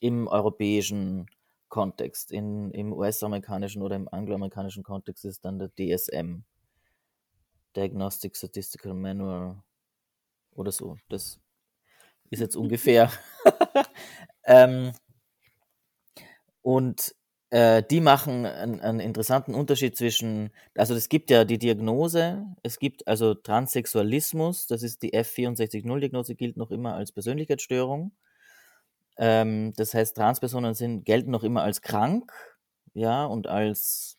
im 0.00 0.26
europäischen 0.26 1.26
Kontext. 1.68 2.32
In, 2.32 2.70
Im 2.72 2.92
US-amerikanischen 2.92 3.82
oder 3.82 3.96
im 3.96 4.08
angloamerikanischen 4.08 4.82
Kontext 4.82 5.24
ist 5.24 5.44
dann 5.44 5.58
der 5.58 5.70
DSM, 5.70 6.42
Diagnostic 7.76 8.36
Statistical 8.36 8.94
Manual 8.94 9.62
oder 10.54 10.72
so. 10.72 10.96
Das 11.08 11.40
ist 12.30 12.40
jetzt 12.40 12.56
ungefähr. 12.56 13.10
ähm, 14.44 14.92
und 16.62 17.14
äh, 17.50 17.82
die 17.82 18.00
machen 18.00 18.44
einen, 18.44 18.80
einen, 18.80 19.00
interessanten 19.00 19.54
Unterschied 19.54 19.96
zwischen, 19.96 20.50
also 20.74 20.94
es 20.94 21.08
gibt 21.08 21.30
ja 21.30 21.44
die 21.44 21.58
Diagnose, 21.58 22.44
es 22.62 22.78
gibt 22.78 23.08
also 23.08 23.34
Transsexualismus, 23.34 24.66
das 24.66 24.82
ist 24.82 25.02
die 25.02 25.14
F64.0-Diagnose, 25.14 26.34
gilt 26.34 26.56
noch 26.56 26.70
immer 26.70 26.94
als 26.94 27.12
Persönlichkeitsstörung. 27.12 28.12
Ähm, 29.16 29.72
das 29.76 29.94
heißt, 29.94 30.16
Transpersonen 30.16 30.74
sind, 30.74 31.04
gelten 31.04 31.30
noch 31.30 31.42
immer 31.42 31.62
als 31.62 31.80
krank, 31.82 32.32
ja, 32.94 33.24
und 33.24 33.46
als 33.46 34.18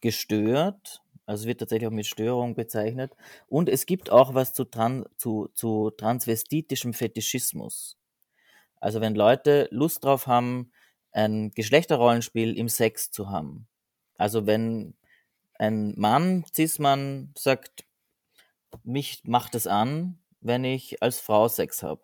gestört. 0.00 1.02
Also 1.26 1.46
wird 1.46 1.60
tatsächlich 1.60 1.88
auch 1.88 1.92
mit 1.92 2.06
Störung 2.06 2.54
bezeichnet. 2.54 3.12
Und 3.48 3.68
es 3.70 3.86
gibt 3.86 4.10
auch 4.10 4.34
was 4.34 4.52
zu, 4.52 4.64
Tran 4.64 5.06
zu, 5.16 5.48
zu 5.54 5.90
transvestitischem 5.90 6.92
Fetischismus. 6.92 7.96
Also 8.78 9.00
wenn 9.00 9.14
Leute 9.14 9.68
Lust 9.70 10.04
drauf 10.04 10.26
haben, 10.26 10.70
ein 11.14 11.52
Geschlechterrollenspiel 11.52 12.58
im 12.58 12.68
Sex 12.68 13.10
zu 13.10 13.30
haben. 13.30 13.66
Also 14.18 14.46
wenn 14.46 14.94
ein 15.58 15.94
Mann, 15.96 16.44
Cis-Mann, 16.52 17.32
sagt, 17.38 17.84
mich 18.82 19.22
macht 19.24 19.54
es 19.54 19.66
an, 19.66 20.18
wenn 20.40 20.64
ich 20.64 21.02
als 21.02 21.20
Frau 21.20 21.48
Sex 21.48 21.82
habe. 21.82 22.02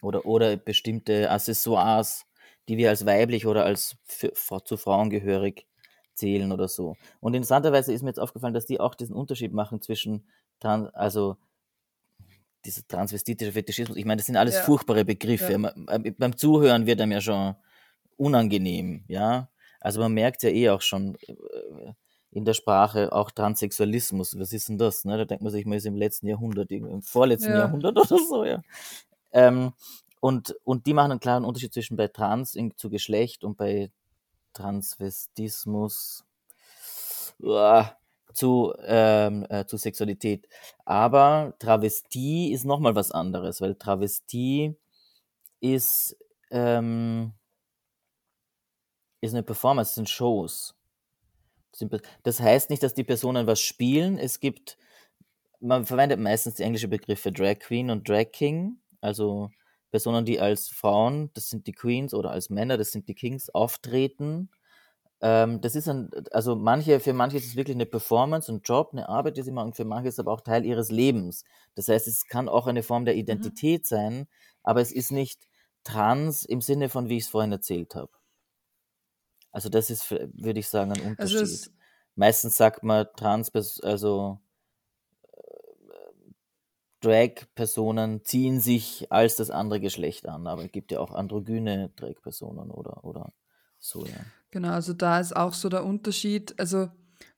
Oder, 0.00 0.24
oder 0.26 0.56
bestimmte 0.56 1.30
Accessoires, 1.30 2.24
die 2.68 2.76
wir 2.76 2.88
als 2.88 3.04
weiblich 3.04 3.46
oder 3.46 3.64
als 3.64 3.96
für, 4.04 4.32
zu 4.64 4.76
Frauen 4.76 5.10
gehörig 5.10 5.66
zählen 6.14 6.50
oder 6.52 6.68
so. 6.68 6.96
Und 7.20 7.34
interessanterweise 7.34 7.92
ist 7.92 8.02
mir 8.02 8.10
jetzt 8.10 8.20
aufgefallen, 8.20 8.54
dass 8.54 8.66
die 8.66 8.80
auch 8.80 8.94
diesen 8.94 9.14
Unterschied 9.14 9.52
machen 9.52 9.82
zwischen, 9.82 10.26
also 10.60 11.36
dieser 12.64 12.86
transvestitische 12.86 13.52
Fetischismus. 13.52 13.98
Ich 13.98 14.04
meine, 14.04 14.18
das 14.18 14.26
sind 14.26 14.36
alles 14.36 14.56
ja. 14.56 14.62
furchtbare 14.62 15.04
Begriffe. 15.04 15.52
Ja. 15.52 15.98
Beim 16.18 16.36
Zuhören 16.36 16.86
wird 16.86 17.00
einem 17.00 17.12
ja 17.12 17.20
schon 17.20 17.54
unangenehm, 18.18 19.04
ja. 19.08 19.48
Also 19.80 20.00
man 20.00 20.12
merkt 20.12 20.42
ja 20.42 20.50
eh 20.50 20.70
auch 20.70 20.82
schon 20.82 21.16
äh, 21.26 21.92
in 22.30 22.44
der 22.44 22.54
Sprache 22.54 23.12
auch 23.12 23.30
Transsexualismus. 23.30 24.38
Was 24.38 24.52
ist 24.52 24.68
denn 24.68 24.78
das? 24.78 25.04
Ne? 25.04 25.16
Da 25.16 25.24
denkt 25.24 25.42
man 25.42 25.52
sich, 25.52 25.64
man 25.64 25.78
ist 25.78 25.86
im 25.86 25.96
letzten 25.96 26.26
Jahrhundert, 26.26 26.70
im 26.70 27.02
vorletzten 27.02 27.52
ja. 27.52 27.58
Jahrhundert 27.58 27.96
oder 27.96 28.18
so, 28.18 28.44
ja. 28.44 28.62
Ähm, 29.32 29.72
und, 30.20 30.56
und 30.64 30.86
die 30.86 30.94
machen 30.94 31.12
einen 31.12 31.20
klaren 31.20 31.44
Unterschied 31.44 31.72
zwischen 31.72 31.96
bei 31.96 32.08
Trans 32.08 32.54
in, 32.54 32.76
zu 32.76 32.90
Geschlecht 32.90 33.44
und 33.44 33.56
bei 33.56 33.90
Transvestismus 34.52 36.24
uh, 37.42 37.84
zu, 38.32 38.74
ähm, 38.84 39.46
äh, 39.48 39.64
zu 39.66 39.76
Sexualität. 39.76 40.48
Aber 40.84 41.54
Travestie 41.58 42.52
ist 42.52 42.64
nochmal 42.64 42.94
was 42.94 43.12
anderes, 43.12 43.60
weil 43.60 43.76
Travestie 43.76 44.76
ist 45.60 46.16
ähm, 46.50 47.32
ist 49.20 49.34
eine 49.34 49.42
Performance, 49.42 49.94
sind 49.94 50.08
Shows. 50.08 50.74
Das 52.22 52.40
heißt 52.40 52.70
nicht, 52.70 52.82
dass 52.82 52.94
die 52.94 53.04
Personen 53.04 53.46
was 53.46 53.60
spielen. 53.60 54.18
Es 54.18 54.40
gibt, 54.40 54.78
man 55.60 55.86
verwendet 55.86 56.18
meistens 56.18 56.54
die 56.54 56.62
englische 56.62 56.88
Begriffe 56.88 57.30
Drag 57.32 57.58
Queen 57.58 57.90
und 57.90 58.08
Drag 58.08 58.32
King, 58.32 58.78
also 59.00 59.50
Personen, 59.90 60.24
die 60.24 60.40
als 60.40 60.68
Frauen, 60.68 61.30
das 61.34 61.48
sind 61.48 61.66
die 61.66 61.72
Queens, 61.72 62.14
oder 62.14 62.30
als 62.30 62.50
Männer, 62.50 62.76
das 62.76 62.90
sind 62.90 63.08
die 63.08 63.14
Kings, 63.14 63.48
auftreten. 63.50 64.50
Ähm, 65.20 65.60
das 65.60 65.74
ist 65.74 65.88
ein, 65.88 66.10
also 66.30 66.56
manche, 66.56 67.00
für 67.00 67.12
manche 67.12 67.38
ist 67.38 67.46
es 67.46 67.56
wirklich 67.56 67.76
eine 67.76 67.86
Performance, 67.86 68.52
ein 68.52 68.60
Job, 68.62 68.90
eine 68.92 69.08
Arbeit, 69.08 69.36
die 69.36 69.42
sie 69.42 69.50
machen, 69.50 69.72
für 69.72 69.84
manche 69.84 70.08
ist 70.08 70.14
es 70.14 70.20
aber 70.20 70.32
auch 70.32 70.42
Teil 70.42 70.64
ihres 70.64 70.90
Lebens. 70.90 71.44
Das 71.74 71.88
heißt, 71.88 72.06
es 72.06 72.26
kann 72.26 72.48
auch 72.48 72.66
eine 72.66 72.82
Form 72.82 73.04
der 73.04 73.14
mhm. 73.14 73.20
Identität 73.20 73.82
mhm. 73.82 73.86
sein, 73.86 74.28
aber 74.62 74.80
es 74.80 74.92
ist 74.92 75.10
nicht 75.10 75.48
trans 75.84 76.44
im 76.44 76.60
Sinne 76.60 76.88
von, 76.88 77.08
wie 77.08 77.16
ich 77.16 77.24
es 77.24 77.30
vorhin 77.30 77.52
erzählt 77.52 77.94
habe. 77.94 78.10
Also 79.50 79.68
das 79.68 79.90
ist, 79.90 80.10
würde 80.10 80.60
ich 80.60 80.68
sagen, 80.68 80.92
ein 80.92 80.98
also 80.98 81.08
Unterschied. 81.10 81.40
Also 81.40 81.70
Meistens 82.14 82.56
sagt 82.56 82.82
man 82.82 83.06
trans, 83.16 83.52
also 83.82 84.40
äh, 85.32 85.38
Drag-Personen 87.00 88.24
ziehen 88.24 88.60
sich 88.60 89.06
als 89.10 89.36
das 89.36 89.50
andere 89.50 89.80
Geschlecht 89.80 90.26
an, 90.26 90.46
aber 90.46 90.64
es 90.64 90.72
gibt 90.72 90.90
ja 90.90 90.98
auch 91.00 91.14
androgyne 91.14 91.90
Drag-Personen 91.96 92.70
oder, 92.70 93.04
oder 93.04 93.32
so, 93.78 94.04
ja. 94.04 94.16
Genau, 94.50 94.70
also 94.70 94.94
da 94.94 95.20
ist 95.20 95.36
auch 95.36 95.54
so 95.54 95.68
der 95.68 95.84
Unterschied. 95.84 96.58
Also 96.58 96.88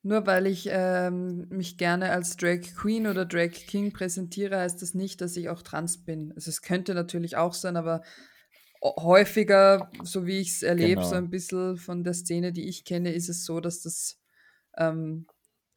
nur 0.02 0.26
weil 0.26 0.46
ich 0.46 0.68
ähm, 0.70 1.48
mich 1.48 1.76
gerne 1.76 2.10
als 2.10 2.36
Drag 2.36 2.60
Queen 2.60 3.06
oder 3.06 3.26
Drag 3.26 3.50
King 3.50 3.92
präsentiere, 3.92 4.58
heißt 4.58 4.80
das 4.80 4.94
nicht, 4.94 5.20
dass 5.20 5.36
ich 5.36 5.48
auch 5.48 5.62
trans 5.62 6.04
bin. 6.04 6.32
Also 6.34 6.50
es 6.50 6.62
könnte 6.62 6.94
natürlich 6.94 7.36
auch 7.36 7.54
sein, 7.54 7.76
aber 7.76 8.02
häufiger, 8.82 9.90
so 10.02 10.26
wie 10.26 10.38
ich 10.38 10.50
es 10.50 10.62
erlebe, 10.62 10.96
genau. 10.96 11.08
so 11.08 11.14
ein 11.16 11.30
bisschen 11.30 11.76
von 11.76 12.02
der 12.02 12.14
Szene, 12.14 12.52
die 12.52 12.68
ich 12.68 12.84
kenne, 12.84 13.12
ist 13.12 13.28
es 13.28 13.44
so, 13.44 13.60
dass 13.60 13.82
das 13.82 14.18
ähm, 14.76 15.26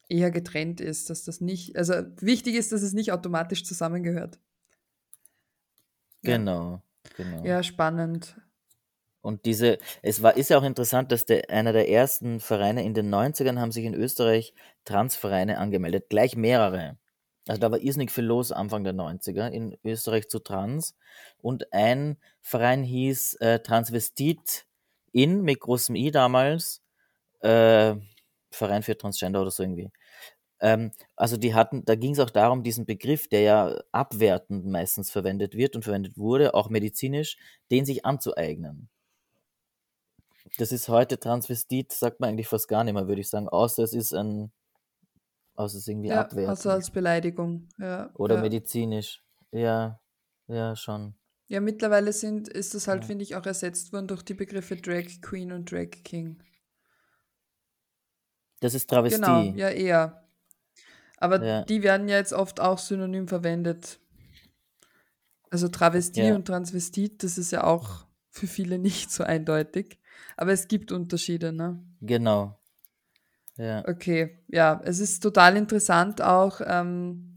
eher 0.07 0.31
getrennt 0.31 0.79
ist, 0.79 1.09
dass 1.09 1.23
das 1.23 1.41
nicht, 1.41 1.75
also 1.75 1.93
wichtig 2.19 2.55
ist, 2.55 2.71
dass 2.71 2.81
es 2.81 2.93
nicht 2.93 3.11
automatisch 3.11 3.65
zusammengehört. 3.65 4.39
Genau, 6.21 6.81
genau. 7.17 7.43
Ja, 7.43 7.63
spannend. 7.63 8.37
Und 9.21 9.45
diese, 9.45 9.77
es 10.01 10.21
war, 10.21 10.35
ist 10.35 10.49
ja 10.49 10.57
auch 10.57 10.63
interessant, 10.63 11.11
dass 11.11 11.25
der, 11.25 11.49
einer 11.49 11.73
der 11.73 11.89
ersten 11.89 12.39
Vereine 12.39 12.83
in 12.83 12.93
den 12.93 13.13
90ern 13.13 13.59
haben 13.59 13.71
sich 13.71 13.85
in 13.85 13.93
Österreich 13.93 14.53
Transvereine 14.85 15.57
angemeldet, 15.57 16.09
gleich 16.09 16.35
mehrere. 16.35 16.97
Also 17.47 17.59
da 17.59 17.71
war 17.71 17.79
irrsinnig 17.79 18.11
viel 18.11 18.23
los 18.25 18.51
Anfang 18.51 18.83
der 18.83 18.93
90er 18.93 19.49
in 19.49 19.77
Österreich 19.83 20.29
zu 20.29 20.39
Trans. 20.39 20.95
Und 21.39 21.73
ein 21.73 22.17
Verein 22.41 22.83
hieß 22.83 23.35
äh, 23.35 23.59
Transvestit 23.59 24.65
in 25.11 25.41
mit 25.41 25.59
großem 25.59 25.95
I 25.95 26.11
damals. 26.11 26.81
Äh, 27.41 27.95
Verein 28.51 28.83
für 28.83 28.97
Transgender 28.97 29.41
oder 29.41 29.51
so 29.51 29.63
irgendwie. 29.63 29.91
Ähm, 30.61 30.91
also 31.15 31.37
die 31.37 31.53
hatten, 31.53 31.83
da 31.85 31.95
ging 31.95 32.13
es 32.13 32.19
auch 32.19 32.29
darum, 32.29 32.63
diesen 32.63 32.85
Begriff, 32.85 33.27
der 33.27 33.41
ja 33.41 33.75
abwertend 33.91 34.65
meistens 34.65 35.11
verwendet 35.11 35.55
wird 35.55 35.75
und 35.75 35.83
verwendet 35.83 36.17
wurde, 36.17 36.53
auch 36.53 36.69
medizinisch, 36.69 37.37
den 37.71 37.85
sich 37.85 38.05
anzueignen. 38.05 38.89
Das 40.57 40.71
ist 40.71 40.87
heute 40.87 41.19
Transvestit, 41.19 41.91
sagt 41.91 42.19
man 42.19 42.29
eigentlich 42.29 42.47
fast 42.47 42.67
gar 42.67 42.83
nicht 42.83 42.93
mehr, 42.93 43.07
würde 43.07 43.21
ich 43.21 43.29
sagen, 43.29 43.49
außer 43.49 43.83
es 43.83 43.93
ist 43.93 44.13
ein, 44.13 44.51
außer 45.55 45.77
es 45.77 45.83
ist 45.83 45.87
irgendwie 45.87 46.09
ja, 46.09 46.21
abwertend. 46.21 46.49
Also 46.49 46.69
als 46.69 46.91
Beleidigung, 46.91 47.67
ja. 47.77 48.09
Oder 48.15 48.35
ja. 48.35 48.41
medizinisch, 48.41 49.23
ja, 49.51 49.99
ja, 50.47 50.75
schon. 50.75 51.15
Ja, 51.47 51.59
mittlerweile 51.59 52.13
sind, 52.13 52.47
ist 52.47 52.73
das 52.73 52.87
halt, 52.87 53.03
ja. 53.03 53.07
finde 53.07 53.23
ich, 53.23 53.35
auch 53.35 53.45
ersetzt 53.45 53.93
worden 53.93 54.07
durch 54.07 54.23
die 54.23 54.33
Begriffe 54.33 54.75
Drag 54.75 55.05
Queen 55.21 55.51
und 55.51 55.71
Drag 55.71 55.89
King. 56.03 56.41
Das 58.59 58.73
ist 58.73 58.89
Travestie. 58.89 59.19
Genau, 59.19 59.41
ja, 59.55 59.69
eher. 59.69 60.27
Aber 61.17 61.43
ja. 61.43 61.63
die 61.65 61.83
werden 61.83 62.07
ja 62.07 62.17
jetzt 62.17 62.33
oft 62.33 62.59
auch 62.59 62.77
synonym 62.77 63.27
verwendet. 63.27 63.99
Also 65.49 65.67
Travestie 65.67 66.31
und 66.31 66.45
Transvestit, 66.45 67.23
das 67.23 67.37
ist 67.37 67.51
ja 67.51 67.63
auch 67.65 68.07
für 68.29 68.47
viele 68.47 68.79
nicht 68.79 69.11
so 69.11 69.23
eindeutig. 69.23 69.99
Aber 70.37 70.51
es 70.51 70.67
gibt 70.67 70.91
Unterschiede, 70.91 71.53
ne? 71.53 71.85
Genau. 72.01 72.59
Ja. 73.57 73.87
Okay, 73.87 74.39
ja, 74.47 74.81
es 74.83 74.99
ist 74.99 75.21
total 75.21 75.57
interessant 75.57 76.21
auch, 76.21 76.59
ähm, 76.65 77.35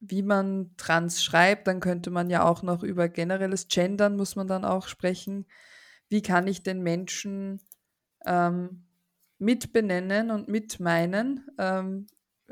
wie 0.00 0.22
man 0.22 0.74
trans 0.76 1.22
schreibt. 1.22 1.68
Dann 1.68 1.80
könnte 1.80 2.10
man 2.10 2.28
ja 2.30 2.44
auch 2.44 2.62
noch 2.62 2.82
über 2.82 3.08
generelles 3.08 3.68
Gendern, 3.68 4.16
muss 4.16 4.36
man 4.36 4.48
dann 4.48 4.64
auch 4.64 4.88
sprechen. 4.88 5.46
Wie 6.08 6.22
kann 6.22 6.46
ich 6.48 6.62
den 6.62 6.82
Menschen 6.82 7.60
ähm, 8.26 8.84
mitbenennen 9.38 10.30
und 10.30 10.48
mitmeinen. 10.48 11.46
Ähm, 11.58 12.06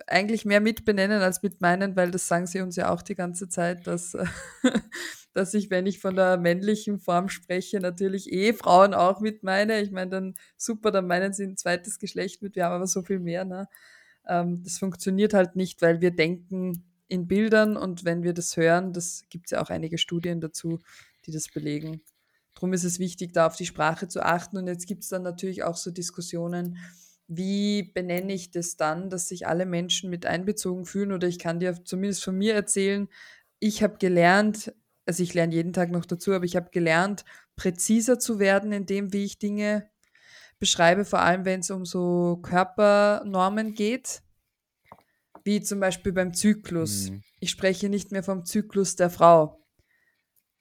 eigentlich 0.07 0.45
mehr 0.45 0.61
mitbenennen 0.61 1.23
als 1.23 1.43
mitmeinen, 1.43 1.97
weil 1.97 2.11
das 2.11 2.29
sagen 2.29 2.47
sie 2.47 2.61
uns 2.61 2.77
ja 2.77 2.91
auch 2.91 3.03
die 3.03 3.15
ganze 3.15 3.49
Zeit, 3.49 3.87
dass, 3.87 4.17
dass 5.35 5.55
ich, 5.55 5.71
wenn 5.71 5.87
ich 5.87 5.99
von 5.99 6.17
der 6.17 6.39
männlichen 6.39 6.99
Form 6.99 7.29
spreche, 7.29 7.81
natürlich 7.81 8.33
eh 8.33 8.53
Frauen 8.53 8.95
auch 8.95 9.21
mitmeine. 9.21 9.81
Ich 9.83 9.91
meine, 9.91 10.11
dann 10.11 10.35
super, 10.57 10.91
dann 10.91 11.07
meinen 11.07 11.33
sie 11.33 11.45
ein 11.45 11.57
zweites 11.57 11.99
Geschlecht 11.99 12.43
mit, 12.43 12.57
wir 12.57 12.65
haben 12.65 12.75
aber 12.75 12.87
so 12.87 13.03
viel 13.03 13.19
mehr. 13.19 13.45
Ne? 13.45 13.69
Ähm, 14.27 14.63
das 14.65 14.79
funktioniert 14.79 15.35
halt 15.35 15.57
nicht, 15.57 15.83
weil 15.83 16.01
wir 16.01 16.11
denken 16.11 16.85
in 17.09 17.27
Bildern 17.27 17.77
und 17.77 18.05
wenn 18.05 18.23
wir 18.23 18.33
das 18.33 18.57
hören, 18.57 18.95
das 18.95 19.25
gibt 19.29 19.47
es 19.47 19.51
ja 19.51 19.63
auch 19.63 19.69
einige 19.69 19.99
Studien 19.99 20.41
dazu, 20.41 20.81
die 21.27 21.33
das 21.33 21.49
belegen. 21.49 22.01
Darum 22.55 22.73
ist 22.73 22.85
es 22.85 22.99
wichtig, 22.99 23.33
da 23.33 23.47
auf 23.47 23.57
die 23.57 23.67
Sprache 23.67 24.09
zu 24.09 24.25
achten. 24.25 24.57
Und 24.57 24.67
jetzt 24.67 24.87
gibt 24.87 25.03
es 25.03 25.09
dann 25.09 25.23
natürlich 25.23 25.63
auch 25.65 25.77
so 25.77 25.91
Diskussionen, 25.91 26.79
wie 27.37 27.83
benenne 27.83 28.33
ich 28.33 28.51
das 28.51 28.77
dann, 28.77 29.11
dass 29.11 29.29
sich 29.29 29.47
alle 29.47 29.67
Menschen 29.67 30.11
mit 30.11 30.27
einbezogen 30.27 30.85
fühlen? 30.85 31.13
Oder 31.13 31.29
ich 31.29 31.39
kann 31.39 31.61
dir 31.61 31.85
zumindest 31.85 32.25
von 32.25 32.37
mir 32.37 32.55
erzählen, 32.55 33.09
ich 33.59 33.83
habe 33.83 33.97
gelernt, 33.99 34.75
also 35.07 35.23
ich 35.23 35.35
lerne 35.35 35.55
jeden 35.55 35.73
Tag 35.73 35.91
noch 35.91 36.05
dazu, 36.05 36.33
aber 36.33 36.45
ich 36.45 36.57
habe 36.57 36.71
gelernt, 36.71 37.25
präziser 37.57 38.19
zu 38.19 38.39
werden 38.39 38.73
in 38.73 38.87
dem, 38.87 39.13
wie 39.13 39.25
ich 39.25 39.39
Dinge 39.39 39.89
beschreibe, 40.59 41.05
vor 41.05 41.21
allem 41.21 41.45
wenn 41.45 41.61
es 41.61 41.71
um 41.71 41.85
so 41.85 42.39
Körpernormen 42.43 43.75
geht, 43.75 44.23
wie 45.45 45.61
zum 45.61 45.81
Beispiel 45.81 46.13
beim 46.13 46.35
Zyklus. 46.35 47.11
Mhm. 47.11 47.23
Ich 47.41 47.51
spreche 47.51 47.89
nicht 47.89 48.13
mehr 48.13 48.23
vom 48.23 48.45
Zyklus 48.45 48.97
der 48.97 49.11
Frau, 49.11 49.62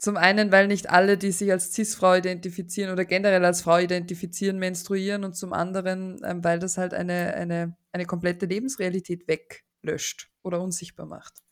zum 0.02 0.18
einen, 0.18 0.52
weil 0.52 0.68
nicht 0.68 0.90
alle, 0.90 1.16
die 1.16 1.32
sich 1.32 1.52
als 1.52 1.74
Cis-Frau 1.74 2.16
identifizieren 2.16 2.92
oder 2.92 3.06
generell 3.06 3.46
als 3.46 3.62
Frau 3.62 3.78
identifizieren, 3.78 4.58
menstruieren 4.58 5.24
und 5.24 5.36
zum 5.36 5.54
anderen, 5.54 6.20
ähm, 6.24 6.44
weil 6.44 6.58
das 6.58 6.80
halt 6.80 6.96
eine, 6.96 7.36
eine, 7.36 7.78
eine 7.92 8.06
komplette 8.06 8.48
Lebensrealität 8.48 9.28
weglöscht 9.28 10.32
oder 10.42 10.60
unsichtbar 10.60 11.06
macht. 11.06 11.44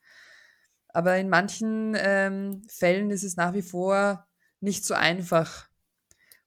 Aber 0.87 1.15
in 1.17 1.29
manchen 1.29 1.95
ähm, 1.95 2.63
Fällen 2.67 3.11
ist 3.11 3.23
es 3.23 3.37
nach 3.37 3.53
wie 3.53 3.61
vor 3.61 4.25
nicht 4.61 4.83
so 4.83 4.95
einfach. 4.95 5.69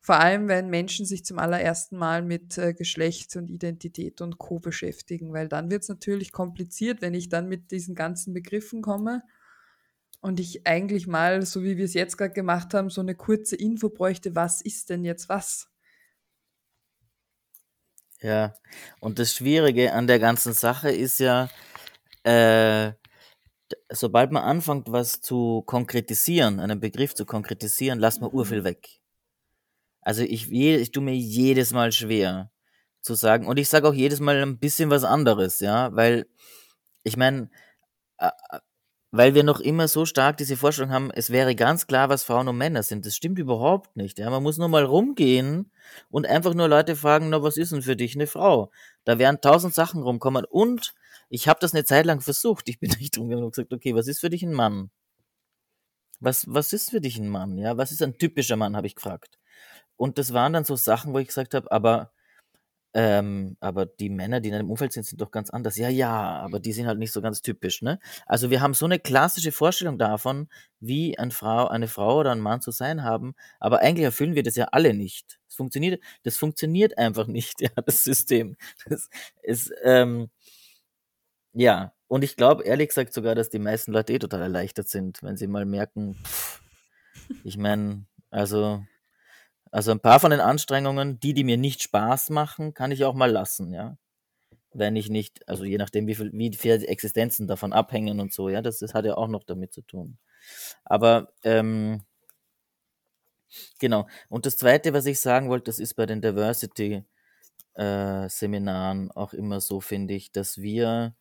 Vor 0.01 0.19
allem, 0.19 0.49
wenn 0.49 0.71
Menschen 0.71 1.07
sich 1.07 1.25
zum 1.25 1.39
allerersten 1.39 1.97
Mal 1.97 2.23
mit 2.23 2.59
äh, 2.59 2.75
Geschlecht 2.75 3.37
und 3.37 3.49
Identität 3.49 4.21
und 4.21 4.39
Co. 4.39 4.59
beschäftigen, 4.59 5.33
weil 5.33 5.47
dann 5.47 5.71
wird 5.71 5.85
es 5.85 5.89
natürlich 5.89 6.33
kompliziert, 6.33 7.01
wenn 7.01 7.15
ich 7.15 7.29
dann 7.29 7.47
mit 7.47 7.71
diesen 7.71 7.95
ganzen 7.95 8.35
Begriffen 8.35 8.83
komme 8.83 9.23
und 10.23 10.39
ich 10.39 10.67
eigentlich 10.67 11.07
mal, 11.07 11.45
so 11.45 11.63
wie 11.63 11.77
wir 11.77 11.85
es 11.85 11.95
jetzt 11.95 12.17
gerade 12.17 12.33
gemacht 12.33 12.73
haben, 12.75 12.89
so 12.91 13.01
eine 13.01 13.15
kurze 13.15 13.57
Info 13.57 13.91
bräuchte, 13.91 14.35
was 14.35 14.63
ist 14.63 14.89
denn 14.89 15.05
jetzt 15.05 15.29
was? 15.29 15.69
Ja, 18.21 18.55
und 19.01 19.19
das 19.19 19.35
Schwierige 19.35 19.93
an 19.93 20.07
der 20.07 20.21
ganzen 20.21 20.53
Sache 20.53 20.93
ist 20.93 21.19
ja, 21.19 21.51
äh, 22.23 22.93
sobald 23.91 24.31
man 24.31 24.45
anfängt, 24.45 24.93
was 24.93 25.21
zu 25.21 25.63
konkretisieren, 25.63 26.61
einen 26.61 26.79
Begriff 26.79 27.17
zu 27.17 27.27
konkretisieren, 27.27 27.99
lasst 27.99 28.21
man 28.21 28.31
urviel 28.31 28.61
mhm. 28.61 28.65
weg. 28.65 29.01
Also 30.03 30.23
ich, 30.23 30.53
ich 30.53 30.93
tue 30.93 31.03
mir 31.03 31.17
jedes 31.17 31.73
Mal 31.73 31.91
schwer 31.91 32.53
zu 33.01 33.15
sagen, 33.15 33.49
und 33.49 33.59
ich 33.59 33.69
sage 33.69 33.89
auch 33.89 33.95
jedes 33.95 34.21
Mal 34.21 34.41
ein 34.41 34.61
bisschen 34.61 34.89
was 34.89 35.03
anderes, 35.03 35.59
ja, 35.59 35.93
weil 35.97 36.27
ich 37.03 37.17
meine, 37.17 37.51
weil 39.13 39.35
wir 39.35 39.45
noch 39.45 39.61
immer 39.61 39.89
so 39.89 40.07
stark 40.07 40.39
diese 40.39 40.57
Vorstellung 40.57 40.91
haben, 40.91 41.11
es 41.11 41.29
wäre 41.29 41.55
ganz 41.55 41.87
klar, 41.87 42.09
was 42.09 42.25
Frauen 42.25 42.49
und 42.49 42.57
Männer 42.57 42.83
sind. 42.83 43.05
Das 43.05 43.15
stimmt 43.15 43.39
überhaupt 43.39 43.95
nicht. 43.95 44.19
Ja, 44.19 44.31
man 44.31 44.43
muss 44.43 44.57
nur 44.57 44.69
mal 44.69 44.85
rumgehen 44.85 45.71
und 46.11 46.27
einfach 46.27 46.55
nur 46.55 46.67
Leute 46.67 46.97
fragen, 46.97 47.29
na, 47.29 47.43
was 47.43 47.59
ist 47.59 47.73
denn 47.73 47.83
für 47.83 47.95
dich 47.95 48.15
eine 48.15 48.27
Frau? 48.27 48.71
Da 49.05 49.19
werden 49.19 49.43
tausend 49.43 49.75
Sachen 49.75 50.03
rumkommen. 50.03 50.47
Und 50.47 50.95
ich 51.29 51.47
habe 51.47 51.61
das 51.61 51.75
eine 51.75 51.85
Zeit 51.85 52.07
lang 52.07 52.23
versucht. 52.23 52.71
Ich 52.71 52.81
bin 52.81 52.91
nicht 53.01 53.19
rumgegangen 53.19 53.45
und 53.45 53.55
gesagt, 53.55 53.75
okay, 53.75 53.95
was 53.95 54.09
ist 54.09 54.21
für 54.21 54.31
dich 54.31 54.43
ein 54.43 54.55
Mann? 54.55 54.91
Was, 56.19 56.47
was 56.49 56.73
ist 56.73 56.89
für 56.89 57.03
dich 57.03 57.19
ein 57.19 57.29
Mann? 57.29 57.59
Ja, 57.59 57.77
was 57.77 57.93
ist 57.93 58.01
ein 58.03 58.17
typischer 58.17 58.57
Mann, 58.57 58.77
habe 58.77 58.87
ich 58.87 58.95
gefragt. 58.95 59.39
Und 59.97 60.17
das 60.17 60.33
waren 60.33 60.55
dann 60.55 60.65
so 60.65 60.75
Sachen, 60.75 61.13
wo 61.13 61.19
ich 61.19 61.29
gesagt 61.29 61.53
habe, 61.53 61.71
aber 61.71 62.13
Ähm, 62.95 63.57
aber 63.61 63.87
die 63.87 64.11
Männer, 64.11 64.41
die 64.41 64.51
in 64.51 64.55
einem 64.55 64.71
Umfeld 64.71 64.93
sind, 64.93 65.05
sind 65.07 65.21
doch 65.21 65.31
ganz 65.31 65.51
anders. 65.51 65.77
Ja, 65.77 65.89
ja, 65.89 66.13
aber 66.41 66.61
die 66.61 66.73
sind 66.73 66.87
halt 66.87 66.99
nicht 66.99 67.13
so 67.13 67.23
ganz 67.23 67.41
typisch, 67.41 67.81
ne? 67.81 67.99
Also 68.27 68.51
wir 68.51 68.61
haben 68.61 68.75
so 68.75 68.85
eine 68.85 68.99
klassische 68.99 69.53
Vorstellung 69.53 69.99
davon, 69.99 70.49
wie 70.81 71.19
ein 71.19 71.31
Frau, 71.31 71.69
eine 71.69 71.89
Frau 71.89 72.19
oder 72.21 72.33
ein 72.33 72.41
Mann 72.41 72.61
zu 72.61 72.71
sein 72.71 73.03
haben, 73.03 73.35
aber 73.61 73.81
eigentlich 73.81 74.05
erfüllen 74.05 74.35
wir 74.35 74.43
das 74.43 74.57
ja 74.57 74.67
alle 74.73 74.93
nicht. 74.95 75.39
Das 75.47 75.57
funktioniert, 75.57 76.03
das 76.25 76.37
funktioniert 76.37 76.99
einfach 76.99 77.27
nicht, 77.27 77.61
ja, 77.63 77.71
das 77.87 78.05
System. 78.05 78.57
Das 78.87 79.09
ist, 79.43 79.73
ähm, 79.85 80.29
ja, 81.55 81.93
und 82.09 82.25
ich 82.25 82.37
glaube 82.37 82.65
ehrlich 82.65 82.89
gesagt 82.89 83.13
sogar, 83.15 83.35
dass 83.35 83.49
die 83.51 83.59
meisten 83.59 83.93
Leute 83.93 84.13
eh 84.13 84.19
total 84.19 84.43
erleichtert 84.43 84.89
sind, 84.89 85.23
wenn 85.23 85.37
sie 85.37 85.47
mal 85.47 85.65
merken, 85.65 86.15
pff, 86.25 86.63
ich 87.45 87.57
meine, 87.57 88.05
also 88.31 88.85
also 89.73 89.93
ein 89.93 90.01
paar 90.01 90.21
von 90.21 90.31
den 90.33 90.41
Anstrengungen, 90.41 91.21
die, 91.21 91.35
die 91.35 91.45
mir 91.45 91.59
nicht 91.59 91.83
Spaß 91.83 92.31
machen, 92.31 92.75
kann 92.75 92.93
ich 92.93 93.05
auch 93.05 93.15
mal 93.15 93.31
lassen, 93.33 93.73
ja. 93.75 93.99
Wenn 94.75 94.97
ich 94.97 95.11
nicht, 95.11 95.49
also 95.49 95.65
je 95.65 95.79
nachdem, 95.79 96.07
wie 96.09 96.15
viel, 96.17 96.31
wie 96.35 96.53
viele 96.55 96.87
Existenzen 96.89 97.49
davon 97.49 97.73
abhängen 97.75 98.21
und 98.21 98.33
so, 98.33 98.49
ja, 98.51 98.63
das, 98.63 98.79
das 98.81 98.95
hat 98.95 99.05
ja 99.07 99.17
auch 99.17 99.29
noch 99.29 99.45
damit 99.45 99.73
zu 99.75 99.83
tun. 99.83 100.19
Aber 100.85 101.33
ähm, 101.45 102.03
genau. 103.79 104.07
Und 104.29 104.47
das 104.47 104.57
Zweite, 104.57 104.93
was 104.93 105.07
ich 105.07 105.21
sagen 105.21 105.49
wollte, 105.49 105.65
das 105.67 105.79
ist 105.79 105.95
bei 105.95 106.07
den 106.07 106.21
Diversity-Seminaren 106.23 107.07
äh, 107.77 109.13
auch 109.15 109.33
immer 109.33 109.61
so, 109.61 109.81
finde 109.81 110.15
ich, 110.15 110.33
dass 110.33 110.59
wir, 110.59 111.15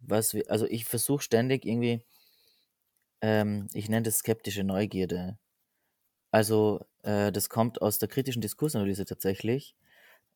was 0.00 0.34
wir, 0.34 0.44
also 0.50 0.66
ich 0.66 0.84
versuche 0.84 1.22
ständig 1.22 1.64
irgendwie, 1.64 2.02
ähm, 3.20 3.68
ich 3.74 3.88
nenne 3.90 4.04
das 4.04 4.18
skeptische 4.18 4.64
Neugierde. 4.64 5.38
Also 6.36 6.84
äh, 7.02 7.32
das 7.32 7.48
kommt 7.48 7.80
aus 7.80 7.98
der 7.98 8.10
kritischen 8.10 8.42
Diskursanalyse 8.42 9.06
tatsächlich. 9.06 9.74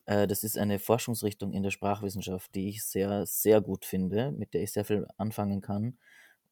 Äh, 0.06 0.26
das 0.26 0.44
ist 0.44 0.56
eine 0.56 0.78
Forschungsrichtung 0.78 1.52
in 1.52 1.62
der 1.62 1.70
Sprachwissenschaft, 1.70 2.54
die 2.54 2.70
ich 2.70 2.82
sehr, 2.84 3.26
sehr 3.26 3.60
gut 3.60 3.84
finde, 3.84 4.32
mit 4.32 4.54
der 4.54 4.62
ich 4.62 4.72
sehr 4.72 4.86
viel 4.86 5.06
anfangen 5.18 5.60
kann. 5.60 5.98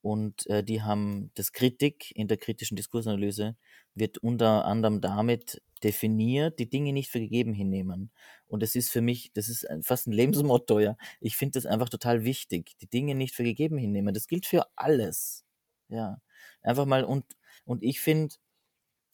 Und 0.02 0.46
äh, 0.48 0.62
die 0.62 0.82
haben 0.82 1.30
das 1.34 1.52
Kritik 1.52 2.12
in 2.14 2.28
der 2.28 2.36
kritischen 2.36 2.76
Diskursanalyse 2.76 3.56
wird 3.94 4.18
unter 4.18 4.66
anderem 4.66 5.00
damit 5.00 5.62
definiert, 5.82 6.58
die 6.58 6.68
Dinge 6.68 6.92
nicht 6.92 7.08
für 7.08 7.20
gegeben 7.20 7.54
hinnehmen. 7.54 8.10
Und 8.48 8.62
das 8.62 8.74
ist 8.74 8.90
für 8.90 9.00
mich, 9.00 9.32
das 9.32 9.48
ist 9.48 9.66
fast 9.82 10.08
ein 10.08 10.12
Lebensmotto, 10.12 10.78
ja. 10.78 10.98
Ich 11.20 11.38
finde 11.38 11.52
das 11.58 11.64
einfach 11.64 11.88
total 11.88 12.22
wichtig, 12.24 12.76
die 12.82 12.86
Dinge 12.86 13.14
nicht 13.14 13.34
für 13.34 13.44
gegeben 13.44 13.78
hinnehmen. 13.78 14.12
Das 14.12 14.26
gilt 14.26 14.44
für 14.44 14.66
alles. 14.76 15.46
Ja. 15.88 16.20
Einfach 16.60 16.84
mal 16.84 17.04
und, 17.04 17.24
und 17.64 17.82
ich 17.82 18.00
finde, 18.00 18.34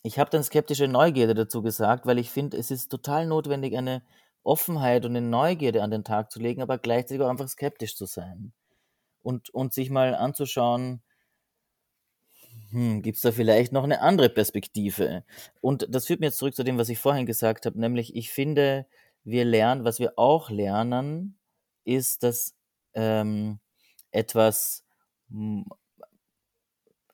ich 0.05 0.19
habe 0.19 0.31
dann 0.31 0.45
skeptische 0.45 0.87
Neugierde 0.87 1.35
dazu 1.35 1.63
gesagt, 1.63 2.05
weil 2.05 2.19
ich 2.19 2.31
finde, 2.31 2.59
es 2.59 2.71
ist 2.71 2.89
total 2.91 3.27
notwendig, 3.27 3.77
eine 3.77 4.03
Offenheit 4.43 5.07
und 5.07 5.17
eine 5.17 5.27
Neugierde 5.27 5.83
an 5.83 5.91
den 5.91 6.05
Tag 6.05 6.31
zu 6.31 6.39
legen, 6.39 6.61
aber 6.61 6.77
gleichzeitig 6.77 7.23
auch 7.23 7.31
einfach 7.31 7.49
skeptisch 7.49 7.97
zu 7.97 8.05
sein. 8.05 8.53
Und, 9.23 9.49
und 9.49 9.73
sich 9.73 9.89
mal 9.89 10.15
anzuschauen, 10.15 11.03
hm, 12.71 13.01
gibt 13.01 13.17
es 13.17 13.23
da 13.23 13.33
vielleicht 13.33 13.73
noch 13.73 13.85
eine 13.85 14.03
andere 14.03 14.29
Perspektive? 14.29 15.25
Und 15.63 15.87
das 15.89 16.07
führt 16.07 16.21
mir 16.21 16.27
jetzt 16.27 16.39
zurück 16.39 16.55
zu 16.55 16.65
dem, 16.65 16.77
was 16.77 16.91
ich 16.91 16.99
vorhin 16.99 17.25
gesagt 17.25 17.65
habe, 17.65 17.81
nämlich 17.81 18.15
ich 18.15 18.31
finde, 18.31 18.87
wir 19.25 19.47
lernen, 19.47 19.85
was 19.85 20.01
wir 20.01 20.19
auch 20.19 20.51
lernen, 20.51 21.39
ist, 21.85 22.23
dass 22.23 22.55
ähm, 22.93 23.59
etwas 24.11 24.85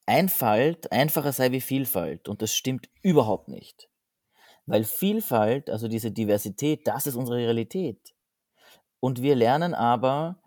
Einfalt 0.06 0.90
einfacher 0.92 1.32
sei 1.32 1.52
wie 1.52 1.60
Vielfalt. 1.60 2.28
Und 2.28 2.42
das 2.42 2.54
stimmt 2.54 2.88
überhaupt 3.02 3.48
nicht. 3.48 3.88
Weil 4.66 4.84
Vielfalt, 4.84 5.70
also 5.70 5.88
diese 5.88 6.10
Diversität, 6.10 6.86
das 6.86 7.06
ist 7.06 7.16
unsere 7.16 7.38
Realität. 7.38 8.14
Und 9.00 9.22
wir 9.22 9.34
lernen 9.34 9.74
aber, 9.74 10.40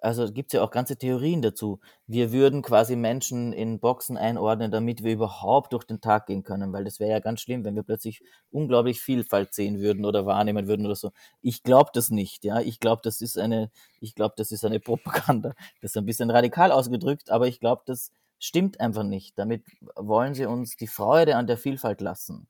also 0.00 0.32
gibt 0.32 0.50
es 0.50 0.52
ja 0.54 0.62
auch 0.62 0.70
ganze 0.70 0.96
Theorien 0.96 1.42
dazu, 1.42 1.80
wir 2.06 2.32
würden 2.32 2.62
quasi 2.62 2.94
Menschen 2.94 3.52
in 3.52 3.80
Boxen 3.80 4.16
einordnen, 4.16 4.70
damit 4.70 5.02
wir 5.02 5.12
überhaupt 5.12 5.72
durch 5.72 5.84
den 5.84 6.00
Tag 6.00 6.26
gehen 6.26 6.44
können, 6.44 6.72
weil 6.72 6.84
das 6.84 7.00
wäre 7.00 7.10
ja 7.10 7.18
ganz 7.18 7.40
schlimm, 7.40 7.64
wenn 7.64 7.74
wir 7.74 7.82
plötzlich 7.82 8.22
unglaublich 8.50 9.00
Vielfalt 9.00 9.52
sehen 9.52 9.80
würden 9.80 10.04
oder 10.04 10.24
wahrnehmen 10.26 10.68
würden 10.68 10.86
oder 10.86 10.94
so. 10.94 11.10
Ich 11.42 11.62
glaube 11.64 11.90
das 11.92 12.10
nicht, 12.10 12.44
ja. 12.44 12.60
Ich 12.60 12.78
glaube, 12.78 13.02
das 13.02 13.20
ist 13.20 13.36
eine, 13.38 13.70
ich 14.00 14.14
glaube, 14.14 14.34
das 14.36 14.52
ist 14.52 14.64
eine 14.64 14.80
Propaganda. 14.80 15.54
Das 15.82 15.90
ist 15.90 15.96
ein 15.96 16.06
bisschen 16.06 16.30
radikal 16.30 16.70
ausgedrückt, 16.70 17.30
aber 17.30 17.48
ich 17.48 17.58
glaube, 17.58 17.82
dass 17.86 18.12
stimmt 18.38 18.80
einfach 18.80 19.02
nicht. 19.02 19.38
Damit 19.38 19.64
wollen 19.96 20.34
sie 20.34 20.46
uns 20.46 20.76
die 20.76 20.86
Freude 20.86 21.36
an 21.36 21.46
der 21.46 21.58
Vielfalt 21.58 22.00
lassen. 22.00 22.48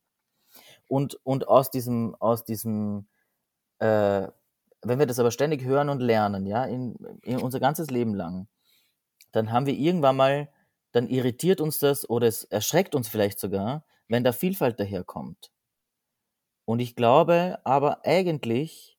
Und, 0.88 1.18
und 1.24 1.48
aus 1.48 1.70
diesem, 1.70 2.14
aus 2.16 2.44
diesem, 2.44 3.09
äh, 3.79 4.29
wenn 4.83 4.98
wir 4.98 5.07
das 5.07 5.18
aber 5.18 5.31
ständig 5.31 5.64
hören 5.64 5.88
und 5.88 6.01
lernen, 6.01 6.46
ja, 6.46 6.64
in, 6.64 6.96
in 7.22 7.38
unser 7.38 7.61
ganzes 7.61 7.90
Leben 7.90 8.14
lang, 8.14 8.48
dann 9.33 9.53
haben 9.53 9.66
wir 9.66 9.74
irgendwann 9.74 10.16
mal, 10.16 10.48
dann 10.92 11.09
irritiert 11.09 11.61
uns 11.61 11.79
das 11.79 12.09
oder 12.09 12.27
es 12.27 12.44
erschreckt 12.44 12.94
uns 12.94 13.09
vielleicht 13.09 13.38
sogar, 13.38 13.85
wenn 14.09 14.24
da 14.24 14.33
Vielfalt 14.33 14.81
daherkommt. 14.81 15.53
Und 16.64 16.81
ich 16.81 16.96
glaube 16.96 17.59
aber 17.64 18.05
eigentlich, 18.05 18.98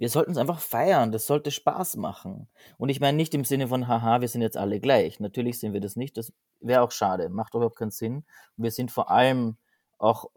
wir 0.00 0.08
sollten 0.08 0.30
es 0.30 0.38
einfach 0.38 0.60
feiern, 0.60 1.12
das 1.12 1.26
sollte 1.26 1.50
Spaß 1.50 1.96
machen. 1.96 2.48
Und 2.78 2.88
ich 2.88 3.00
meine 3.00 3.18
nicht 3.18 3.34
im 3.34 3.44
Sinne 3.44 3.68
von, 3.68 3.86
haha, 3.86 4.22
wir 4.22 4.28
sind 4.28 4.40
jetzt 4.40 4.56
alle 4.56 4.80
gleich. 4.80 5.20
Natürlich 5.20 5.60
sind 5.60 5.74
wir 5.74 5.82
das 5.82 5.94
nicht, 5.94 6.16
das 6.16 6.32
wäre 6.58 6.80
auch 6.80 6.90
schade, 6.90 7.28
macht 7.28 7.54
überhaupt 7.54 7.76
keinen 7.76 7.90
Sinn. 7.90 8.24
Und 8.56 8.64
wir 8.64 8.70
sind 8.70 8.90
vor 8.90 9.10
allem 9.10 9.58
auch 9.98 10.30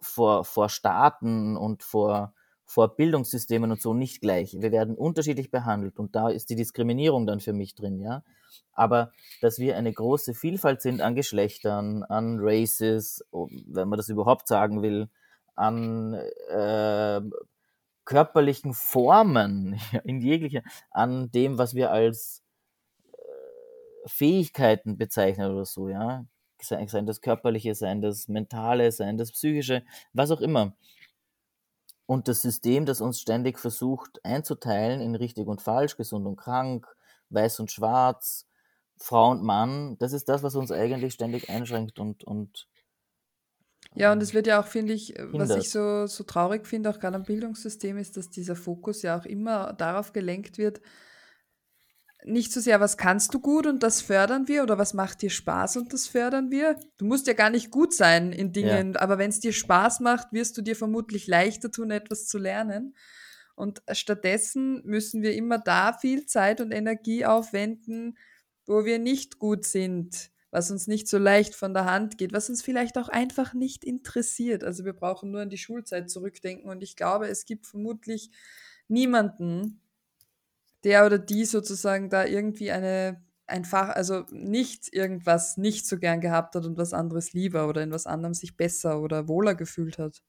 vor, 0.00 0.44
vor 0.44 0.68
Staaten 0.68 1.56
und 1.56 1.82
vor, 1.82 2.32
vor 2.64 2.94
Bildungssystemen 2.94 3.72
und 3.72 3.82
so 3.82 3.92
nicht 3.92 4.20
gleich. 4.20 4.56
Wir 4.60 4.70
werden 4.70 4.94
unterschiedlich 4.94 5.50
behandelt 5.50 5.98
und 5.98 6.14
da 6.14 6.28
ist 6.28 6.48
die 6.48 6.54
Diskriminierung 6.54 7.26
dann 7.26 7.40
für 7.40 7.52
mich 7.52 7.74
drin, 7.74 7.98
ja. 7.98 8.22
Aber 8.72 9.10
dass 9.40 9.58
wir 9.58 9.76
eine 9.76 9.92
große 9.92 10.32
Vielfalt 10.32 10.80
sind 10.80 11.00
an 11.00 11.16
Geschlechtern, 11.16 12.04
an 12.04 12.38
Races, 12.40 13.24
wenn 13.32 13.88
man 13.88 13.96
das 13.96 14.10
überhaupt 14.10 14.46
sagen 14.46 14.80
will, 14.80 15.08
an 15.56 16.14
äh, 16.14 17.20
körperlichen 18.08 18.72
Formen 18.72 19.78
in 20.04 20.22
jeglicher, 20.22 20.62
an 20.90 21.30
dem, 21.30 21.58
was 21.58 21.74
wir 21.74 21.92
als 21.92 22.42
äh, 23.12 24.08
Fähigkeiten 24.08 24.96
bezeichnen 24.96 25.52
oder 25.52 25.66
so, 25.66 25.90
ja. 25.90 26.24
Seien 26.60 27.06
das 27.06 27.20
körperliche, 27.20 27.74
seien 27.74 28.00
das 28.00 28.26
mentale, 28.26 28.90
seien 28.90 29.18
das 29.18 29.30
psychische, 29.30 29.84
was 30.12 30.30
auch 30.32 30.40
immer. 30.40 30.74
Und 32.06 32.26
das 32.26 32.40
System, 32.40 32.86
das 32.86 33.02
uns 33.02 33.20
ständig 33.20 33.58
versucht 33.58 34.24
einzuteilen 34.24 35.00
in 35.02 35.14
richtig 35.14 35.46
und 35.46 35.60
falsch, 35.60 35.96
gesund 35.96 36.26
und 36.26 36.36
krank, 36.36 36.86
weiß 37.28 37.60
und 37.60 37.70
schwarz, 37.70 38.46
Frau 38.96 39.30
und 39.30 39.42
Mann, 39.42 39.98
das 39.98 40.14
ist 40.14 40.28
das, 40.30 40.42
was 40.42 40.56
uns 40.56 40.72
eigentlich 40.72 41.12
ständig 41.12 41.50
einschränkt 41.50 42.00
und, 42.00 42.24
und 42.24 42.66
ja, 43.98 44.12
und 44.12 44.22
es 44.22 44.32
wird 44.32 44.46
ja 44.46 44.60
auch, 44.60 44.66
finde 44.66 44.92
ich, 44.92 45.18
äh, 45.18 45.32
was 45.32 45.50
ich 45.50 45.70
so, 45.70 46.06
so 46.06 46.22
traurig 46.22 46.66
finde, 46.66 46.88
auch 46.88 47.00
gerade 47.00 47.16
am 47.16 47.24
Bildungssystem, 47.24 47.98
ist, 47.98 48.16
dass 48.16 48.30
dieser 48.30 48.54
Fokus 48.54 49.02
ja 49.02 49.18
auch 49.18 49.24
immer 49.24 49.72
darauf 49.72 50.12
gelenkt 50.12 50.56
wird, 50.56 50.80
nicht 52.24 52.52
so 52.52 52.60
sehr, 52.60 52.80
was 52.80 52.96
kannst 52.96 53.34
du 53.34 53.40
gut 53.40 53.66
und 53.66 53.82
das 53.82 54.00
fördern 54.00 54.48
wir 54.48 54.62
oder 54.62 54.78
was 54.78 54.94
macht 54.94 55.22
dir 55.22 55.30
Spaß 55.30 55.78
und 55.78 55.92
das 55.92 56.06
fördern 56.06 56.50
wir. 56.50 56.78
Du 56.96 57.06
musst 57.06 57.26
ja 57.26 57.32
gar 57.32 57.50
nicht 57.50 57.70
gut 57.70 57.94
sein 57.94 58.32
in 58.32 58.52
Dingen, 58.52 58.94
ja. 58.94 59.00
aber 59.00 59.18
wenn 59.18 59.30
es 59.30 59.40
dir 59.40 59.52
Spaß 59.52 60.00
macht, 60.00 60.32
wirst 60.32 60.56
du 60.56 60.62
dir 60.62 60.76
vermutlich 60.76 61.26
leichter 61.26 61.70
tun, 61.70 61.90
etwas 61.90 62.26
zu 62.26 62.38
lernen. 62.38 62.94
Und 63.54 63.82
stattdessen 63.90 64.82
müssen 64.84 65.22
wir 65.22 65.34
immer 65.34 65.58
da 65.58 65.92
viel 65.92 66.26
Zeit 66.26 66.60
und 66.60 66.70
Energie 66.70 67.24
aufwenden, 67.24 68.16
wo 68.66 68.84
wir 68.84 68.98
nicht 68.98 69.38
gut 69.38 69.64
sind 69.64 70.30
was 70.50 70.70
uns 70.70 70.86
nicht 70.86 71.08
so 71.08 71.18
leicht 71.18 71.54
von 71.54 71.74
der 71.74 71.84
Hand 71.84 72.18
geht, 72.18 72.32
was 72.32 72.48
uns 72.48 72.62
vielleicht 72.62 72.96
auch 72.96 73.08
einfach 73.08 73.52
nicht 73.54 73.84
interessiert. 73.84 74.64
Also 74.64 74.84
wir 74.84 74.94
brauchen 74.94 75.30
nur 75.30 75.42
an 75.42 75.50
die 75.50 75.58
Schulzeit 75.58 76.10
zurückdenken 76.10 76.70
und 76.70 76.82
ich 76.82 76.96
glaube, 76.96 77.28
es 77.28 77.44
gibt 77.44 77.66
vermutlich 77.66 78.30
niemanden, 78.88 79.80
der 80.84 81.04
oder 81.04 81.18
die 81.18 81.44
sozusagen 81.44 82.08
da 82.08 82.24
irgendwie 82.24 82.70
eine 82.70 83.22
einfach, 83.46 83.88
also 83.88 84.24
nicht 84.30 84.92
irgendwas 84.92 85.56
nicht 85.56 85.86
so 85.86 85.98
gern 85.98 86.20
gehabt 86.20 86.54
hat 86.54 86.66
und 86.66 86.76
was 86.76 86.92
anderes 86.92 87.32
lieber 87.32 87.68
oder 87.68 87.82
in 87.82 87.90
was 87.90 88.06
anderem 88.06 88.34
sich 88.34 88.56
besser 88.56 89.00
oder 89.00 89.26
wohler 89.26 89.54
gefühlt 89.54 89.98
hat. 89.98 90.22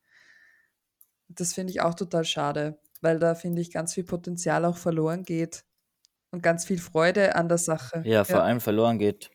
Das 1.27 1.53
finde 1.53 1.71
ich 1.71 1.81
auch 1.81 1.95
total 1.95 2.25
schade, 2.25 2.79
weil 3.01 3.19
da 3.19 3.35
finde 3.35 3.61
ich 3.61 3.71
ganz 3.71 3.93
viel 3.93 4.05
Potenzial 4.05 4.65
auch 4.65 4.77
verloren 4.77 5.23
geht 5.23 5.65
und 6.31 6.41
ganz 6.41 6.65
viel 6.65 6.79
Freude 6.79 7.35
an 7.35 7.49
der 7.49 7.57
Sache. 7.57 8.01
Ja, 8.05 8.23
vor 8.23 8.37
ja. 8.37 8.43
allem 8.43 8.61
verloren 8.61 8.97
geht. 8.97 9.31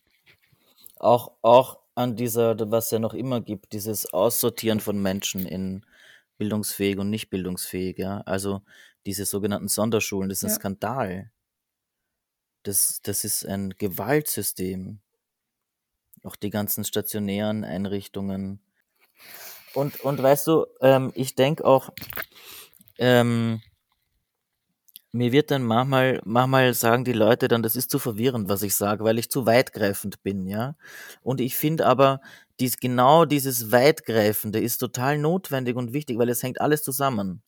Auch, 1.05 1.33
auch 1.43 1.81
an 1.95 2.17
dieser, 2.17 2.71
was 2.71 2.90
ja 2.90 2.99
noch 2.99 3.12
immer 3.12 3.43
gibt, 3.43 3.75
dieses 3.75 4.12
Aussortieren 4.14 4.81
von 4.81 5.01
Menschen 5.01 5.45
in 5.45 5.85
bildungsfähig 6.38 6.97
und 6.99 7.11
nicht 7.11 7.29
bildungsfähig, 7.29 7.99
ja. 7.99 8.23
Also 8.23 8.62
diese 9.05 9.27
sogenannten 9.27 9.69
Sonderschulen, 9.69 10.31
das 10.31 10.38
ist 10.38 10.45
ein 10.45 10.49
ja. 10.49 10.55
Skandal. 10.55 11.31
Das, 12.62 13.01
das 13.03 13.25
ist 13.25 13.45
ein 13.45 13.75
Gewaltsystem. 13.77 15.01
Auch 16.23 16.37
die 16.37 16.49
ganzen 16.49 16.85
stationären 16.85 17.64
Einrichtungen. 17.64 18.61
Und, 19.75 20.01
und 20.01 20.23
weißt 20.23 20.47
du, 20.47 20.67
ähm, 20.81 21.12
ich 21.14 21.35
denke 21.35 21.67
auch, 21.67 21.90
ähm, 22.97 23.61
mir 25.14 25.33
wird 25.33 25.50
dann 25.50 25.62
manchmal, 25.62 26.20
manchmal 26.24 26.74
sagen 26.74 27.05
die 27.05 27.12
Leute 27.12 27.48
dann, 27.48 27.62
das 27.62 27.77
ist 27.77 27.90
zu 27.90 27.98
verwirrend, 27.98 28.48
was 28.48 28.62
ich 28.62 28.74
sage, 28.74 29.05
weil 29.05 29.18
ich 29.18 29.31
zu 29.31 29.46
weitgreifend 29.46 30.22
bin, 30.22 30.46
ja. 30.46 30.77
Und 31.22 31.40
ich 31.40 31.57
finde 31.57 31.87
aber, 31.87 32.20
dies, 32.61 32.79
genau 32.79 33.24
dieses 33.24 33.72
Weitgreifende 33.72 34.61
ist 34.61 34.79
total 34.79 35.18
notwendig 35.18 35.77
und 35.77 35.92
wichtig, 35.92 36.18
weil 36.18 36.29
es 36.29 36.42
hängt 36.42 36.61
alles 36.61 36.83
zusammen. 36.83 37.42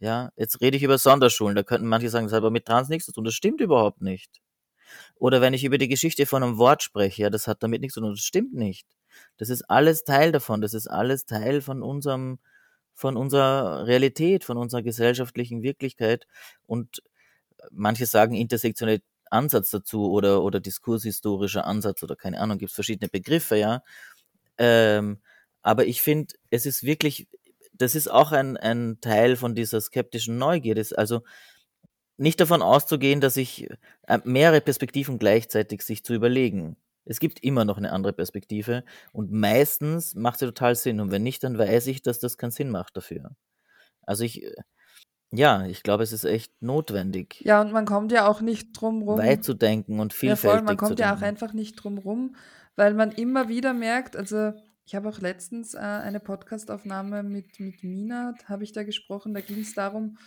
Ja, 0.00 0.30
jetzt 0.36 0.60
rede 0.60 0.76
ich 0.76 0.82
über 0.82 0.98
Sonderschulen, 0.98 1.56
da 1.56 1.62
könnten 1.62 1.86
manche 1.88 2.10
sagen, 2.10 2.26
das 2.26 2.32
hat 2.32 2.38
aber 2.38 2.50
mit 2.50 2.66
Trans 2.66 2.88
nichts 2.88 3.06
zu 3.06 3.12
tun, 3.12 3.24
das 3.24 3.34
stimmt 3.34 3.60
überhaupt 3.60 4.02
nicht. 4.02 4.40
Oder 5.16 5.40
wenn 5.40 5.54
ich 5.54 5.64
über 5.64 5.78
die 5.78 5.88
Geschichte 5.88 6.26
von 6.26 6.42
einem 6.42 6.58
Wort 6.58 6.82
spreche, 6.82 7.22
ja, 7.22 7.30
das 7.30 7.46
hat 7.48 7.62
damit 7.62 7.80
nichts 7.82 7.94
zu 7.94 8.00
tun, 8.00 8.10
das 8.10 8.20
stimmt 8.20 8.54
nicht. 8.54 8.86
Das 9.38 9.50
ist 9.50 9.62
alles 9.70 10.04
Teil 10.04 10.32
davon, 10.32 10.60
das 10.60 10.74
ist 10.74 10.88
alles 10.88 11.26
Teil 11.26 11.60
von 11.62 11.82
unserem, 11.82 12.38
von 12.94 13.16
unserer 13.16 13.86
Realität, 13.86 14.44
von 14.44 14.56
unserer 14.56 14.82
gesellschaftlichen 14.82 15.62
Wirklichkeit. 15.62 16.26
Und 16.66 17.02
manche 17.70 18.06
sagen 18.06 18.34
intersektionelle 18.34 19.02
Ansatz 19.30 19.70
dazu 19.70 20.10
oder, 20.10 20.42
oder 20.42 20.60
diskurshistorischer 20.60 21.66
Ansatz 21.66 22.02
oder 22.02 22.16
keine 22.16 22.40
Ahnung, 22.40 22.58
gibt 22.58 22.70
es 22.70 22.74
verschiedene 22.74 23.08
Begriffe, 23.08 23.56
ja. 23.56 23.82
Ähm, 24.58 25.20
aber 25.62 25.86
ich 25.86 26.02
finde, 26.02 26.34
es 26.50 26.66
ist 26.66 26.82
wirklich, 26.84 27.28
das 27.72 27.94
ist 27.94 28.08
auch 28.10 28.32
ein, 28.32 28.56
ein 28.56 28.98
Teil 29.00 29.36
von 29.36 29.54
dieser 29.54 29.80
skeptischen 29.80 30.38
Neugier. 30.38 30.76
also 30.96 31.22
nicht 32.18 32.40
davon 32.40 32.62
auszugehen, 32.62 33.20
dass 33.20 33.36
ich 33.36 33.68
äh, 34.06 34.18
mehrere 34.24 34.60
Perspektiven 34.60 35.18
gleichzeitig 35.18 35.82
sich 35.82 36.04
zu 36.04 36.14
überlegen. 36.14 36.76
Es 37.04 37.20
gibt 37.20 37.42
immer 37.42 37.64
noch 37.64 37.78
eine 37.78 37.92
andere 37.92 38.12
Perspektive 38.12 38.84
und 39.12 39.32
meistens 39.32 40.14
macht 40.14 40.38
sie 40.38 40.46
total 40.46 40.74
Sinn. 40.74 41.00
Und 41.00 41.10
wenn 41.10 41.22
nicht, 41.22 41.42
dann 41.42 41.58
weiß 41.58 41.86
ich, 41.88 42.02
dass 42.02 42.20
das 42.20 42.38
keinen 42.38 42.52
Sinn 42.52 42.70
macht 42.70 42.96
dafür. 42.96 43.34
Also 44.02 44.24
ich, 44.24 44.44
äh, 44.44 44.52
ja, 45.32 45.64
ich 45.66 45.82
glaube, 45.82 46.02
es 46.02 46.12
ist 46.12 46.24
echt 46.24 46.60
notwendig. 46.60 47.40
Ja, 47.40 47.60
und 47.60 47.72
man 47.72 47.86
kommt 47.86 48.12
ja 48.12 48.26
auch 48.28 48.40
nicht 48.40 48.72
drum 48.72 49.02
rum. 49.02 49.18
Weit 49.18 49.44
zu 49.44 49.54
denken 49.54 49.98
und 49.98 50.12
vielfältig 50.12 50.44
ja, 50.44 50.50
voll, 50.50 50.62
man 50.62 50.76
kommt 50.76 50.98
ja 50.98 51.16
auch 51.16 51.22
einfach 51.22 51.52
nicht 51.52 51.74
drum 51.76 51.98
rum, 51.98 52.36
weil 52.76 52.94
man 52.94 53.10
immer 53.12 53.48
wieder 53.48 53.72
merkt, 53.72 54.16
also 54.16 54.52
ich 54.84 54.94
habe 54.94 55.08
auch 55.08 55.20
letztens 55.20 55.74
äh, 55.74 55.78
eine 55.78 56.20
Podcastaufnahme 56.20 57.22
mit, 57.22 57.58
mit 57.60 57.82
Mina, 57.82 58.34
habe 58.44 58.64
ich 58.64 58.72
da 58.72 58.82
gesprochen, 58.82 59.32
da 59.32 59.40
ging 59.40 59.60
es 59.60 59.74
darum, 59.74 60.18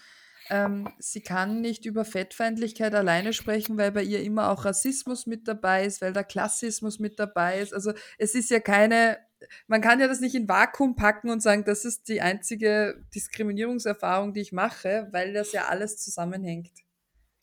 ähm, 0.50 0.88
sie 1.00 1.22
kann 1.22 1.62
nicht 1.62 1.86
über 1.86 2.06
Fettfeindlichkeit 2.06 2.94
alleine 2.94 3.34
sprechen, 3.34 3.78
weil 3.78 3.92
bei 3.92 4.04
ihr 4.04 4.22
immer 4.22 4.50
auch 4.50 4.66
Rassismus 4.66 5.26
mit 5.26 5.48
dabei 5.48 5.86
ist, 5.86 6.02
weil 6.02 6.14
der 6.14 6.24
Klassismus 6.24 7.00
mit 7.00 7.20
dabei 7.20 7.60
ist. 7.60 7.74
Also 7.74 7.94
es 8.18 8.36
ist 8.36 8.52
ja 8.52 8.60
keine, 8.60 9.18
man 9.68 9.82
kann 9.82 10.00
ja 10.00 10.08
das 10.08 10.20
nicht 10.20 10.36
in 10.36 10.48
Vakuum 10.48 10.96
packen 10.96 11.30
und 11.30 11.42
sagen, 11.42 11.64
das 11.66 11.84
ist 11.84 12.08
die 12.10 12.22
einzige 12.22 13.04
Diskriminierungserfahrung, 13.16 14.34
die 14.34 14.42
ich 14.42 14.52
mache, 14.52 15.08
weil 15.12 15.34
das 15.34 15.52
ja 15.52 15.66
alles 15.66 15.98
zusammenhängt, 15.98 16.72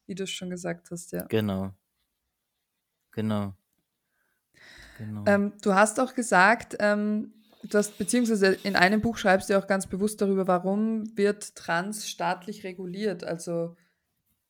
wie 0.07 0.15
du 0.15 0.25
es 0.25 0.31
schon 0.31 0.51
gesagt 0.51 0.91
hast, 0.91 1.13
ja. 1.13 1.25
Genau. 1.25 1.75
Genau. 3.11 3.55
genau. 4.97 5.25
Ähm, 5.27 5.53
du 5.61 5.75
hast 5.75 5.99
auch 5.99 6.15
gesagt, 6.15 6.77
ähm, 6.79 7.35
Du 7.65 7.79
hast, 7.79 7.97
beziehungsweise 7.97 8.59
in 8.65 8.77
einem 8.77 9.01
Buch 9.01 9.17
schreibst 9.17 9.49
du 9.49 9.59
auch 9.59 9.67
ganz 9.67 9.87
bewusst 9.87 10.21
darüber, 10.21 10.49
warum 10.49 11.17
wird 11.17 11.55
Trans 11.55 12.09
staatlich 12.09 12.65
reguliert. 12.65 13.25
Also 13.25 13.77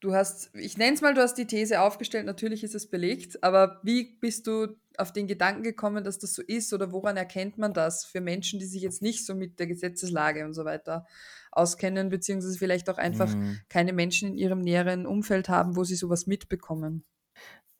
du 0.01 0.15
hast, 0.15 0.55
ich 0.55 0.79
nenne 0.79 0.95
es 0.95 1.03
mal, 1.03 1.15
du 1.15 1.21
hast 1.21 1.35
die 1.35 1.47
These 1.47 1.81
aufgestellt, 1.81 2.27
natürlich 2.27 2.65
ist 2.65 2.75
es 2.75 2.89
belegt, 2.89 3.43
aber 3.45 3.81
wie 3.83 4.17
bist 4.21 4.47
du 4.47 4.77
auf 4.99 5.13
den 5.13 5.27
Gedanken 5.27 5.63
gekommen, 5.63 6.05
dass 6.05 6.19
das 6.19 6.35
so 6.35 6.43
ist 6.43 6.73
oder 6.73 6.93
woran 6.93 7.17
erkennt 7.17 7.59
man 7.59 7.73
das 7.73 8.05
für 8.05 8.21
Menschen, 8.21 8.59
die 8.59 8.67
sich 8.67 8.83
jetzt 8.83 9.03
nicht 9.03 9.25
so 9.25 9.35
mit 9.35 9.59
der 9.59 9.67
Gesetzeslage 9.67 10.45
und 10.45 10.55
so 10.55 10.65
weiter 10.65 11.07
auskennen, 11.51 12.09
beziehungsweise 12.09 12.59
vielleicht 12.59 12.91
auch 12.91 12.99
einfach 12.99 13.35
mhm. 13.35 13.61
keine 13.69 13.93
Menschen 13.93 14.31
in 14.31 14.39
ihrem 14.39 14.61
näheren 14.61 15.07
Umfeld 15.07 15.49
haben, 15.49 15.77
wo 15.77 15.85
sie 15.85 15.97
sowas 15.97 16.27
mitbekommen? 16.27 17.05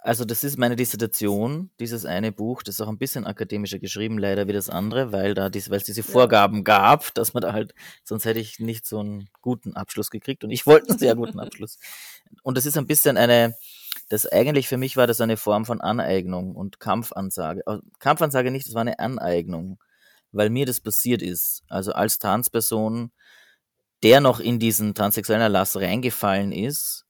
Also 0.05 0.25
das 0.25 0.43
ist 0.43 0.59
meine 0.59 0.75
Dissertation, 0.75 1.71
dieses 1.79 2.05
eine 2.07 2.33
Buch, 2.33 2.65
das 2.65 2.75
ist 2.75 2.81
auch 2.81 2.89
ein 2.89 2.99
bisschen 2.99 3.25
akademischer 3.25 3.79
geschrieben, 3.79 4.19
leider 4.19 4.49
wie 4.49 4.53
das 4.53 4.69
andere, 4.69 5.13
weil 5.13 5.35
da 5.35 5.49
dies, 5.49 5.71
weil 5.71 5.77
es 5.77 5.85
diese 5.85 6.03
Vorgaben 6.03 6.65
gab, 6.65 7.15
dass 7.15 7.35
man 7.35 7.41
da 7.43 7.53
halt, 7.53 7.73
sonst 8.03 8.25
hätte 8.25 8.41
ich 8.41 8.59
nicht 8.59 8.85
so 8.85 8.99
einen 8.99 9.29
guten 9.43 9.77
Abschluss 9.77 10.11
gekriegt 10.11 10.43
und 10.43 10.51
ich 10.51 10.67
wollte 10.67 10.91
einen 10.91 10.99
sehr 10.99 11.15
guten 11.15 11.39
Abschluss. 11.39 11.79
Und 12.43 12.57
das 12.57 12.67
ist 12.67 12.77
ein 12.77 12.89
bisschen 12.89 13.17
eine, 13.17 13.55
das 14.09 14.27
eigentlich 14.27 14.67
für 14.67 14.77
mich 14.77 14.97
war 14.97 15.07
das 15.07 15.21
eine 15.21 15.37
Form 15.37 15.65
von 15.65 15.81
Aneignung 15.81 16.57
und 16.57 16.81
Kampfansage. 16.81 17.63
Kampfansage 18.01 18.51
nicht, 18.51 18.67
das 18.67 18.75
war 18.75 18.81
eine 18.81 18.99
Aneignung, 18.99 19.79
weil 20.33 20.51
mir 20.51 20.67
das 20.67 20.81
passiert 20.81 21.23
ist. 21.23 21.63
Also 21.69 21.93
als 21.93 22.19
Transperson, 22.19 23.13
der 24.03 24.21
noch 24.21 24.41
in 24.41 24.59
diesen 24.59 24.95
transsexuellen 24.95 25.43
Erlass 25.43 25.77
reingefallen 25.77 26.51
ist, 26.51 27.07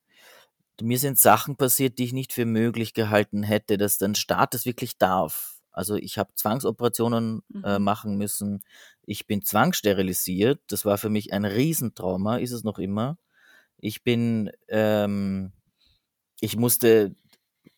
mir 0.81 0.99
sind 0.99 1.19
Sachen 1.19 1.57
passiert, 1.57 1.99
die 1.99 2.05
ich 2.05 2.13
nicht 2.13 2.33
für 2.33 2.47
möglich 2.47 2.95
gehalten 2.95 3.43
hätte, 3.43 3.77
dass 3.79 4.01
ein 4.01 4.15
Staat 4.15 4.55
das 4.55 4.65
wirklich 4.65 4.99
darf. 4.99 5.61
Also 5.71 5.97
ich 5.97 6.19
habe 6.19 6.35
Zwangsoperationen 6.35 7.43
äh, 7.65 7.79
mhm. 7.79 7.85
machen 7.85 8.17
müssen. 8.17 8.63
Ich 9.05 9.27
bin 9.27 9.43
zwangssterilisiert. 9.43 10.61
Das 10.69 10.85
war 10.85 10.99
für 10.99 11.09
mich 11.09 11.33
ein 11.33 11.45
Riesentrauma, 11.45 12.37
ist 12.39 12.53
es 12.53 12.63
noch 12.63 12.79
immer. 12.79 13.19
Ich 13.79 14.03
bin, 14.03 14.51
ähm, 14.69 15.53
ich 16.41 16.57
musste 16.57 17.15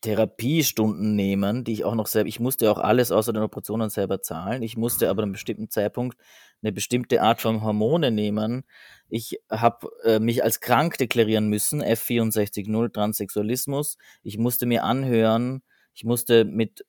Therapiestunden 0.05 1.17
nehmen, 1.17 1.65
die 1.65 1.73
ich 1.73 1.85
auch 1.85 1.95
noch 1.95 2.09
selber, 2.09 2.29
ich 2.29 2.39
musste 2.39 2.71
auch 2.71 2.77
alles 2.77 3.11
außer 3.11 3.33
den 3.33 3.43
Operationen 3.43 3.89
selber 3.89 4.21
zahlen. 4.21 4.63
Ich 4.63 4.77
musste 4.77 5.09
aber 5.09 5.23
an 5.23 5.29
einem 5.29 5.33
bestimmten 5.33 5.71
Zeitpunkt 5.71 6.19
eine 6.63 6.73
bestimmte 6.73 7.23
Art 7.23 7.41
von 7.41 7.63
Hormone 7.63 8.11
nehmen. 8.11 8.65
Ich 9.09 9.41
habe 9.51 9.89
äh, 10.05 10.19
mich 10.19 10.45
als 10.45 10.61
krank 10.61 10.99
deklarieren 10.99 11.49
müssen, 11.49 11.83
F64.0 11.83 12.93
Transsexualismus. 12.93 13.97
Ich 14.23 14.37
musste 14.37 14.67
mir 14.67 14.85
anhören, 14.85 15.63
ich 15.95 16.05
musste 16.05 16.45
mit 16.45 16.85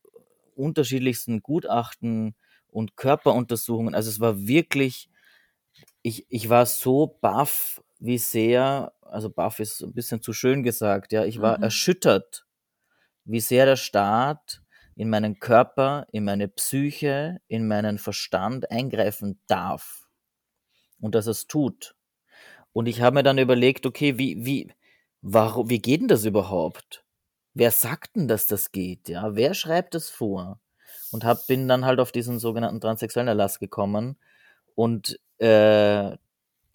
unterschiedlichsten 0.57 1.39
Gutachten 1.41 2.35
und 2.67 2.97
Körperuntersuchungen, 2.97 3.95
also 3.95 4.09
es 4.09 4.19
war 4.19 4.45
wirklich, 4.45 5.09
ich, 6.01 6.25
ich 6.27 6.49
war 6.49 6.65
so 6.65 7.17
baff, 7.21 7.81
wie 7.99 8.17
sehr, 8.17 8.91
also 9.01 9.29
baff 9.29 9.61
ist 9.61 9.81
ein 9.83 9.93
bisschen 9.93 10.21
zu 10.21 10.33
schön 10.33 10.63
gesagt, 10.63 11.13
ja, 11.13 11.23
ich 11.23 11.39
war 11.39 11.57
mhm. 11.57 11.63
erschüttert 11.63 12.44
wie 13.25 13.39
sehr 13.39 13.65
der 13.65 13.75
Staat 13.75 14.61
in 14.95 15.09
meinen 15.09 15.39
Körper, 15.39 16.07
in 16.11 16.23
meine 16.23 16.47
Psyche, 16.47 17.41
in 17.47 17.67
meinen 17.67 17.97
Verstand 17.97 18.71
eingreifen 18.71 19.39
darf 19.47 20.07
und 20.99 21.15
dass 21.15 21.27
es 21.27 21.47
tut. 21.47 21.95
Und 22.71 22.87
ich 22.87 23.01
habe 23.01 23.15
mir 23.15 23.23
dann 23.23 23.37
überlegt, 23.37 23.85
okay, 23.85 24.17
wie, 24.17 24.45
wie, 24.45 24.73
warum, 25.21 25.69
wie 25.69 25.79
geht 25.79 26.01
denn 26.01 26.07
das 26.07 26.25
überhaupt? 26.25 27.03
Wer 27.53 27.71
sagt 27.71 28.15
denn, 28.15 28.27
dass 28.27 28.47
das 28.47 28.71
geht? 28.71 29.09
Ja, 29.09 29.35
wer 29.35 29.53
schreibt 29.53 29.95
das 29.95 30.09
vor? 30.09 30.59
Und 31.11 31.23
hab, 31.23 31.47
bin 31.47 31.67
dann 31.67 31.85
halt 31.85 31.99
auf 31.99 32.11
diesen 32.11 32.39
sogenannten 32.39 32.81
transsexuellen 32.81 33.27
Erlass 33.27 33.59
gekommen 33.59 34.17
und 34.75 35.19
äh, 35.39 36.17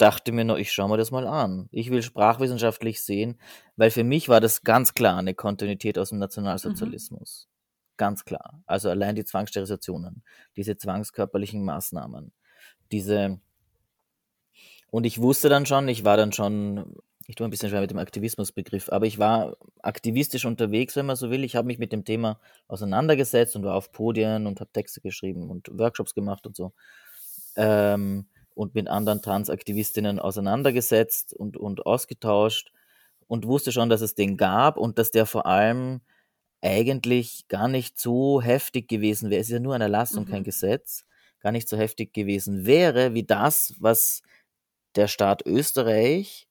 dachte 0.01 0.33
mir 0.33 0.45
nur, 0.45 0.59
ich 0.59 0.73
schaue 0.73 0.89
mir 0.89 0.97
das 0.97 1.11
mal 1.11 1.27
an. 1.27 1.69
Ich 1.71 1.91
will 1.91 2.03
sprachwissenschaftlich 2.03 3.03
sehen, 3.03 3.39
weil 3.77 3.91
für 3.91 4.05
mich 4.05 4.29
war 4.29 4.41
das 4.41 4.63
ganz 4.63 4.95
klar 4.95 5.19
eine 5.19 5.35
Kontinuität 5.35 5.99
aus 5.99 6.11
dem 6.11 6.19
Nationalsozialismus. 6.19 7.47
Mhm. 7.47 7.51
Ganz 7.97 8.25
klar. 8.25 8.63
Also 8.67 8.89
allein 8.89 9.15
die 9.15 9.25
Zwangssterilisationen, 9.25 10.23
diese 10.57 10.77
zwangskörperlichen 10.77 11.65
Maßnahmen, 11.65 12.33
diese. 12.93 13.41
Und 14.91 15.05
ich 15.05 15.21
wusste 15.21 15.49
dann 15.49 15.67
schon, 15.67 15.87
ich 15.89 16.03
war 16.05 16.17
dann 16.17 16.33
schon, 16.33 16.97
ich 17.27 17.37
tue 17.37 17.47
ein 17.47 17.51
bisschen 17.51 17.69
schwer 17.69 17.83
mit 17.83 17.91
dem 17.91 17.99
Aktivismusbegriff, 17.99 18.89
aber 18.91 19.07
ich 19.07 19.19
war 19.19 19.57
aktivistisch 19.83 20.47
unterwegs, 20.47 20.97
wenn 20.97 21.07
man 21.07 21.17
so 21.17 21.31
will. 21.31 21.45
Ich 21.45 21.57
habe 21.57 21.67
mich 21.67 21.79
mit 21.79 21.93
dem 21.93 22.05
Thema 22.05 22.41
auseinandergesetzt 22.69 23.55
und 23.55 23.65
war 23.65 23.75
auf 23.75 23.93
Podien 23.93 24.47
und 24.47 24.61
habe 24.61 24.73
Texte 24.73 25.01
geschrieben 25.01 25.51
und 25.51 25.69
Workshops 25.79 26.15
gemacht 26.15 26.47
und 26.47 26.57
so. 26.57 26.73
Ähm, 27.55 28.27
und 28.61 28.75
mit 28.75 28.89
anderen 28.89 29.23
Transaktivistinnen 29.23 30.19
auseinandergesetzt 30.19 31.33
und, 31.33 31.57
und 31.57 31.87
ausgetauscht 31.87 32.73
und 33.27 33.47
wusste 33.47 33.73
schon, 33.73 33.89
dass 33.89 34.03
es 34.03 34.15
den 34.15 34.37
gab 34.37 34.77
und 34.77 34.99
dass 34.99 35.11
der 35.11 35.25
vor 35.25 35.47
allem 35.47 36.03
eigentlich 36.61 37.49
gar 37.49 37.69
nicht 37.69 37.99
so 37.99 38.43
heftig 38.43 38.87
gewesen 38.87 39.31
wäre. 39.31 39.41
Es 39.41 39.47
ist 39.47 39.55
ja 39.55 39.61
nur 39.61 39.75
ein 39.75 39.81
Erlass 39.81 40.15
und 40.15 40.29
mhm. 40.29 40.33
kein 40.33 40.45
Gesetz. 40.45 41.07
Gar 41.39 41.53
nicht 41.53 41.71
so 41.71 41.79
heftig 41.79 42.13
gewesen 42.13 42.67
wäre, 42.67 43.15
wie 43.15 43.23
das, 43.23 43.73
was 43.79 44.21
der 44.95 45.09
Staat 45.09 45.47
Österreich 45.47 46.47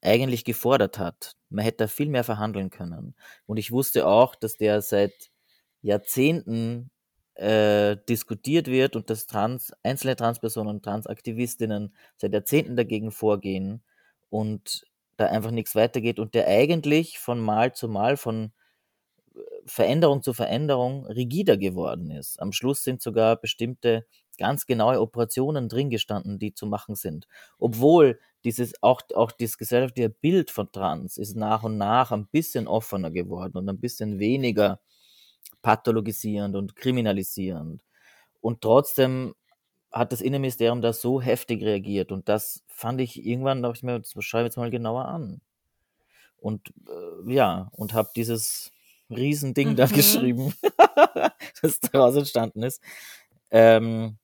eigentlich 0.00 0.46
gefordert 0.46 0.98
hat. 0.98 1.36
Man 1.50 1.62
hätte 1.62 1.84
da 1.84 1.88
viel 1.88 2.08
mehr 2.08 2.24
verhandeln 2.24 2.70
können. 2.70 3.14
Und 3.44 3.58
ich 3.58 3.70
wusste 3.70 4.06
auch, 4.06 4.34
dass 4.34 4.56
der 4.56 4.80
seit 4.80 5.30
Jahrzehnten 5.82 6.90
äh, 7.36 7.96
diskutiert 8.08 8.68
wird 8.68 8.96
und 8.96 9.10
dass 9.10 9.26
Trans, 9.26 9.72
einzelne 9.82 10.16
Transpersonen 10.16 10.76
und 10.76 10.84
Transaktivistinnen 10.84 11.94
seit 12.16 12.32
Jahrzehnten 12.32 12.76
dagegen 12.76 13.10
vorgehen 13.10 13.82
und 14.30 14.84
da 15.16 15.26
einfach 15.26 15.50
nichts 15.50 15.74
weitergeht 15.74 16.18
und 16.18 16.34
der 16.34 16.48
eigentlich 16.48 17.18
von 17.18 17.40
Mal 17.40 17.74
zu 17.74 17.88
Mal, 17.88 18.16
von 18.16 18.52
äh, 19.34 19.40
Veränderung 19.66 20.22
zu 20.22 20.32
Veränderung 20.32 21.06
rigider 21.06 21.56
geworden 21.56 22.10
ist. 22.10 22.40
Am 22.40 22.52
Schluss 22.52 22.84
sind 22.84 23.02
sogar 23.02 23.36
bestimmte 23.36 24.06
ganz 24.38 24.66
genaue 24.66 25.00
Operationen 25.00 25.68
drin 25.68 25.90
gestanden, 25.90 26.38
die 26.38 26.54
zu 26.54 26.66
machen 26.66 26.94
sind. 26.96 27.26
Obwohl 27.58 28.18
dieses, 28.44 28.74
auch, 28.82 29.02
auch 29.14 29.32
das 29.32 29.58
gesellschaftliche 29.58 30.10
Bild 30.10 30.50
von 30.50 30.70
Trans 30.72 31.16
ist 31.18 31.36
nach 31.36 31.62
und 31.62 31.78
nach 31.78 32.12
ein 32.12 32.26
bisschen 32.26 32.66
offener 32.66 33.10
geworden 33.10 33.56
und 33.58 33.68
ein 33.68 33.80
bisschen 33.80 34.18
weniger 34.18 34.80
pathologisierend 35.62 36.56
und 36.56 36.76
kriminalisierend. 36.76 37.82
Und 38.40 38.60
trotzdem 38.60 39.34
hat 39.90 40.12
das 40.12 40.20
Innenministerium 40.20 40.82
da 40.82 40.92
so 40.92 41.20
heftig 41.20 41.62
reagiert 41.62 42.12
und 42.12 42.28
das 42.28 42.64
fand 42.66 43.00
ich 43.00 43.24
irgendwann, 43.24 43.62
dachte 43.62 43.76
ich 43.76 43.82
mir, 43.82 43.98
das 44.00 44.12
schreibe 44.24 44.44
ich 44.44 44.50
jetzt 44.50 44.56
mal 44.56 44.70
genauer 44.70 45.06
an. 45.06 45.40
Und 46.36 46.74
äh, 46.88 47.32
ja, 47.32 47.68
und 47.72 47.94
habe 47.94 48.10
dieses 48.14 48.72
Riesending 49.08 49.70
mhm. 49.70 49.76
da 49.76 49.86
geschrieben, 49.86 50.52
das 51.62 51.80
daraus 51.80 52.16
entstanden 52.16 52.62
ist. 52.62 52.82
Ähm, 53.50 54.18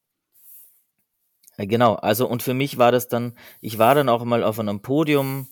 äh, 1.56 1.66
genau, 1.66 1.94
also 1.94 2.28
und 2.28 2.42
für 2.42 2.54
mich 2.54 2.78
war 2.78 2.92
das 2.92 3.08
dann, 3.08 3.34
ich 3.60 3.78
war 3.78 3.94
dann 3.94 4.08
auch 4.08 4.24
mal 4.24 4.42
auf 4.42 4.58
einem 4.58 4.82
Podium, 4.82 5.48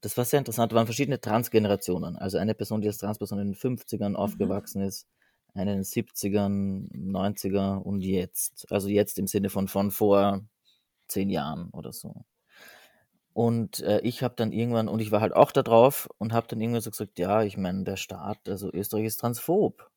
das 0.00 0.16
war 0.16 0.24
sehr 0.24 0.38
interessant, 0.38 0.72
da 0.72 0.76
waren 0.76 0.86
verschiedene 0.86 1.20
Transgenerationen. 1.20 2.16
Also 2.16 2.38
eine 2.38 2.54
Person, 2.54 2.80
die 2.80 2.88
als 2.88 2.98
Transperson 2.98 3.38
in 3.38 3.52
den 3.52 3.56
50ern 3.56 4.10
mhm. 4.10 4.16
aufgewachsen 4.16 4.82
ist, 4.82 5.06
eine 5.54 5.72
in 5.72 5.78
den 5.78 5.84
70ern, 5.84 6.90
90er 6.92 7.78
und 7.78 8.00
jetzt. 8.00 8.70
Also 8.70 8.88
jetzt 8.88 9.18
im 9.18 9.26
Sinne 9.26 9.50
von 9.50 9.68
von 9.68 9.90
vor 9.90 10.44
zehn 11.08 11.30
Jahren 11.30 11.70
oder 11.70 11.92
so. 11.92 12.24
Und 13.32 13.80
äh, 13.80 14.00
ich 14.00 14.22
habe 14.22 14.34
dann 14.36 14.52
irgendwann, 14.52 14.88
und 14.88 15.00
ich 15.00 15.12
war 15.12 15.20
halt 15.20 15.34
auch 15.34 15.52
da 15.52 15.62
drauf 15.62 16.08
und 16.18 16.32
habe 16.32 16.46
dann 16.48 16.60
irgendwann 16.60 16.82
so 16.82 16.90
gesagt, 16.90 17.18
ja, 17.18 17.42
ich 17.42 17.56
meine, 17.56 17.84
der 17.84 17.96
Staat, 17.96 18.48
also 18.48 18.72
Österreich 18.72 19.04
ist 19.06 19.18
transphob. 19.18 19.90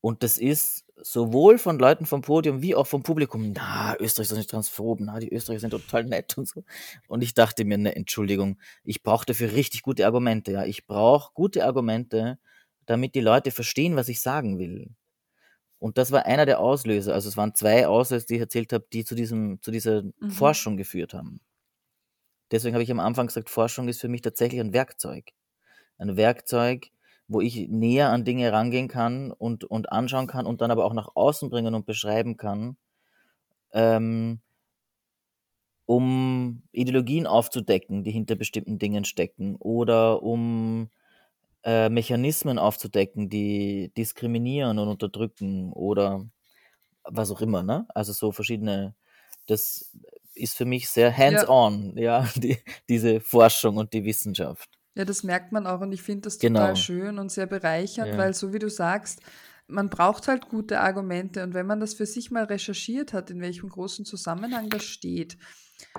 Und 0.00 0.22
das 0.22 0.38
ist 0.38 0.84
sowohl 1.02 1.58
von 1.58 1.78
Leuten 1.78 2.06
vom 2.06 2.22
Podium 2.22 2.62
wie 2.62 2.74
auch 2.74 2.86
vom 2.86 3.02
Publikum, 3.02 3.52
na, 3.52 3.96
Österreich 3.98 4.24
ist 4.24 4.32
doch 4.32 4.36
nicht 4.36 4.50
transphob, 4.50 4.98
na, 5.00 5.18
die 5.18 5.32
Österreicher 5.32 5.60
sind 5.60 5.70
total 5.70 6.04
nett 6.04 6.36
und 6.38 6.48
so. 6.48 6.64
Und 7.08 7.22
ich 7.22 7.34
dachte 7.34 7.64
mir, 7.64 7.78
ne, 7.78 7.94
Entschuldigung, 7.94 8.58
ich 8.84 9.02
brauche 9.02 9.26
dafür 9.26 9.52
richtig 9.52 9.82
gute 9.82 10.06
Argumente, 10.06 10.52
ja. 10.52 10.64
Ich 10.64 10.86
brauche 10.86 11.32
gute 11.34 11.64
Argumente, 11.64 12.38
damit 12.86 13.14
die 13.14 13.20
Leute 13.20 13.50
verstehen, 13.50 13.96
was 13.96 14.08
ich 14.08 14.20
sagen 14.20 14.58
will. 14.58 14.90
Und 15.78 15.96
das 15.96 16.12
war 16.12 16.26
einer 16.26 16.44
der 16.44 16.60
Auslöser. 16.60 17.14
Also 17.14 17.28
es 17.28 17.36
waren 17.38 17.54
zwei 17.54 17.86
Auslöser, 17.86 18.26
die 18.26 18.34
ich 18.34 18.40
erzählt 18.40 18.72
habe, 18.72 18.86
die 18.92 19.04
zu 19.04 19.14
diesem, 19.14 19.62
zu 19.62 19.70
dieser 19.70 20.02
mhm. 20.02 20.30
Forschung 20.30 20.76
geführt 20.76 21.14
haben. 21.14 21.40
Deswegen 22.50 22.74
habe 22.74 22.82
ich 22.82 22.90
am 22.90 23.00
Anfang 23.00 23.28
gesagt, 23.28 23.48
Forschung 23.48 23.88
ist 23.88 24.00
für 24.00 24.08
mich 24.08 24.22
tatsächlich 24.22 24.60
ein 24.60 24.72
Werkzeug. 24.72 25.30
Ein 25.98 26.16
Werkzeug, 26.16 26.90
wo 27.30 27.40
ich 27.40 27.68
näher 27.68 28.10
an 28.10 28.24
Dinge 28.24 28.52
rangehen 28.52 28.88
kann 28.88 29.30
und, 29.30 29.62
und 29.62 29.92
anschauen 29.92 30.26
kann 30.26 30.46
und 30.46 30.60
dann 30.60 30.72
aber 30.72 30.84
auch 30.84 30.94
nach 30.94 31.10
außen 31.14 31.48
bringen 31.48 31.76
und 31.76 31.86
beschreiben 31.86 32.36
kann, 32.36 32.76
ähm, 33.72 34.40
um 35.86 36.62
Ideologien 36.72 37.28
aufzudecken, 37.28 38.02
die 38.02 38.10
hinter 38.10 38.34
bestimmten 38.34 38.80
Dingen 38.80 39.04
stecken 39.04 39.54
oder 39.56 40.24
um 40.24 40.90
äh, 41.62 41.88
Mechanismen 41.88 42.58
aufzudecken, 42.58 43.28
die 43.28 43.92
diskriminieren 43.96 44.80
und 44.80 44.88
unterdrücken 44.88 45.72
oder 45.72 46.26
was 47.04 47.30
auch 47.30 47.40
immer, 47.42 47.62
ne? 47.62 47.86
Also 47.94 48.12
so 48.12 48.32
verschiedene, 48.32 48.96
das 49.46 49.96
ist 50.34 50.56
für 50.56 50.64
mich 50.64 50.88
sehr 50.88 51.16
hands-on, 51.16 51.96
ja, 51.96 52.22
ja 52.24 52.28
die, 52.36 52.58
diese 52.88 53.20
Forschung 53.20 53.76
und 53.76 53.92
die 53.92 54.04
Wissenschaft. 54.04 54.79
Ja, 54.94 55.04
das 55.04 55.22
merkt 55.22 55.52
man 55.52 55.66
auch 55.66 55.80
und 55.80 55.92
ich 55.92 56.02
finde 56.02 56.22
das 56.22 56.38
total 56.38 56.68
genau. 56.68 56.74
schön 56.74 57.18
und 57.18 57.30
sehr 57.30 57.46
bereichernd, 57.46 58.12
ja. 58.12 58.18
weil 58.18 58.34
so 58.34 58.52
wie 58.52 58.58
du 58.58 58.68
sagst, 58.68 59.20
man 59.68 59.88
braucht 59.88 60.26
halt 60.26 60.48
gute 60.48 60.80
Argumente 60.80 61.44
und 61.44 61.54
wenn 61.54 61.66
man 61.66 61.80
das 61.80 61.94
für 61.94 62.06
sich 62.06 62.30
mal 62.30 62.44
recherchiert 62.44 63.12
hat, 63.12 63.30
in 63.30 63.40
welchem 63.40 63.68
großen 63.68 64.04
Zusammenhang 64.04 64.68
das 64.68 64.84
steht. 64.84 65.38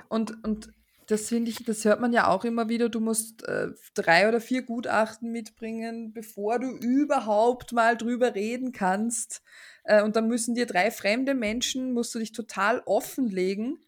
Und, 0.08 0.44
und 0.44 0.70
das 1.06 1.28
finde 1.28 1.50
ich, 1.50 1.64
das 1.64 1.84
hört 1.84 2.00
man 2.00 2.12
ja 2.12 2.28
auch 2.28 2.44
immer 2.44 2.68
wieder, 2.68 2.88
du 2.88 3.00
musst 3.00 3.46
äh, 3.48 3.68
drei 3.94 4.28
oder 4.28 4.40
vier 4.40 4.62
Gutachten 4.62 5.32
mitbringen, 5.32 6.12
bevor 6.12 6.58
du 6.58 6.68
überhaupt 6.76 7.72
mal 7.72 7.96
drüber 7.96 8.34
reden 8.34 8.72
kannst. 8.72 9.42
Äh, 9.84 10.02
und 10.02 10.16
dann 10.16 10.28
müssen 10.28 10.54
dir 10.54 10.66
drei 10.66 10.90
fremde 10.90 11.34
Menschen, 11.34 11.92
musst 11.92 12.14
du 12.14 12.18
dich 12.18 12.32
total 12.32 12.82
offenlegen 12.86 13.78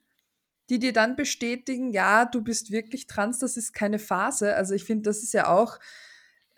die 0.70 0.78
dir 0.78 0.92
dann 0.92 1.16
bestätigen, 1.16 1.90
ja, 1.90 2.24
du 2.24 2.42
bist 2.42 2.70
wirklich 2.70 3.06
trans, 3.06 3.38
das 3.38 3.56
ist 3.56 3.72
keine 3.74 3.98
Phase. 3.98 4.54
Also 4.54 4.74
ich 4.74 4.84
finde, 4.84 5.02
das 5.02 5.22
ist 5.22 5.34
ja 5.34 5.48
auch, 5.48 5.78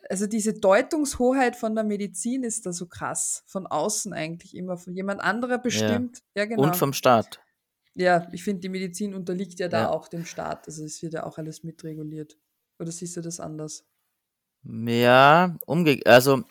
also 0.09 0.27
diese 0.27 0.55
Deutungshoheit 0.55 1.57
von 1.57 1.75
der 1.75 1.85
Medizin 1.85 2.45
ist 2.45 2.67
da 2.67 2.73
so 2.73 2.87
krass, 2.87 3.43
von 3.47 3.67
außen 3.67 4.13
eigentlich 4.13 4.55
immer, 4.57 4.77
von 4.77 4.95
jemand 4.95 5.21
anderer 5.21 5.59
bestimmt. 5.59 6.23
Ja, 6.37 6.43
ja 6.43 6.49
genau. 6.49 6.63
Und 6.63 6.77
vom 6.77 6.93
Staat. 6.93 7.41
Ja, 7.95 8.29
ich 8.33 8.45
finde, 8.45 8.61
die 8.61 8.69
Medizin 8.69 9.15
unterliegt 9.15 9.59
ja 9.59 9.69
da 9.69 9.83
ja. 9.83 9.91
auch 9.91 10.09
dem 10.09 10.27
Staat. 10.27 10.67
Also 10.67 10.85
es 10.85 11.03
wird 11.03 11.15
ja 11.15 11.25
auch 11.25 11.39
alles 11.39 11.65
mitreguliert. 11.65 12.39
Oder 12.79 12.93
siehst 12.93 13.17
du 13.17 13.23
das 13.23 13.41
anders? 13.41 13.85
Ja, 14.65 15.57
umge 15.67 16.01
also 16.05 16.43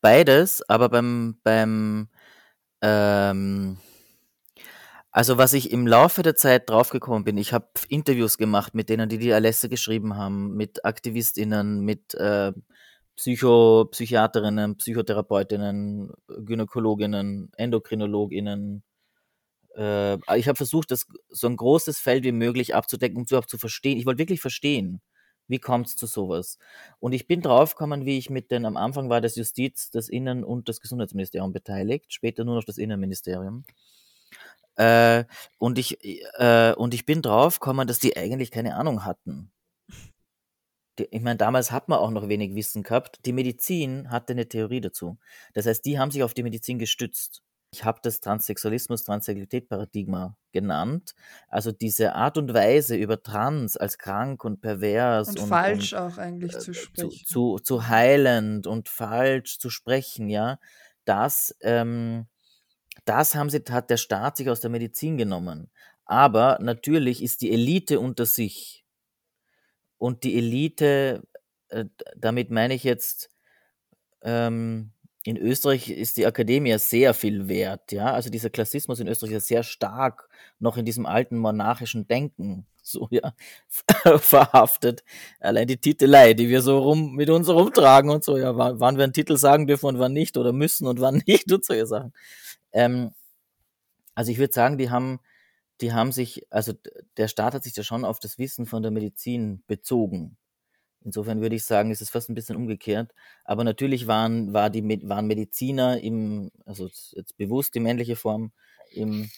beides, 0.00 0.68
aber 0.68 0.88
beim, 0.88 1.38
beim 1.42 2.08
ähm, 2.82 3.78
also, 5.12 5.38
was 5.38 5.52
ich 5.54 5.72
im 5.72 5.86
Laufe 5.86 6.22
der 6.22 6.36
Zeit 6.36 6.70
draufgekommen 6.70 7.24
bin, 7.24 7.36
ich 7.36 7.52
habe 7.52 7.68
Interviews 7.88 8.38
gemacht 8.38 8.74
mit 8.74 8.88
denen, 8.88 9.08
die 9.08 9.18
die 9.18 9.30
Erlässe 9.30 9.68
geschrieben 9.68 10.16
haben, 10.16 10.54
mit 10.54 10.84
AktivistInnen, 10.84 11.80
mit 11.80 12.14
äh, 12.14 12.52
Psycho 13.16 13.86
Psychiaterinnen, 13.90 14.76
Psychotherapeutinnen, 14.76 16.12
Gynäkologinnen, 16.28 17.50
EndokrinologInnen. 17.56 18.82
Äh, 19.76 20.16
ich 20.38 20.48
habe 20.48 20.56
versucht, 20.56 20.90
das 20.90 21.06
so 21.30 21.48
ein 21.48 21.56
großes 21.56 21.98
Feld 21.98 22.24
wie 22.24 22.32
möglich 22.32 22.74
abzudecken, 22.74 23.18
um 23.18 23.24
überhaupt 23.24 23.50
zu 23.50 23.58
verstehen. 23.58 23.98
Ich 23.98 24.06
wollte 24.06 24.20
wirklich 24.20 24.40
verstehen, 24.40 25.00
wie 25.48 25.58
kommt 25.58 25.88
es 25.88 25.96
zu 25.96 26.06
sowas. 26.06 26.58
Und 27.00 27.12
ich 27.12 27.26
bin 27.26 27.42
draufgekommen, 27.42 28.06
wie 28.06 28.18
ich 28.18 28.30
mit 28.30 28.50
den, 28.52 28.64
am 28.64 28.76
Anfang 28.76 29.10
war 29.10 29.20
das 29.20 29.36
Justiz, 29.36 29.90
das 29.90 30.08
Innen- 30.08 30.44
und 30.44 30.68
das 30.68 30.80
Gesundheitsministerium 30.80 31.52
beteiligt, 31.52 32.12
später 32.12 32.44
nur 32.44 32.54
noch 32.56 32.64
das 32.64 32.78
Innenministerium. 32.78 33.64
Äh, 34.76 35.24
und 35.58 35.78
ich, 35.78 35.98
äh, 36.38 36.72
und 36.74 36.94
ich 36.94 37.06
bin 37.06 37.22
drauf 37.22 37.60
gekommen, 37.60 37.86
dass 37.86 37.98
die 37.98 38.16
eigentlich 38.16 38.50
keine 38.50 38.76
Ahnung 38.76 39.04
hatten. 39.04 39.52
Die, 40.98 41.08
ich 41.10 41.22
meine, 41.22 41.36
damals 41.36 41.70
hat 41.70 41.88
man 41.88 41.98
auch 41.98 42.10
noch 42.10 42.28
wenig 42.28 42.54
Wissen 42.54 42.82
gehabt. 42.82 43.24
Die 43.24 43.32
Medizin 43.32 44.10
hatte 44.10 44.32
eine 44.32 44.48
Theorie 44.48 44.80
dazu. 44.80 45.18
Das 45.54 45.66
heißt, 45.66 45.84
die 45.84 45.98
haben 45.98 46.10
sich 46.10 46.22
auf 46.22 46.34
die 46.34 46.42
Medizin 46.42 46.78
gestützt. 46.78 47.42
Ich 47.72 47.84
habe 47.84 48.00
das 48.02 48.20
Transsexualismus, 48.20 49.04
Transsexualität-Paradigma 49.04 50.36
genannt. 50.50 51.14
Also 51.48 51.70
diese 51.70 52.14
Art 52.16 52.36
und 52.36 52.52
Weise 52.52 52.96
über 52.96 53.22
Trans 53.22 53.76
als 53.76 53.96
krank 53.96 54.44
und 54.44 54.60
pervers 54.60 55.28
und, 55.28 55.40
und 55.40 55.48
falsch 55.48 55.92
und, 55.92 55.98
auch 56.00 56.18
eigentlich 56.18 56.54
äh, 56.54 56.58
zu 56.58 56.74
sprechen. 56.74 57.10
Zu, 57.10 57.24
zu, 57.24 57.58
zu, 57.62 57.88
heilend 57.88 58.66
und 58.66 58.88
falsch 58.88 59.58
zu 59.60 59.70
sprechen, 59.70 60.28
ja. 60.28 60.58
Das 61.04 61.54
ähm, 61.60 62.26
das 63.04 63.34
haben 63.34 63.50
sie, 63.50 63.62
hat 63.70 63.90
der 63.90 63.96
Staat 63.96 64.36
sich 64.36 64.50
aus 64.50 64.60
der 64.60 64.70
Medizin 64.70 65.16
genommen. 65.16 65.70
Aber 66.04 66.58
natürlich 66.60 67.22
ist 67.22 67.40
die 67.42 67.52
Elite 67.52 68.00
unter 68.00 68.26
sich. 68.26 68.84
Und 69.98 70.24
die 70.24 70.36
Elite, 70.36 71.22
äh, 71.68 71.84
damit 72.16 72.50
meine 72.50 72.74
ich 72.74 72.84
jetzt, 72.84 73.30
ähm, 74.22 74.92
in 75.24 75.36
Österreich 75.36 75.90
ist 75.90 76.16
die 76.16 76.26
Akademie 76.26 76.78
sehr 76.78 77.12
viel 77.12 77.46
wert, 77.46 77.92
ja. 77.92 78.12
Also 78.12 78.30
dieser 78.30 78.48
Klassismus 78.48 79.00
in 79.00 79.08
Österreich 79.08 79.32
ist 79.32 79.48
sehr 79.48 79.62
stark 79.62 80.28
noch 80.58 80.78
in 80.78 80.86
diesem 80.86 81.04
alten 81.04 81.36
monarchischen 81.36 82.08
Denken 82.08 82.66
so 82.82 83.06
ja 83.10 83.34
verhaftet. 84.18 85.04
Allein 85.38 85.66
die 85.68 85.76
Titelei, 85.76 86.34
die 86.34 86.48
wir 86.48 86.62
so 86.62 86.78
rum 86.78 87.14
mit 87.14 87.28
uns 87.30 87.48
rumtragen 87.48 88.10
und 88.10 88.24
so, 88.24 88.38
ja, 88.38 88.56
wann, 88.56 88.80
wann 88.80 88.96
wir 88.96 89.04
einen 89.04 89.12
Titel 89.12 89.36
sagen 89.36 89.66
dürfen 89.66 89.86
und 89.86 89.98
wann 89.98 90.12
nicht 90.14 90.36
oder 90.38 90.52
müssen 90.52 90.86
und 90.86 91.00
wann 91.00 91.22
nicht 91.26 91.52
und 91.52 91.64
solche 91.64 91.86
Sachen. 91.86 92.12
Ähm, 92.72 93.12
also 94.14 94.32
ich 94.32 94.38
würde 94.38 94.52
sagen, 94.52 94.78
die 94.78 94.90
haben, 94.90 95.20
die 95.80 95.92
haben 95.92 96.12
sich, 96.12 96.46
also 96.50 96.72
der 97.16 97.28
Staat 97.28 97.54
hat 97.54 97.64
sich 97.64 97.74
da 97.74 97.82
schon 97.82 98.04
auf 98.04 98.20
das 98.20 98.38
Wissen 98.38 98.66
von 98.66 98.82
der 98.82 98.90
Medizin 98.90 99.62
bezogen. 99.66 100.36
Insofern 101.02 101.40
würde 101.40 101.56
ich 101.56 101.64
sagen, 101.64 101.90
ist 101.90 102.02
es 102.02 102.10
fast 102.10 102.28
ein 102.28 102.34
bisschen 102.34 102.56
umgekehrt. 102.56 103.14
Aber 103.44 103.64
natürlich 103.64 104.06
waren, 104.06 104.52
war 104.52 104.68
die, 104.68 104.82
waren 105.08 105.26
Mediziner 105.26 106.00
im, 106.00 106.50
also 106.66 106.88
jetzt 107.12 107.36
bewusst 107.38 107.74
die 107.74 107.80
männliche 107.80 108.16
Form, 108.16 108.52
im, 108.92 109.30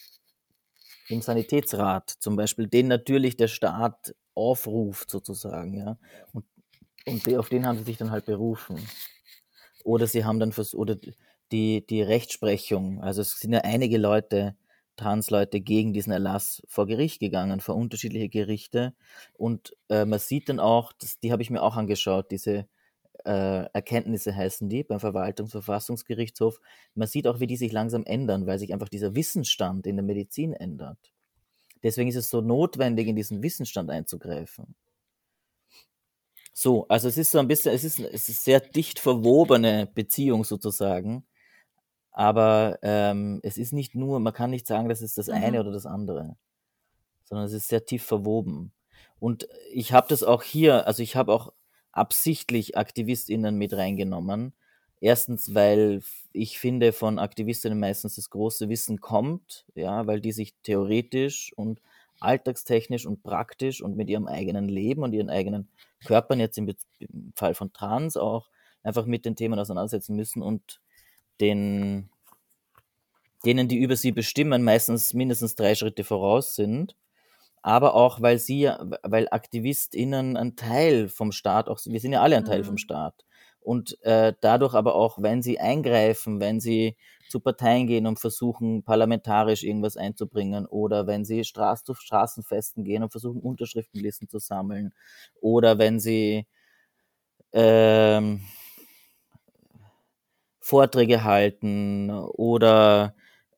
im 1.07 1.21
Sanitätsrat 1.21 2.09
zum 2.09 2.35
Beispiel, 2.35 2.67
den 2.67 2.87
natürlich 2.87 3.37
der 3.37 3.47
Staat 3.47 4.15
aufruft 4.35 5.09
sozusagen, 5.09 5.77
ja. 5.77 5.97
Und, 6.33 6.45
und 7.05 7.35
auf 7.35 7.49
den 7.49 7.65
haben 7.65 7.77
sie 7.77 7.83
sich 7.83 7.97
dann 7.97 8.11
halt 8.11 8.25
berufen. 8.25 8.85
Oder 9.83 10.07
sie 10.07 10.25
haben 10.25 10.39
dann 10.39 10.51
vers 10.51 10.73
oder 10.73 10.97
die, 11.53 11.85
die 11.85 12.01
Rechtsprechung. 12.01 13.01
Also 13.01 13.21
es 13.21 13.39
sind 13.39 13.53
ja 13.53 13.61
einige 13.61 13.97
Leute, 13.97 14.57
Transleute 14.97 15.61
gegen 15.61 15.93
diesen 15.93 16.11
Erlass 16.11 16.61
vor 16.67 16.85
Gericht 16.87 17.19
gegangen, 17.19 17.61
vor 17.61 17.75
unterschiedliche 17.75 18.29
Gerichte. 18.29 18.93
Und 19.33 19.75
äh, 19.89 20.05
man 20.05 20.19
sieht 20.19 20.49
dann 20.49 20.59
auch, 20.59 20.93
das, 20.93 21.19
die 21.19 21.31
habe 21.31 21.41
ich 21.41 21.49
mir 21.49 21.63
auch 21.63 21.77
angeschaut, 21.77 22.31
diese 22.31 22.67
äh, 23.25 23.65
Erkenntnisse 23.73 24.35
heißen 24.35 24.69
die 24.69 24.83
beim 24.83 24.99
Verwaltungsverfassungsgerichtshof. 24.99 26.59
Man 26.95 27.07
sieht 27.07 27.27
auch, 27.27 27.39
wie 27.39 27.47
die 27.47 27.57
sich 27.57 27.71
langsam 27.71 28.03
ändern, 28.03 28.45
weil 28.45 28.59
sich 28.59 28.73
einfach 28.73 28.89
dieser 28.89 29.15
Wissensstand 29.15 29.87
in 29.87 29.95
der 29.95 30.03
Medizin 30.03 30.53
ändert. 30.53 30.97
Deswegen 31.83 32.09
ist 32.09 32.15
es 32.15 32.29
so 32.29 32.41
notwendig, 32.41 33.07
in 33.07 33.15
diesen 33.15 33.43
Wissensstand 33.43 33.89
einzugreifen. 33.89 34.75
So, 36.53 36.87
also 36.87 37.07
es 37.07 37.17
ist 37.17 37.31
so 37.31 37.39
ein 37.39 37.47
bisschen, 37.47 37.73
es 37.73 37.83
ist, 37.83 37.99
es 37.99 38.29
ist 38.29 38.43
sehr 38.43 38.59
dicht 38.59 38.99
verwobene 38.99 39.87
Beziehung 39.93 40.43
sozusagen. 40.43 41.25
Aber 42.13 42.79
ähm, 42.83 43.39
es 43.43 43.57
ist 43.57 43.73
nicht 43.73 43.95
nur, 43.95 44.19
man 44.19 44.33
kann 44.33 44.51
nicht 44.51 44.67
sagen, 44.67 44.87
das 44.87 45.01
ist 45.01 45.17
das 45.17 45.29
eine 45.29 45.57
Mhm. 45.57 45.61
oder 45.61 45.71
das 45.71 45.85
andere, 45.87 46.37
sondern 47.25 47.47
es 47.47 47.53
ist 47.53 47.67
sehr 47.67 47.85
tief 47.85 48.03
verwoben. 48.03 48.71
Und 49.19 49.47
ich 49.71 49.93
habe 49.93 50.07
das 50.09 50.23
auch 50.23 50.43
hier, 50.43 50.85
also 50.87 51.01
ich 51.01 51.15
habe 51.15 51.33
auch 51.33 51.53
absichtlich 51.91 52.77
AktivistInnen 52.77 53.55
mit 53.57 53.73
reingenommen. 53.73 54.53
Erstens, 55.01 55.53
weil 55.53 56.01
ich 56.31 56.59
finde, 56.59 56.93
von 56.93 57.19
AktivistInnen 57.19 57.79
meistens 57.79 58.15
das 58.15 58.29
große 58.29 58.69
Wissen 58.69 59.01
kommt, 59.01 59.65
ja, 59.75 60.07
weil 60.07 60.21
die 60.21 60.31
sich 60.31 60.55
theoretisch 60.63 61.51
und 61.55 61.81
alltagstechnisch 62.19 63.05
und 63.05 63.23
praktisch 63.23 63.81
und 63.81 63.97
mit 63.97 64.09
ihrem 64.09 64.27
eigenen 64.27 64.69
Leben 64.69 65.03
und 65.03 65.13
ihren 65.13 65.29
eigenen 65.29 65.67
Körpern, 66.05 66.39
jetzt 66.39 66.57
im, 66.57 66.67
Be- 66.67 66.75
im 66.99 67.33
Fall 67.35 67.53
von 67.53 67.73
Trans 67.73 68.15
auch, 68.17 68.49
einfach 68.81 69.05
mit 69.05 69.25
den 69.25 69.35
Themen 69.35 69.59
auseinandersetzen 69.59 70.15
müssen 70.15 70.41
und 70.41 70.79
den, 71.41 72.09
denen, 73.45 73.67
die 73.67 73.77
über 73.77 73.95
sie 73.95 74.11
bestimmen, 74.11 74.63
meistens 74.63 75.13
mindestens 75.13 75.55
drei 75.55 75.75
Schritte 75.75 76.03
voraus 76.03 76.55
sind. 76.55 76.95
Aber 77.63 77.95
auch, 77.95 78.21
weil 78.21 78.39
sie, 78.39 78.61
ja- 78.61 78.85
weil 79.03 79.27
AktivistInnen 79.31 80.37
ein 80.37 80.55
Teil 80.55 81.09
vom 81.09 81.31
Staat 81.31 81.69
auch, 81.69 81.79
wir 81.85 81.99
sind 81.99 82.13
ja 82.13 82.21
alle 82.21 82.37
ein 82.37 82.45
Teil 82.45 82.63
vom 82.63 82.75
Mhm. 82.75 82.79
Staat. 82.79 83.25
Und 83.61 84.01
äh, 84.03 84.33
dadurch 84.41 84.73
aber 84.75 84.95
auch, 84.95 85.21
wenn 85.21 85.41
sie 85.41 85.59
eingreifen, 85.59 86.39
wenn 86.41 86.59
sie 86.59 86.97
zu 87.29 87.39
Parteien 87.41 87.87
gehen 87.87 88.07
und 88.07 88.19
versuchen, 88.19 88.83
parlamentarisch 88.83 89.63
irgendwas 89.63 89.97
einzubringen, 89.97 90.65
oder 90.67 91.07
wenn 91.07 91.25
sie 91.25 91.43
Straß 91.45 91.83
zu 91.85 91.93
Straßenfesten 91.95 92.83
gehen 92.85 93.03
und 93.03 93.11
versuchen, 93.11 93.41
Unterschriftenlisten 93.41 94.29
zu 94.29 94.39
sammeln, 94.39 94.93
oder 95.41 95.77
wenn 95.79 95.99
sie 95.99 96.47
ähm, 97.53 98.41
Vorträge 100.63 101.25
halten 101.25 102.09
oder 102.09 103.15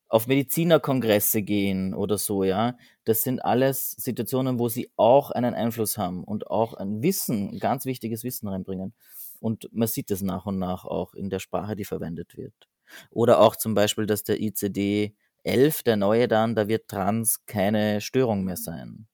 auf 0.10 0.26
Medizinerkongresse 0.26 1.43
gehen 1.43 1.93
oder 1.93 2.18
so, 2.18 2.43
ja. 2.43 2.76
Das 3.03 3.22
sind 3.22 3.45
alles 3.45 3.91
Situationen, 3.91 4.58
wo 4.58 4.70
sie 4.70 4.89
auch 4.97 5.30
einen 5.30 5.53
Einfluss 5.53 5.99
haben 5.99 6.24
und 6.24 6.47
auch 6.47 6.74
ein 6.74 7.03
Wissen, 7.03 7.51
ein 7.51 7.60
ganz 7.60 7.86
wichtiges 7.86 8.24
Wissen 8.24 8.47
reinbringen. 8.47 8.95
Und 9.39 9.70
man 9.72 9.88
sieht 9.88 10.10
es 10.10 10.24
nach 10.24 10.47
und 10.47 10.58
nach 10.58 10.84
auch 10.86 11.14
in 11.14 11.30
der 11.30 11.38
Sprache, 11.38 11.76
die 11.76 11.86
verwendet 11.86 12.38
wird. 12.38 12.56
Oder 13.12 13.39
auch 13.39 13.56
zum 13.56 13.76
Beispiel, 13.76 14.08
dass 14.08 14.24
der 14.24 14.41
ICD 14.41 15.14
11, 15.43 15.84
der 15.84 15.97
neue 15.97 16.28
dann, 16.28 16.56
da 16.56 16.68
wird 16.68 16.88
Trans 16.88 17.45
keine 17.45 18.01
Störung 18.01 18.45
mehr 18.45 18.58
sein. 18.58 19.08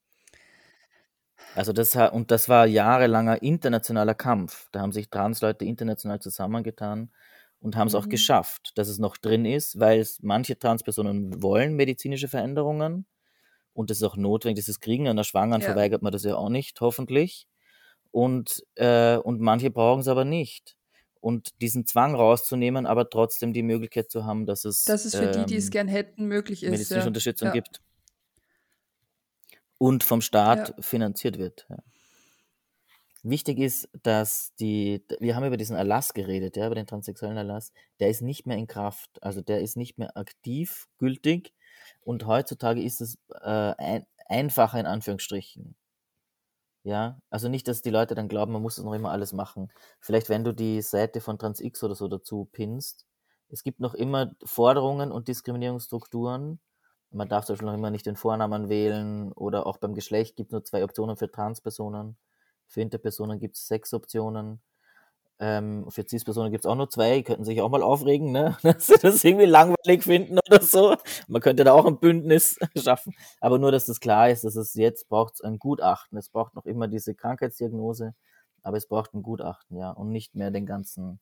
Also 1.55 1.73
das 1.73 1.95
und 1.95 2.31
das 2.31 2.47
war 2.47 2.65
jahrelanger 2.65 3.41
internationaler 3.41 4.15
Kampf. 4.15 4.69
Da 4.71 4.79
haben 4.79 4.93
sich 4.93 5.09
Transleute 5.09 5.65
international 5.65 6.21
zusammengetan 6.21 7.11
und 7.61 7.77
haben 7.77 7.87
es 7.87 7.95
auch 7.95 8.07
Mhm. 8.07 8.09
geschafft, 8.09 8.73
dass 8.77 8.89
es 8.89 8.99
noch 8.99 9.17
drin 9.17 9.45
ist, 9.45 9.79
weil 9.79 10.05
manche 10.21 10.59
Transpersonen 10.59 11.41
wollen 11.43 11.75
medizinische 11.75 12.27
Veränderungen 12.29 13.07
und 13.73 13.89
das 13.89 13.97
ist 13.99 14.03
auch 14.03 14.17
notwendig. 14.17 14.65
Das 14.65 14.69
ist 14.69 14.81
Kriegen 14.81 15.07
einer 15.07 15.23
Schwangeren 15.25 15.61
Ja. 15.61 15.67
verweigert 15.67 16.01
man 16.03 16.11
das 16.13 16.23
ja 16.23 16.35
auch 16.35 16.49
nicht, 16.49 16.81
hoffentlich. 16.81 17.47
Und 18.11 18.63
äh, 18.75 19.17
und 19.17 19.41
manche 19.41 19.71
brauchen 19.71 20.01
es 20.01 20.07
aber 20.09 20.25
nicht. 20.25 20.77
Und 21.21 21.61
diesen 21.61 21.85
Zwang 21.87 22.15
rauszunehmen, 22.15 22.85
aber 22.87 23.09
trotzdem 23.09 23.53
die 23.53 23.63
Möglichkeit 23.63 24.11
zu 24.11 24.25
haben, 24.25 24.45
dass 24.47 24.65
es 24.65 24.85
Dass 24.85 25.05
es 25.05 25.15
für 25.15 25.27
die, 25.27 25.45
die 25.45 25.55
es 25.57 25.65
ähm, 25.65 25.71
gern 25.71 25.87
hätten, 25.87 26.25
möglich 26.27 26.63
ist. 26.63 26.71
medizinische 26.71 27.05
Ja. 27.05 27.07
Unterstützung 27.07 27.47
Ja. 27.47 27.53
gibt 27.53 27.81
und 29.77 30.03
vom 30.03 30.21
Staat 30.21 30.73
finanziert 30.79 31.37
wird. 31.37 31.65
Ja. 31.69 31.77
Wichtig 33.23 33.59
ist, 33.59 33.87
dass 34.01 34.53
die, 34.55 35.05
wir 35.19 35.35
haben 35.35 35.45
über 35.45 35.57
diesen 35.57 35.75
Erlass 35.75 36.13
geredet, 36.13 36.57
ja, 36.57 36.65
über 36.65 36.75
den 36.75 36.87
transsexuellen 36.87 37.37
Erlass, 37.37 37.71
der 37.99 38.09
ist 38.09 38.21
nicht 38.21 38.47
mehr 38.47 38.57
in 38.57 38.65
Kraft, 38.67 39.21
also 39.21 39.41
der 39.41 39.61
ist 39.61 39.77
nicht 39.77 39.97
mehr 39.99 40.17
aktiv, 40.17 40.87
gültig 40.97 41.53
und 42.01 42.25
heutzutage 42.25 42.81
ist 42.81 42.99
es 43.01 43.19
äh, 43.41 43.73
ein, 43.77 44.05
einfacher 44.27 44.79
in 44.79 44.87
Anführungsstrichen. 44.87 45.75
Ja, 46.83 47.19
also 47.29 47.47
nicht, 47.47 47.67
dass 47.67 47.81
die 47.83 47.91
Leute 47.91 48.15
dann 48.15 48.27
glauben, 48.27 48.51
man 48.53 48.61
muss 48.61 48.75
das 48.77 48.85
noch 48.85 48.93
immer 48.93 49.11
alles 49.11 49.33
machen. 49.33 49.71
Vielleicht, 49.99 50.29
wenn 50.29 50.43
du 50.43 50.51
die 50.53 50.81
Seite 50.81 51.21
von 51.21 51.37
TransX 51.37 51.83
oder 51.83 51.93
so 51.95 52.07
dazu 52.07 52.45
pinnst, 52.51 53.05
es 53.49 53.63
gibt 53.63 53.79
noch 53.79 53.93
immer 53.93 54.33
Forderungen 54.43 55.11
und 55.11 55.27
Diskriminierungsstrukturen. 55.27 56.59
Man 57.11 57.29
darf 57.29 57.45
zum 57.45 57.53
Beispiel 57.53 57.67
noch 57.67 57.75
immer 57.75 57.91
nicht 57.91 58.05
den 58.07 58.15
Vornamen 58.15 58.69
wählen 58.69 59.31
oder 59.33 59.67
auch 59.67 59.77
beim 59.77 59.93
Geschlecht 59.93 60.35
gibt 60.37 60.49
es 60.49 60.53
nur 60.53 60.63
zwei 60.63 60.83
Optionen 60.83 61.17
für 61.17 61.29
Transpersonen. 61.29 62.17
Für 62.71 62.81
Interpersonen 62.81 63.39
gibt 63.39 63.57
es 63.57 63.67
sechs 63.67 63.93
Optionen. 63.93 64.61
Ähm, 65.39 65.85
für 65.89 66.05
Cis-Personen 66.07 66.51
gibt 66.51 66.65
es 66.65 66.69
auch 66.69 66.75
nur 66.75 66.89
zwei, 66.89 67.17
die 67.17 67.23
könnten 67.23 67.43
sich 67.43 67.61
auch 67.61 67.69
mal 67.69 67.83
aufregen, 67.83 68.31
ne? 68.31 68.57
dass 68.63 68.87
sie 68.87 68.97
das 69.01 69.23
irgendwie 69.23 69.47
langweilig 69.47 70.03
finden 70.03 70.39
oder 70.47 70.61
so. 70.61 70.95
Man 71.27 71.41
könnte 71.41 71.63
da 71.63 71.73
auch 71.73 71.85
ein 71.85 71.99
Bündnis 71.99 72.57
schaffen. 72.77 73.13
Aber 73.41 73.59
nur, 73.59 73.71
dass 73.71 73.87
das 73.87 73.99
klar 73.99 74.29
ist, 74.29 74.43
dass 74.45 74.55
es 74.55 74.73
jetzt 74.75 75.09
braucht 75.09 75.43
ein 75.43 75.59
Gutachten. 75.59 76.17
Es 76.17 76.29
braucht 76.29 76.55
noch 76.55 76.65
immer 76.65 76.87
diese 76.87 77.13
Krankheitsdiagnose, 77.15 78.13
aber 78.61 78.77
es 78.77 78.87
braucht 78.87 79.13
ein 79.13 79.23
Gutachten, 79.23 79.77
ja, 79.77 79.91
und 79.91 80.11
nicht 80.11 80.35
mehr 80.35 80.51
den 80.51 80.65
ganzen 80.65 81.19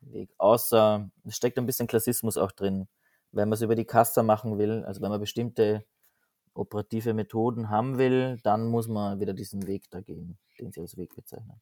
Weg. 0.00 0.30
Außer, 0.38 1.10
es 1.24 1.36
steckt 1.36 1.58
ein 1.58 1.66
bisschen 1.66 1.88
Klassismus 1.88 2.38
auch 2.38 2.52
drin. 2.52 2.88
Wenn 3.32 3.48
man 3.48 3.54
es 3.54 3.62
über 3.62 3.74
die 3.74 3.84
Kassa 3.84 4.22
machen 4.22 4.58
will, 4.58 4.84
also 4.84 5.02
wenn 5.02 5.10
man 5.10 5.20
bestimmte 5.20 5.84
operative 6.54 7.14
Methoden 7.14 7.70
haben 7.70 7.98
will, 7.98 8.38
dann 8.42 8.68
muss 8.68 8.88
man 8.88 9.20
wieder 9.20 9.34
diesen 9.34 9.66
Weg 9.66 9.90
da 9.90 10.00
gehen, 10.00 10.38
den 10.60 10.72
sie 10.72 10.80
als 10.80 10.96
Weg 10.96 11.14
bezeichnen. 11.14 11.60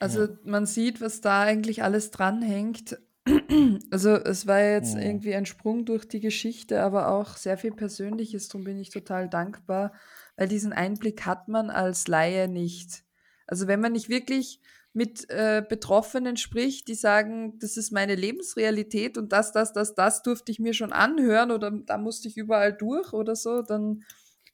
Also 0.00 0.28
Ja. 0.28 0.38
man 0.44 0.66
sieht, 0.66 1.00
was 1.00 1.20
da 1.20 1.42
eigentlich 1.42 1.82
alles 1.82 2.10
dranhängt. 2.10 2.98
Also 3.90 4.10
es 4.16 4.46
war 4.46 4.60
jetzt 4.60 4.94
Mhm. 4.94 5.00
irgendwie 5.00 5.34
ein 5.34 5.46
Sprung 5.46 5.84
durch 5.84 6.06
die 6.06 6.20
Geschichte, 6.20 6.82
aber 6.82 7.08
auch 7.08 7.36
sehr 7.36 7.56
viel 7.58 7.72
Persönliches. 7.72 8.48
Darum 8.48 8.64
bin 8.64 8.78
ich 8.78 8.90
total 8.90 9.28
dankbar, 9.28 9.92
weil 10.36 10.48
diesen 10.48 10.72
Einblick 10.72 11.24
hat 11.26 11.48
man 11.48 11.70
als 11.70 12.06
Laie 12.08 12.48
nicht. 12.48 13.04
Also 13.46 13.66
wenn 13.66 13.80
man 13.80 13.92
nicht 13.92 14.08
wirklich 14.08 14.60
mit 14.98 15.30
äh, 15.30 15.62
Betroffenen 15.66 16.36
spricht, 16.36 16.88
die 16.88 16.96
sagen, 16.96 17.56
das 17.60 17.76
ist 17.76 17.92
meine 17.92 18.16
Lebensrealität 18.16 19.16
und 19.16 19.30
das, 19.30 19.52
das, 19.52 19.72
das, 19.72 19.94
das 19.94 20.24
durfte 20.24 20.50
ich 20.50 20.58
mir 20.58 20.74
schon 20.74 20.92
anhören 20.92 21.52
oder 21.52 21.70
da 21.70 21.98
musste 21.98 22.26
ich 22.26 22.36
überall 22.36 22.72
durch 22.72 23.12
oder 23.12 23.36
so, 23.36 23.62
dann 23.62 24.02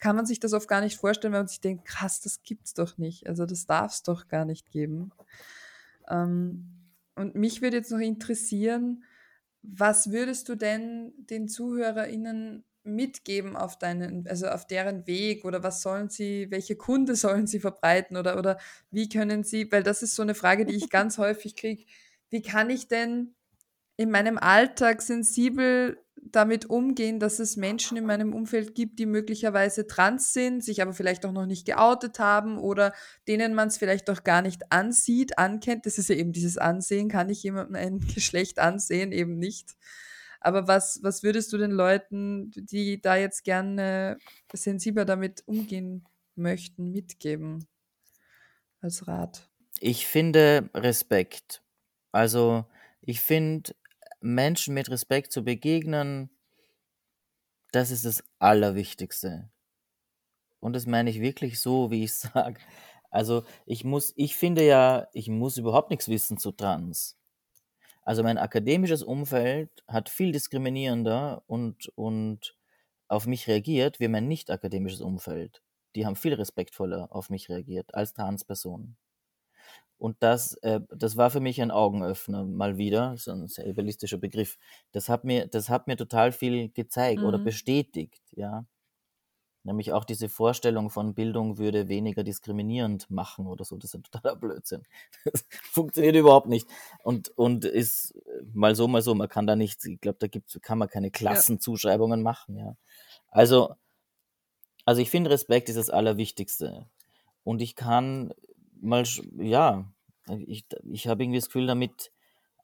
kann 0.01 0.17
man 0.17 0.27
sich 0.27 0.41
das 0.41 0.53
oft 0.53 0.69
gar 0.69 0.83
nicht 0.83 0.99
vorstellen, 0.99 1.33
weil 1.33 1.41
man 1.41 1.49
sich 1.49 1.63
denkt, 1.63 1.87
krass, 1.87 2.21
das 2.21 2.43
gibt's 2.43 2.75
doch 2.75 2.99
nicht. 2.99 3.27
Also 3.27 3.47
das 3.47 3.65
darf 3.65 3.93
es 3.93 4.03
doch 4.03 4.29
gar 4.29 4.45
nicht 4.45 4.71
geben. 4.71 5.13
Ähm, 6.11 6.67
und 7.15 7.37
mich 7.37 7.63
würde 7.63 7.79
jetzt 7.79 7.91
noch 7.91 7.99
interessieren, 7.99 9.03
was 9.63 10.11
würdest 10.11 10.51
du 10.51 10.57
denn 10.57 11.15
den 11.17 11.49
ZuhörerInnen 11.49 12.65
mitgeben 12.85 13.57
auf 13.57 13.79
deinen, 13.79 14.27
also 14.29 14.47
auf 14.47 14.67
deren 14.67 15.07
Weg 15.07 15.45
oder 15.45 15.63
was 15.63 15.83
sollen 15.83 16.09
sie, 16.11 16.51
welche 16.51 16.77
Kunde 16.77 17.17
sollen 17.17 17.47
sie 17.47 17.61
verbreiten 17.61 18.17
oder, 18.17 18.39
oder 18.39 18.59
wie 18.91 19.09
können 19.09 19.45
sie, 19.45 19.71
weil 19.73 19.83
das 19.83 20.03
ist 20.03 20.15
so 20.15 20.23
eine 20.23 20.35
Frage, 20.35 20.65
die 20.65 20.77
ich 20.77 20.91
ganz 20.91 21.19
häufig 21.19 21.57
kriege, 21.57 21.85
wie 22.31 22.43
kann 22.43 22.71
ich 22.71 22.89
denn 22.89 23.35
in 23.97 24.11
meinem 24.11 24.39
Alltag 24.39 25.03
sensibel 25.03 25.99
damit 26.31 26.71
umgehen, 26.71 27.21
dass 27.21 27.39
es 27.39 27.57
Menschen 27.57 27.97
in 27.97 28.07
meinem 28.07 28.33
Umfeld 28.33 28.75
gibt, 28.75 28.99
die 28.99 29.07
möglicherweise 29.07 29.87
trans 29.87 30.33
sind, 30.33 30.65
sich 30.65 30.81
aber 30.83 30.93
vielleicht 30.93 31.27
auch 31.27 31.33
noch 31.33 31.47
nicht 31.47 31.67
geoutet 31.67 32.19
haben 32.19 32.59
oder 32.59 32.93
denen 33.29 33.55
man 33.55 33.69
es 33.69 33.77
vielleicht 33.77 34.09
auch 34.11 34.25
gar 34.25 34.43
nicht 34.43 34.73
ansieht, 34.73 35.39
ankennt. 35.39 35.87
Das 35.87 35.99
ist 35.99 36.09
ja 36.09 36.17
eben 36.17 36.33
dieses 36.33 36.59
Ansehen, 36.59 37.09
kann 37.09 37.29
ich 37.29 37.43
jemandem 37.43 37.77
ein 37.77 38.01
Geschlecht 38.15 38.59
ansehen, 38.59 39.13
eben 39.13 39.39
nicht. 39.39 39.77
Aber 40.45 40.69
was, 40.69 41.03
was 41.03 41.23
würdest 41.23 41.55
du 41.55 41.59
den 41.59 41.71
Leuten, 41.71 42.51
die 42.55 43.01
da 43.01 43.17
jetzt 43.17 43.45
gerne 43.45 44.19
sensibler 44.53 45.07
damit 45.07 45.43
umgehen 45.47 46.05
möchten, 46.37 46.91
mitgeben 46.91 47.67
als 48.83 49.09
Rat? 49.09 49.49
Ich 49.81 50.07
finde 50.07 50.69
Respekt. 50.75 51.63
Also 52.13 52.67
ich 53.01 53.23
finde, 53.23 53.75
Menschen 54.21 54.75
mit 54.75 54.91
Respekt 54.91 55.33
zu 55.33 55.45
begegnen, 55.45 56.29
das 57.73 57.91
ist 57.91 58.05
das 58.05 58.23
Allerwichtigste. 58.39 59.51
Und 60.61 60.75
das 60.75 60.85
meine 60.85 61.09
ich 61.09 61.21
wirklich 61.23 61.59
so, 61.59 61.91
wie 61.91 62.05
ich 62.05 62.13
sage. 62.15 62.61
Also 63.11 63.45
ich 63.65 63.83
muss, 63.83 64.13
ich 64.17 64.37
finde 64.37 64.67
ja, 64.67 65.09
ich 65.15 65.29
muss 65.31 65.57
überhaupt 65.57 65.89
nichts 65.89 66.09
wissen 66.09 66.37
zu 66.37 66.53
Trans. 66.53 67.17
Also 68.05 68.23
mein 68.23 68.39
akademisches 68.39 69.03
Umfeld 69.03 69.83
hat 69.89 70.09
viel 70.09 70.33
diskriminierender 70.33 71.43
und, 71.47 71.89
und 71.97 72.57
auf 73.09 73.27
mich 73.27 73.49
reagiert 73.49 74.01
wie 74.01 74.09
mein 74.09 74.29
nicht 74.29 74.51
akademisches 74.51 75.01
Umfeld. 75.01 75.63
Die 75.97 76.07
haben 76.07 76.17
viel 76.17 76.35
respektvoller 76.35 77.15
auf 77.15 77.31
mich 77.31 77.49
reagiert 77.49 77.95
als 77.95 78.15
Transpersonen. 78.15 78.97
Und 79.99 80.17
das, 80.23 80.55
äh, 80.63 80.81
das 80.91 81.17
war 81.17 81.31
für 81.31 81.41
mich 81.41 81.63
ein 81.63 81.71
Augenöffner 81.71 82.45
mal 82.45 82.77
wieder, 82.79 83.17
so 83.17 83.31
ein 83.33 83.47
sehr 83.49 83.67
ableistischer 83.69 84.19
Begriff. 84.19 84.59
Das 84.93 85.09
hat 85.09 85.25
mir, 85.25 85.47
das 85.47 85.69
hat 85.71 85.87
mir 85.87 85.97
total 85.97 86.33
viel 86.33 86.71
gezeigt 86.71 87.23
oder 87.23 87.39
Mhm. 87.39 87.39
bestätigt, 87.39 88.23
ja. 88.33 88.67
Nämlich 89.65 89.93
auch 89.93 90.05
diese 90.05 90.29
Vorstellung 90.29 90.91
von 90.91 91.15
Bildung 91.15 91.57
würde 91.57 91.89
weniger 91.89 92.23
diskriminierend 92.23 93.11
machen 93.11 93.47
oder 93.47 93.65
so. 93.65 93.77
Das 93.79 93.91
ist 93.91 93.95
ein 93.95 94.03
totaler 94.13 94.37
Blödsinn. 94.37 94.83
Das 95.25 95.45
funktioniert 95.73 96.17
überhaupt 96.17 96.49
nicht. 96.49 96.69
Und, 97.03 97.31
und 97.31 97.65
ist 97.65 98.15
äh, 98.27 98.43
mal 98.53 98.75
so, 98.77 98.87
mal 98.89 99.01
so. 99.03 99.15
Man 99.15 99.29
kann 99.29 99.47
da 99.47 99.57
nicht, 99.57 99.85
ich 99.87 100.01
glaube, 100.01 100.19
da 100.21 100.27
gibt's, 100.27 100.59
kann 100.63 100.79
man 100.79 100.89
keine 100.89 101.07
Ja. 101.09 101.13
Klassenzuschreibungen 101.13 102.23
machen, 102.23 102.57
ja. 102.57 102.77
Also, 103.31 103.75
also 104.85 105.01
ich 105.01 105.11
finde, 105.11 105.31
Respekt 105.31 105.69
ist 105.69 105.77
das 105.79 105.91
Allerwichtigste. 105.91 106.87
Und 107.43 107.63
ich 107.63 107.75
kann 107.75 108.33
mal, 108.81 109.05
ja, 109.39 109.91
ich, 110.47 110.67
ich 110.91 111.09
habe 111.09 111.23
irgendwie 111.23 111.39
das 111.39 111.47
Gefühl, 111.47 111.67
damit, 111.67 112.13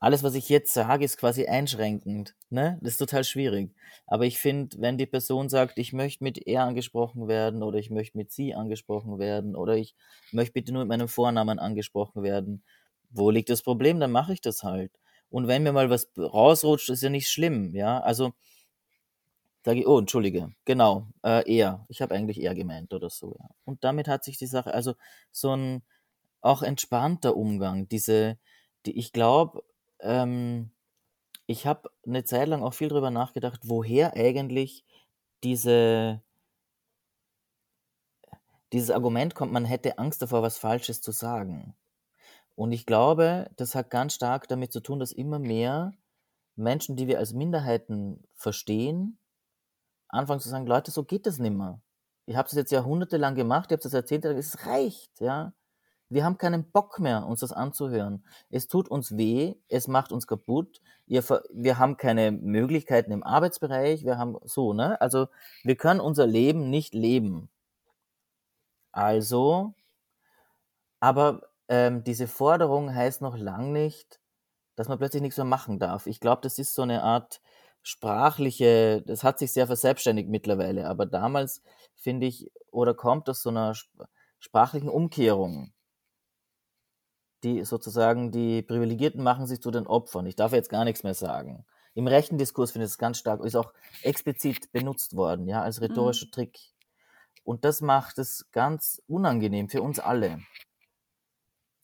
alles, 0.01 0.23
was 0.23 0.35
ich 0.35 0.49
jetzt 0.49 0.73
sage, 0.73 1.05
ist 1.05 1.19
quasi 1.19 1.47
einschränkend. 1.47 2.35
Ne? 2.49 2.79
Das 2.81 2.93
ist 2.93 2.99
total 2.99 3.23
schwierig. 3.23 3.75
Aber 4.07 4.25
ich 4.25 4.39
finde, 4.39 4.81
wenn 4.81 4.97
die 4.97 5.07
Person 5.07 5.51
sagt, 5.51 5.79
ich 5.79 5.93
möchte 5.93 6.25
mit 6.25 6.47
er 6.47 6.65
angesprochen 6.65 7.29
werden 7.29 7.63
oder 7.63 7.79
ich 7.79 7.91
möchte 7.91 8.17
mit 8.17 8.33
sie 8.33 8.55
angesprochen 8.55 9.19
werden 9.19 9.55
oder 9.55 9.77
ich 9.77 9.95
möchte 10.33 10.55
bitte 10.55 10.73
nur 10.73 10.83
mit 10.83 10.89
meinem 10.89 11.07
Vornamen 11.07 11.59
angesprochen 11.59 12.23
werden, 12.23 12.65
wo 13.11 13.29
liegt 13.31 13.51
das 13.51 13.63
Problem? 13.63 14.01
Dann 14.01 14.11
mache 14.11 14.33
ich 14.33 14.41
das 14.41 14.63
halt. 14.63 14.91
Und 15.29 15.49
wenn 15.49 15.63
mir 15.63 15.73
mal 15.73 15.91
was 15.91 16.11
rausrutscht, 16.17 16.89
ist 16.89 17.03
ja 17.03 17.11
nicht 17.11 17.29
schlimm, 17.29 17.75
ja. 17.75 18.01
Also 18.01 18.33
ich, 19.67 19.87
oh, 19.87 19.99
entschuldige, 19.99 20.55
genau, 20.65 21.09
äh, 21.23 21.43
er. 21.55 21.85
Ich 21.89 22.01
habe 22.01 22.15
eigentlich 22.15 22.41
er 22.43 22.55
gemeint 22.55 22.95
oder 22.95 23.11
so, 23.11 23.37
ja. 23.39 23.51
Und 23.65 23.85
damit 23.85 24.09
hat 24.09 24.25
sich 24.25 24.39
die 24.39 24.47
Sache, 24.47 24.73
also 24.73 24.95
so 25.31 25.55
ein 25.55 25.83
auch 26.41 26.63
entspannter 26.63 27.37
Umgang, 27.37 27.87
diese, 27.89 28.39
die, 28.87 28.99
ich 28.99 29.13
glaube, 29.13 29.63
ähm, 30.03 30.71
ich 31.47 31.67
habe 31.67 31.91
eine 32.07 32.25
Zeit 32.25 32.49
lang 32.49 32.63
auch 32.63 32.75
viel 32.75 32.89
drüber 32.89 33.11
nachgedacht, 33.11 33.61
woher 33.65 34.15
eigentlich 34.15 34.85
diese, 35.43 36.23
dieses 38.73 38.91
Argument 38.91 39.35
kommt, 39.35 39.53
man 39.53 39.65
hätte 39.65 39.99
Angst 39.99 40.23
davor, 40.23 40.43
was 40.43 40.59
Falsches 40.59 41.01
zu 41.01 41.13
sagen. 41.13 41.75
Und 42.55 42.73
ich 42.73 42.87
glaube, 42.87 43.51
das 43.57 43.75
hat 43.75 43.91
ganz 43.91 44.15
stark 44.15 44.47
damit 44.49 44.73
zu 44.73 44.81
tun, 44.81 44.99
dass 45.01 45.13
immer 45.13 45.39
mehr 45.39 45.93
Menschen, 46.57 46.97
die 46.97 47.07
wir 47.09 47.19
als 47.19 47.33
Minderheiten 47.33 48.23
verstehen, 48.35 49.19
anfangen 50.09 50.41
zu 50.41 50.49
sagen, 50.49 50.67
Leute, 50.67 50.91
so 50.91 51.05
geht 51.05 51.27
das 51.27 51.39
nimmer. 51.39 51.81
Ich 52.27 52.37
habe 52.37 52.49
das 52.49 52.57
jetzt 52.57 52.71
jahrhundertelang 52.73 53.35
gemacht, 53.35 53.71
ich 53.71 53.73
habe 53.73 53.83
das 53.83 53.93
jahrzehntelang, 53.93 54.37
es 54.39 54.67
reicht, 54.67 55.21
ja. 55.21 55.53
Wir 56.11 56.25
haben 56.25 56.39
keinen 56.39 56.71
Bock 56.71 56.99
mehr, 56.99 57.25
uns 57.25 57.41
das 57.41 57.53
anzuhören. 57.53 58.25
Es 58.51 58.67
tut 58.67 58.89
uns 58.89 59.17
weh, 59.17 59.55
es 59.69 59.87
macht 59.89 60.11
uns 60.13 60.27
kaputt. 60.27 60.83
Wir, 61.07 61.23
haben 61.79 61.97
keine 61.97 62.33
Möglichkeiten 62.33 63.13
im 63.13 63.23
Arbeitsbereich, 63.23 64.05
wir 64.05 64.19
haben 64.19 64.37
so, 64.45 64.73
ne? 64.73 65.01
Also 65.01 65.29
wir 65.63 65.77
können 65.77 66.01
unser 66.01 66.27
Leben 66.27 66.69
nicht 66.69 66.95
leben. 66.95 67.49
Also, 68.93 69.75
aber 70.99 71.43
ähm, 71.69 72.03
diese 72.05 72.27
Forderung 72.27 72.95
heißt 72.95 73.23
noch 73.23 73.37
lang 73.37 73.73
nicht, 73.73 74.21
dass 74.77 74.89
man 74.89 74.99
plötzlich 74.99 75.23
nichts 75.23 75.37
mehr 75.37 75.45
machen 75.47 75.79
darf. 75.79 76.07
Ich 76.07 76.21
glaube, 76.21 76.43
das 76.43 76.59
ist 76.59 76.75
so 76.75 76.83
eine 76.83 77.03
Art 77.03 77.41
sprachliche, 77.83 79.03
das 79.07 79.25
hat 79.25 79.39
sich 79.39 79.53
sehr 79.53 79.67
verselbstständigt 79.67 80.29
mittlerweile, 80.29 80.89
aber 80.89 81.07
damals 81.07 81.63
finde 81.95 82.27
ich, 82.27 82.51
oder 82.71 82.95
kommt 82.95 83.29
aus 83.29 83.43
so 83.43 83.51
einer 83.51 83.71
sp- 83.79 84.11
sprachlichen 84.39 84.89
Umkehrung. 84.89 85.73
Die 87.43 87.65
sozusagen, 87.65 88.31
die 88.33 88.63
Privilegierten 88.63 89.23
machen 89.23 89.47
sich 89.47 89.61
zu 89.63 89.71
den 89.71 89.87
Opfern. 89.87 90.27
Ich 90.27 90.37
darf 90.37 90.53
jetzt 90.53 90.69
gar 90.69 90.85
nichts 90.85 91.03
mehr 91.03 91.15
sagen. 91.15 91.65
Im 91.95 92.07
rechten 92.07 92.39
Diskurs 92.39 92.73
finde 92.73 92.85
ich 92.87 92.93
es 92.93 92.99
ganz 92.99 93.19
stark, 93.19 93.43
ist 93.45 93.57
auch 93.57 93.73
explizit 94.03 94.71
benutzt 94.73 95.17
worden, 95.17 95.49
ja, 95.49 95.63
als 95.63 95.81
rhetorischer 95.81 96.27
Mhm. 96.27 96.31
Trick. 96.33 96.59
Und 97.43 97.65
das 97.65 97.81
macht 97.81 98.19
es 98.19 98.51
ganz 98.53 99.03
unangenehm 99.07 99.69
für 99.69 99.83
uns 99.83 99.99
alle. 99.99 100.41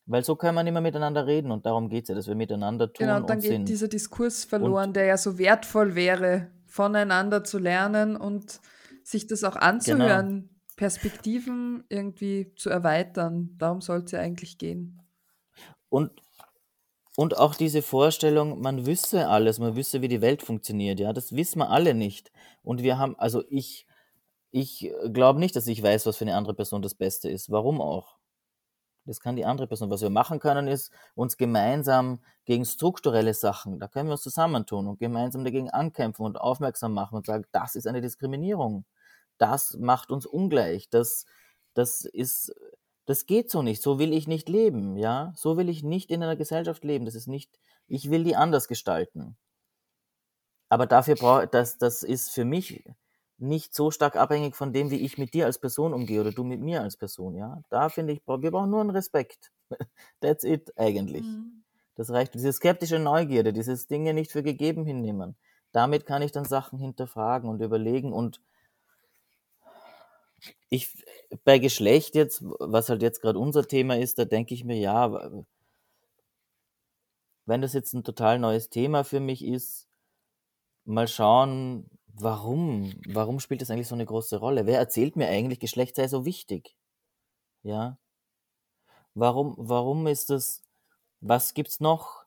Weil 0.05 0.23
so 0.25 0.37
wir 0.37 0.63
nicht 0.63 0.73
mehr 0.73 0.81
miteinander 0.83 1.27
reden 1.27 1.51
und 1.51 1.67
darum 1.67 1.89
geht 1.89 2.05
es 2.05 2.09
ja, 2.11 2.15
dass 2.15 2.29
wir 2.29 2.37
miteinander 2.37 2.93
tun 2.93 3.07
Genau, 3.07 3.17
und 3.17 3.29
dann 3.29 3.39
und 3.39 3.43
geht 3.43 3.51
sind. 3.51 3.69
dieser 3.69 3.89
Diskurs 3.89 4.45
Und 4.45 4.51
verloren, 4.51 4.93
der 4.93 5.07
ja 5.07 5.17
so 5.17 5.39
wertvoll 5.39 5.97
wäre, 5.97 6.53
voneinander 6.67 7.43
zu 7.43 7.59
lernen 7.59 8.17
und 8.17 8.61
sich 9.03 9.27
das 9.27 9.43
auch 9.43 9.55
genau, 9.55 9.67
anzuhören, 9.67 10.51
Perspektiven 10.77 11.85
irgendwie 11.89 12.55
zu 12.55 12.71
erweitern. 12.71 13.57
Darum 13.59 13.81
soll 13.81 14.03
es 14.05 14.13
ja 14.13 14.21
eigentlich 14.21 14.59
gehen. 14.59 15.01
Und, 15.89 16.11
und 17.17 17.37
auch 17.39 17.55
diese 17.55 17.83
Vorstellung, 17.83 18.61
man 18.61 18.87
wüsste 18.87 19.29
alles, 19.29 19.59
man 19.59 19.77
wüsste, 19.77 20.03
wie 20.03 20.09
die 20.09 20.21
Welt 20.21 20.43
funktioniert, 20.43 21.01
ja, 21.01 21.13
das 21.13 21.35
wissen 21.35 21.61
wir 21.61 21.71
alle 21.71 21.95
nicht. 21.95 22.31
Und 22.63 22.83
wir 22.83 22.99
haben, 22.99 23.19
also 23.19 23.45
ich, 23.49 23.87
ich 24.51 24.93
glaube 25.13 25.41
nicht, 25.41 25.57
dass 25.57 25.67
ich 25.67 25.83
weiß, 25.83 26.07
was 26.07 26.17
für 26.17 26.25
eine 26.25 26.37
andere 26.37 26.55
Person 26.55 26.83
das 26.83 26.95
Beste 26.95 27.31
ist. 27.31 27.51
Warum 27.51 27.81
auch? 27.81 28.17
Das 29.07 29.21
kann 29.21 29.37
die 29.37 29.45
andere 29.45 29.67
Person. 29.69 29.91
Was 29.91 30.03
wir 30.03 30.11
machen 30.11 30.41
können, 30.41 30.69
ist 30.69 30.91
uns 31.15 31.37
gemeinsam 31.37 32.21
gegen 32.45 32.65
strukturelle 32.65 33.35
Sachen, 33.35 33.79
da 33.79 33.89
können 33.89 34.09
wir 34.09 34.13
uns 34.13 34.23
zusammentun 34.23 34.87
und 34.89 34.99
gemeinsam 34.99 35.45
dagegen 35.45 35.71
ankämpfen 35.71 36.27
und 36.27 36.39
aufmerksam 36.41 36.93
machen 36.93 37.17
und 37.17 37.27
sagen, 37.27 37.45
das 37.53 37.77
ist 37.77 37.87
eine 37.87 38.01
Diskriminierung. 38.01 38.85
Das 39.39 39.77
macht 39.79 40.11
uns 40.11 40.27
ungleich. 40.27 40.89
Das, 40.91 41.27
das 41.75 42.05
ist, 42.05 42.55
das 43.07 43.27
geht 43.27 43.51
so 43.51 43.63
nicht. 43.63 43.83
So 43.83 43.99
will 43.99 44.13
ich 44.13 44.27
nicht 44.27 44.49
leben, 44.49 44.97
ja. 44.97 45.33
So 45.37 45.57
will 45.57 45.69
ich 45.69 45.83
nicht 45.83 46.11
in 46.11 46.23
einer 46.23 46.37
Gesellschaft 46.37 46.85
leben. 46.85 47.05
Das 47.05 47.15
ist 47.15 47.29
nicht, 47.29 47.59
ich 47.87 48.11
will 48.11 48.25
die 48.25 48.37
anders 48.37 48.69
gestalten. 48.69 49.37
Aber 50.69 50.87
dafür 50.87 51.15
brauche, 51.15 51.47
das, 51.47 51.79
das 51.79 52.03
ist 52.03 52.31
für 52.31 52.45
mich 52.45 52.85
nicht 53.39 53.75
so 53.75 53.91
stark 53.91 54.17
abhängig 54.17 54.57
von 54.57 54.73
dem, 54.73 54.91
wie 54.91 54.97
ich 54.97 55.19
mit 55.19 55.35
dir 55.35 55.47
als 55.47 55.59
Person 55.59 55.93
umgehe 55.93 56.21
oder 56.21 56.33
du 56.33 56.43
mit 56.43 56.61
mir 56.61 56.83
als 56.83 56.97
Person, 56.97 57.37
ja. 57.37 57.63
Da 57.71 57.89
finde 57.89 58.15
ich, 58.15 58.23
wir 58.27 58.51
brauchen 58.51 58.71
nur 58.71 58.81
einen 58.81 58.91
Respekt. 58.91 59.53
That's 60.21 60.45
it 60.45 60.77
eigentlich. 60.77 61.23
Mhm. 61.23 61.63
Das 61.95 62.11
reicht. 62.11 62.35
Diese 62.35 62.53
skeptische 62.53 62.99
Neugierde, 62.99 63.53
dieses 63.53 63.87
Dinge 63.87 64.15
nicht 64.15 64.33
für 64.33 64.43
gegeben 64.43 64.85
hinnehmen. 64.85 65.37
Damit 65.73 66.07
kann 66.07 66.23
ich 66.23 66.33
dann 66.33 66.45
Sachen 66.45 66.79
hinterfragen 66.79 67.49
und 67.49 67.61
überlegen 67.63 68.13
und 68.13 68.41
ich 70.71 70.91
bei 71.45 71.59
Geschlecht 71.59 72.15
jetzt, 72.15 72.43
was 72.45 72.89
halt 72.89 73.03
jetzt 73.03 73.21
gerade 73.21 73.39
unser 73.39 73.67
Thema 73.67 73.97
ist, 73.99 74.19
da 74.19 74.25
denke 74.25 74.55
ich 74.55 74.65
mir, 74.65 74.77
ja, 74.79 75.31
wenn 77.47 77.61
das 77.63 77.73
jetzt 77.73 77.93
ein 77.95 78.05
total 78.05 78.39
neues 78.39 78.71
Thema 78.71 79.05
für 79.05 79.21
mich 79.21 79.45
ist, 79.45 79.89
mal 80.85 81.09
schauen, 81.09 81.91
warum, 82.09 82.93
warum 83.09 83.41
spielt 83.41 83.63
das 83.63 83.71
eigentlich 83.71 83.89
so 83.89 83.95
eine 83.95 84.07
große 84.07 84.39
Rolle? 84.39 84.67
Wer 84.67 84.79
erzählt 84.79 85.17
mir 85.17 85.29
eigentlich, 85.29 85.61
Geschlecht 85.61 85.97
sei 85.97 86.09
so 86.09 86.25
wichtig? 86.25 86.77
Ja, 87.63 87.99
warum, 89.15 89.55
warum 89.59 90.07
ist 90.07 90.31
das, 90.31 90.63
was 91.21 91.55
gibt's 91.55 91.81
noch? 91.81 92.27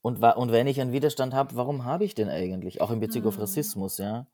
Und, 0.00 0.20
und 0.22 0.50
wenn 0.50 0.66
ich 0.66 0.80
einen 0.80 0.90
Widerstand 0.92 1.34
habe, 1.34 1.54
warum 1.54 1.84
habe 1.84 2.04
ich 2.04 2.14
den 2.16 2.28
eigentlich? 2.28 2.80
Auch 2.80 2.90
in 2.90 2.98
Bezug 3.00 3.26
auf 3.26 3.36
Mhm. 3.36 3.42
Rassismus, 3.42 3.98
ja. 3.98 4.26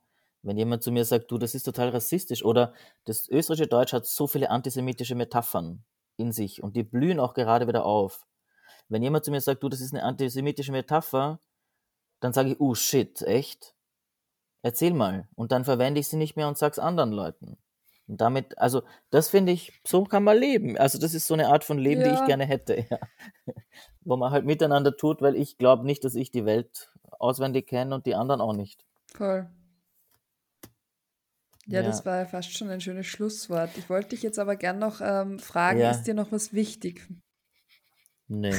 Wenn 0.44 0.58
jemand 0.58 0.82
zu 0.82 0.92
mir 0.92 1.04
sagt, 1.06 1.30
du, 1.30 1.38
das 1.38 1.54
ist 1.54 1.62
total 1.62 1.88
rassistisch, 1.88 2.44
oder 2.44 2.74
das 3.06 3.28
österreichische 3.28 3.66
Deutsch 3.66 3.92
hat 3.94 4.06
so 4.06 4.26
viele 4.26 4.50
antisemitische 4.50 5.14
Metaphern 5.14 5.84
in 6.16 6.32
sich 6.32 6.62
und 6.62 6.76
die 6.76 6.82
blühen 6.82 7.18
auch 7.18 7.32
gerade 7.34 7.66
wieder 7.66 7.86
auf. 7.86 8.26
Wenn 8.88 9.02
jemand 9.02 9.24
zu 9.24 9.30
mir 9.30 9.40
sagt, 9.40 9.62
du, 9.62 9.70
das 9.70 9.80
ist 9.80 9.94
eine 9.94 10.02
antisemitische 10.02 10.70
Metapher, 10.70 11.40
dann 12.20 12.34
sage 12.34 12.50
ich, 12.50 12.60
oh 12.60 12.74
shit, 12.74 13.22
echt? 13.22 13.74
Erzähl 14.62 14.92
mal. 14.92 15.28
Und 15.34 15.50
dann 15.50 15.64
verwende 15.64 16.00
ich 16.00 16.08
sie 16.08 16.16
nicht 16.16 16.36
mehr 16.36 16.48
und 16.48 16.58
sag's 16.58 16.78
anderen 16.78 17.12
Leuten. 17.12 17.56
Und 18.06 18.20
damit, 18.20 18.58
also 18.58 18.82
das 19.08 19.30
finde 19.30 19.52
ich, 19.52 19.80
so 19.86 20.04
kann 20.04 20.24
man 20.24 20.36
leben. 20.36 20.76
Also 20.76 20.98
das 20.98 21.14
ist 21.14 21.26
so 21.26 21.32
eine 21.32 21.48
Art 21.48 21.64
von 21.64 21.78
Leben, 21.78 22.02
die 22.02 22.10
ich 22.10 22.20
Ja, 22.20 22.26
gerne 22.26 22.44
hätte, 22.44 22.86
ja. 22.90 22.98
Wo 24.02 24.16
man 24.18 24.30
halt 24.30 24.44
miteinander 24.44 24.94
tut, 24.94 25.22
weil 25.22 25.36
ich 25.36 25.56
glaube 25.56 25.86
nicht, 25.86 26.04
dass 26.04 26.14
ich 26.14 26.30
die 26.30 26.44
Welt 26.44 26.92
auswendig 27.18 27.66
kenne 27.66 27.94
und 27.94 28.04
die 28.04 28.14
anderen 28.14 28.42
auch 28.42 28.52
nicht. 28.52 28.84
voll. 29.06 29.48
Ja, 31.68 31.82
das 31.82 32.04
Ja, 32.04 32.04
war 32.04 32.18
ja 32.20 32.26
fast 32.26 32.56
schon 32.56 32.68
ein 32.70 32.80
schönes 32.80 33.06
Schlusswort. 33.06 33.76
Ich 33.78 33.88
wollte 33.90 34.10
dich 34.10 34.22
jetzt 34.22 34.38
aber 34.38 34.56
gern 34.56 34.78
noch 34.78 35.00
ähm, 35.02 35.38
fragen, 35.38 35.88
ist 35.88 36.02
ja, 36.02 36.06
dir 36.06 36.14
noch 36.14 36.32
was 36.32 36.52
wichtig? 36.52 37.06
nee. 38.28 38.52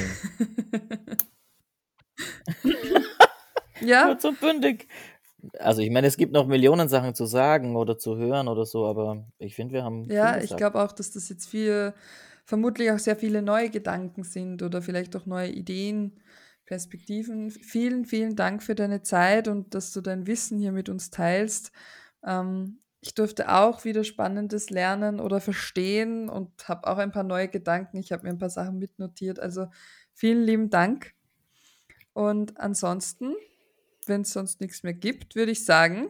Ja, 3.80 4.04
Kurz 4.06 4.24
und 4.24 4.40
bündig. 4.40 4.88
Also 5.58 5.82
ich 5.82 5.90
meine, 5.90 6.06
es 6.06 6.16
gibt 6.16 6.32
noch 6.32 6.46
Millionen 6.46 6.88
Sachen 6.88 7.14
zu 7.14 7.26
sagen 7.26 7.76
oder 7.76 7.98
zu 7.98 8.16
hören 8.16 8.48
oder 8.48 8.64
so, 8.66 8.86
aber 8.86 9.26
ich 9.38 9.54
finde, 9.54 9.74
wir 9.74 9.84
haben 9.84 10.08
ja, 10.08 10.40
ich 10.40 10.56
glaube 10.56 10.80
auch, 10.82 10.92
dass 10.92 11.12
das 11.12 11.28
jetzt 11.28 11.48
viel, 11.48 11.94
vermutlich 12.44 12.90
auch 12.92 12.98
sehr 12.98 13.16
viele 13.16 13.42
neue 13.42 13.70
Gedanken 13.70 14.22
sind 14.24 14.62
oder 14.62 14.82
vielleicht 14.82 15.16
auch 15.16 15.26
neue 15.26 15.50
Ideen, 15.50 16.20
Perspektiven. 16.66 17.50
Vielen, 17.50 18.04
vielen 18.06 18.34
Dank 18.36 18.62
für 18.62 18.74
deine 18.74 19.02
Zeit 19.02 19.48
und 19.48 19.74
dass 19.74 19.92
du 19.92 20.00
dein 20.00 20.26
Wissen 20.26 20.58
hier 20.58 20.72
mit 20.72 20.88
uns 20.88 21.10
teilst. 21.10 21.70
Ähm, 22.24 22.80
Ich 23.06 23.14
durfte 23.14 23.52
auch 23.54 23.84
wieder 23.84 24.02
Spannendes 24.02 24.68
lernen 24.68 25.20
oder 25.20 25.40
verstehen 25.40 26.28
und 26.28 26.50
habe 26.68 26.88
auch 26.88 26.98
ein 26.98 27.12
paar 27.12 27.22
neue 27.22 27.46
Gedanken. 27.46 27.98
Ich 27.98 28.10
habe 28.10 28.24
mir 28.24 28.30
ein 28.30 28.38
paar 28.38 28.50
Sachen 28.50 28.80
mitnotiert. 28.80 29.38
Also 29.38 29.68
vielen 30.12 30.42
lieben 30.42 30.70
Dank. 30.70 31.12
Und 32.14 32.58
ansonsten, 32.58 33.36
wenn 34.06 34.22
es 34.22 34.32
sonst 34.32 34.60
nichts 34.60 34.82
mehr 34.82 34.92
gibt, 34.92 35.36
würde 35.36 35.52
ich 35.52 35.64
sagen, 35.64 36.08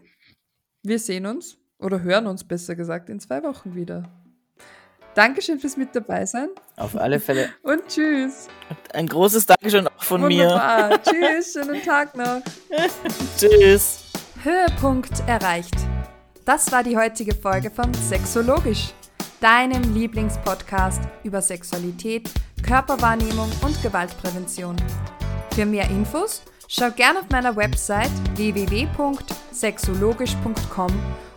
wir 0.82 0.98
sehen 0.98 1.26
uns 1.26 1.58
oder 1.78 2.00
hören 2.00 2.26
uns 2.26 2.44
besser 2.44 2.74
gesagt 2.74 3.10
in 3.10 3.20
zwei 3.20 3.42
Wochen 3.42 3.74
wieder. 3.74 4.10
Dankeschön 5.14 5.60
fürs 5.60 5.76
mit 5.76 5.94
dabei 5.94 6.24
sein. 6.24 6.48
Auf 6.76 6.96
alle 6.96 7.20
Fälle. 7.20 7.50
Und 7.62 7.86
tschüss. 7.88 8.48
Ein 8.94 9.06
großes 9.06 9.44
Dankeschön 9.44 9.86
auch 9.86 10.02
von 10.02 10.22
Wunderbar. 10.22 10.88
mir. 10.88 11.02
tschüss, 11.02 11.52
schönen 11.52 11.82
Tag 11.82 12.16
noch. 12.16 12.40
tschüss. 13.36 14.04
Höhepunkt 14.42 15.20
erreicht. 15.26 15.85
Das 16.46 16.70
war 16.70 16.84
die 16.84 16.96
heutige 16.96 17.34
Folge 17.34 17.72
von 17.72 17.92
Sexologisch, 17.92 18.94
deinem 19.40 19.92
Lieblingspodcast 19.92 21.00
über 21.24 21.42
Sexualität, 21.42 22.30
Körperwahrnehmung 22.62 23.50
und 23.62 23.82
Gewaltprävention. 23.82 24.76
Für 25.52 25.66
mehr 25.66 25.90
Infos 25.90 26.42
schau 26.68 26.92
gerne 26.92 27.18
auf 27.18 27.28
meiner 27.30 27.56
Website 27.56 28.12
www.sexologisch.com 28.36 30.92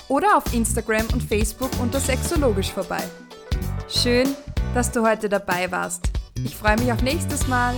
oder 0.10 0.38
auf 0.38 0.54
Instagram 0.54 1.08
und 1.12 1.24
Facebook 1.24 1.72
unter 1.82 2.00
Sexologisch 2.00 2.72
vorbei. 2.72 3.02
Schön, 3.88 4.36
dass 4.76 4.92
du 4.92 5.02
heute 5.02 5.28
dabei 5.28 5.72
warst. 5.72 6.12
Ich 6.46 6.56
freue 6.56 6.78
mich 6.78 6.94
auf 6.94 7.02
nächstes 7.02 7.48
Mal. 7.48 7.74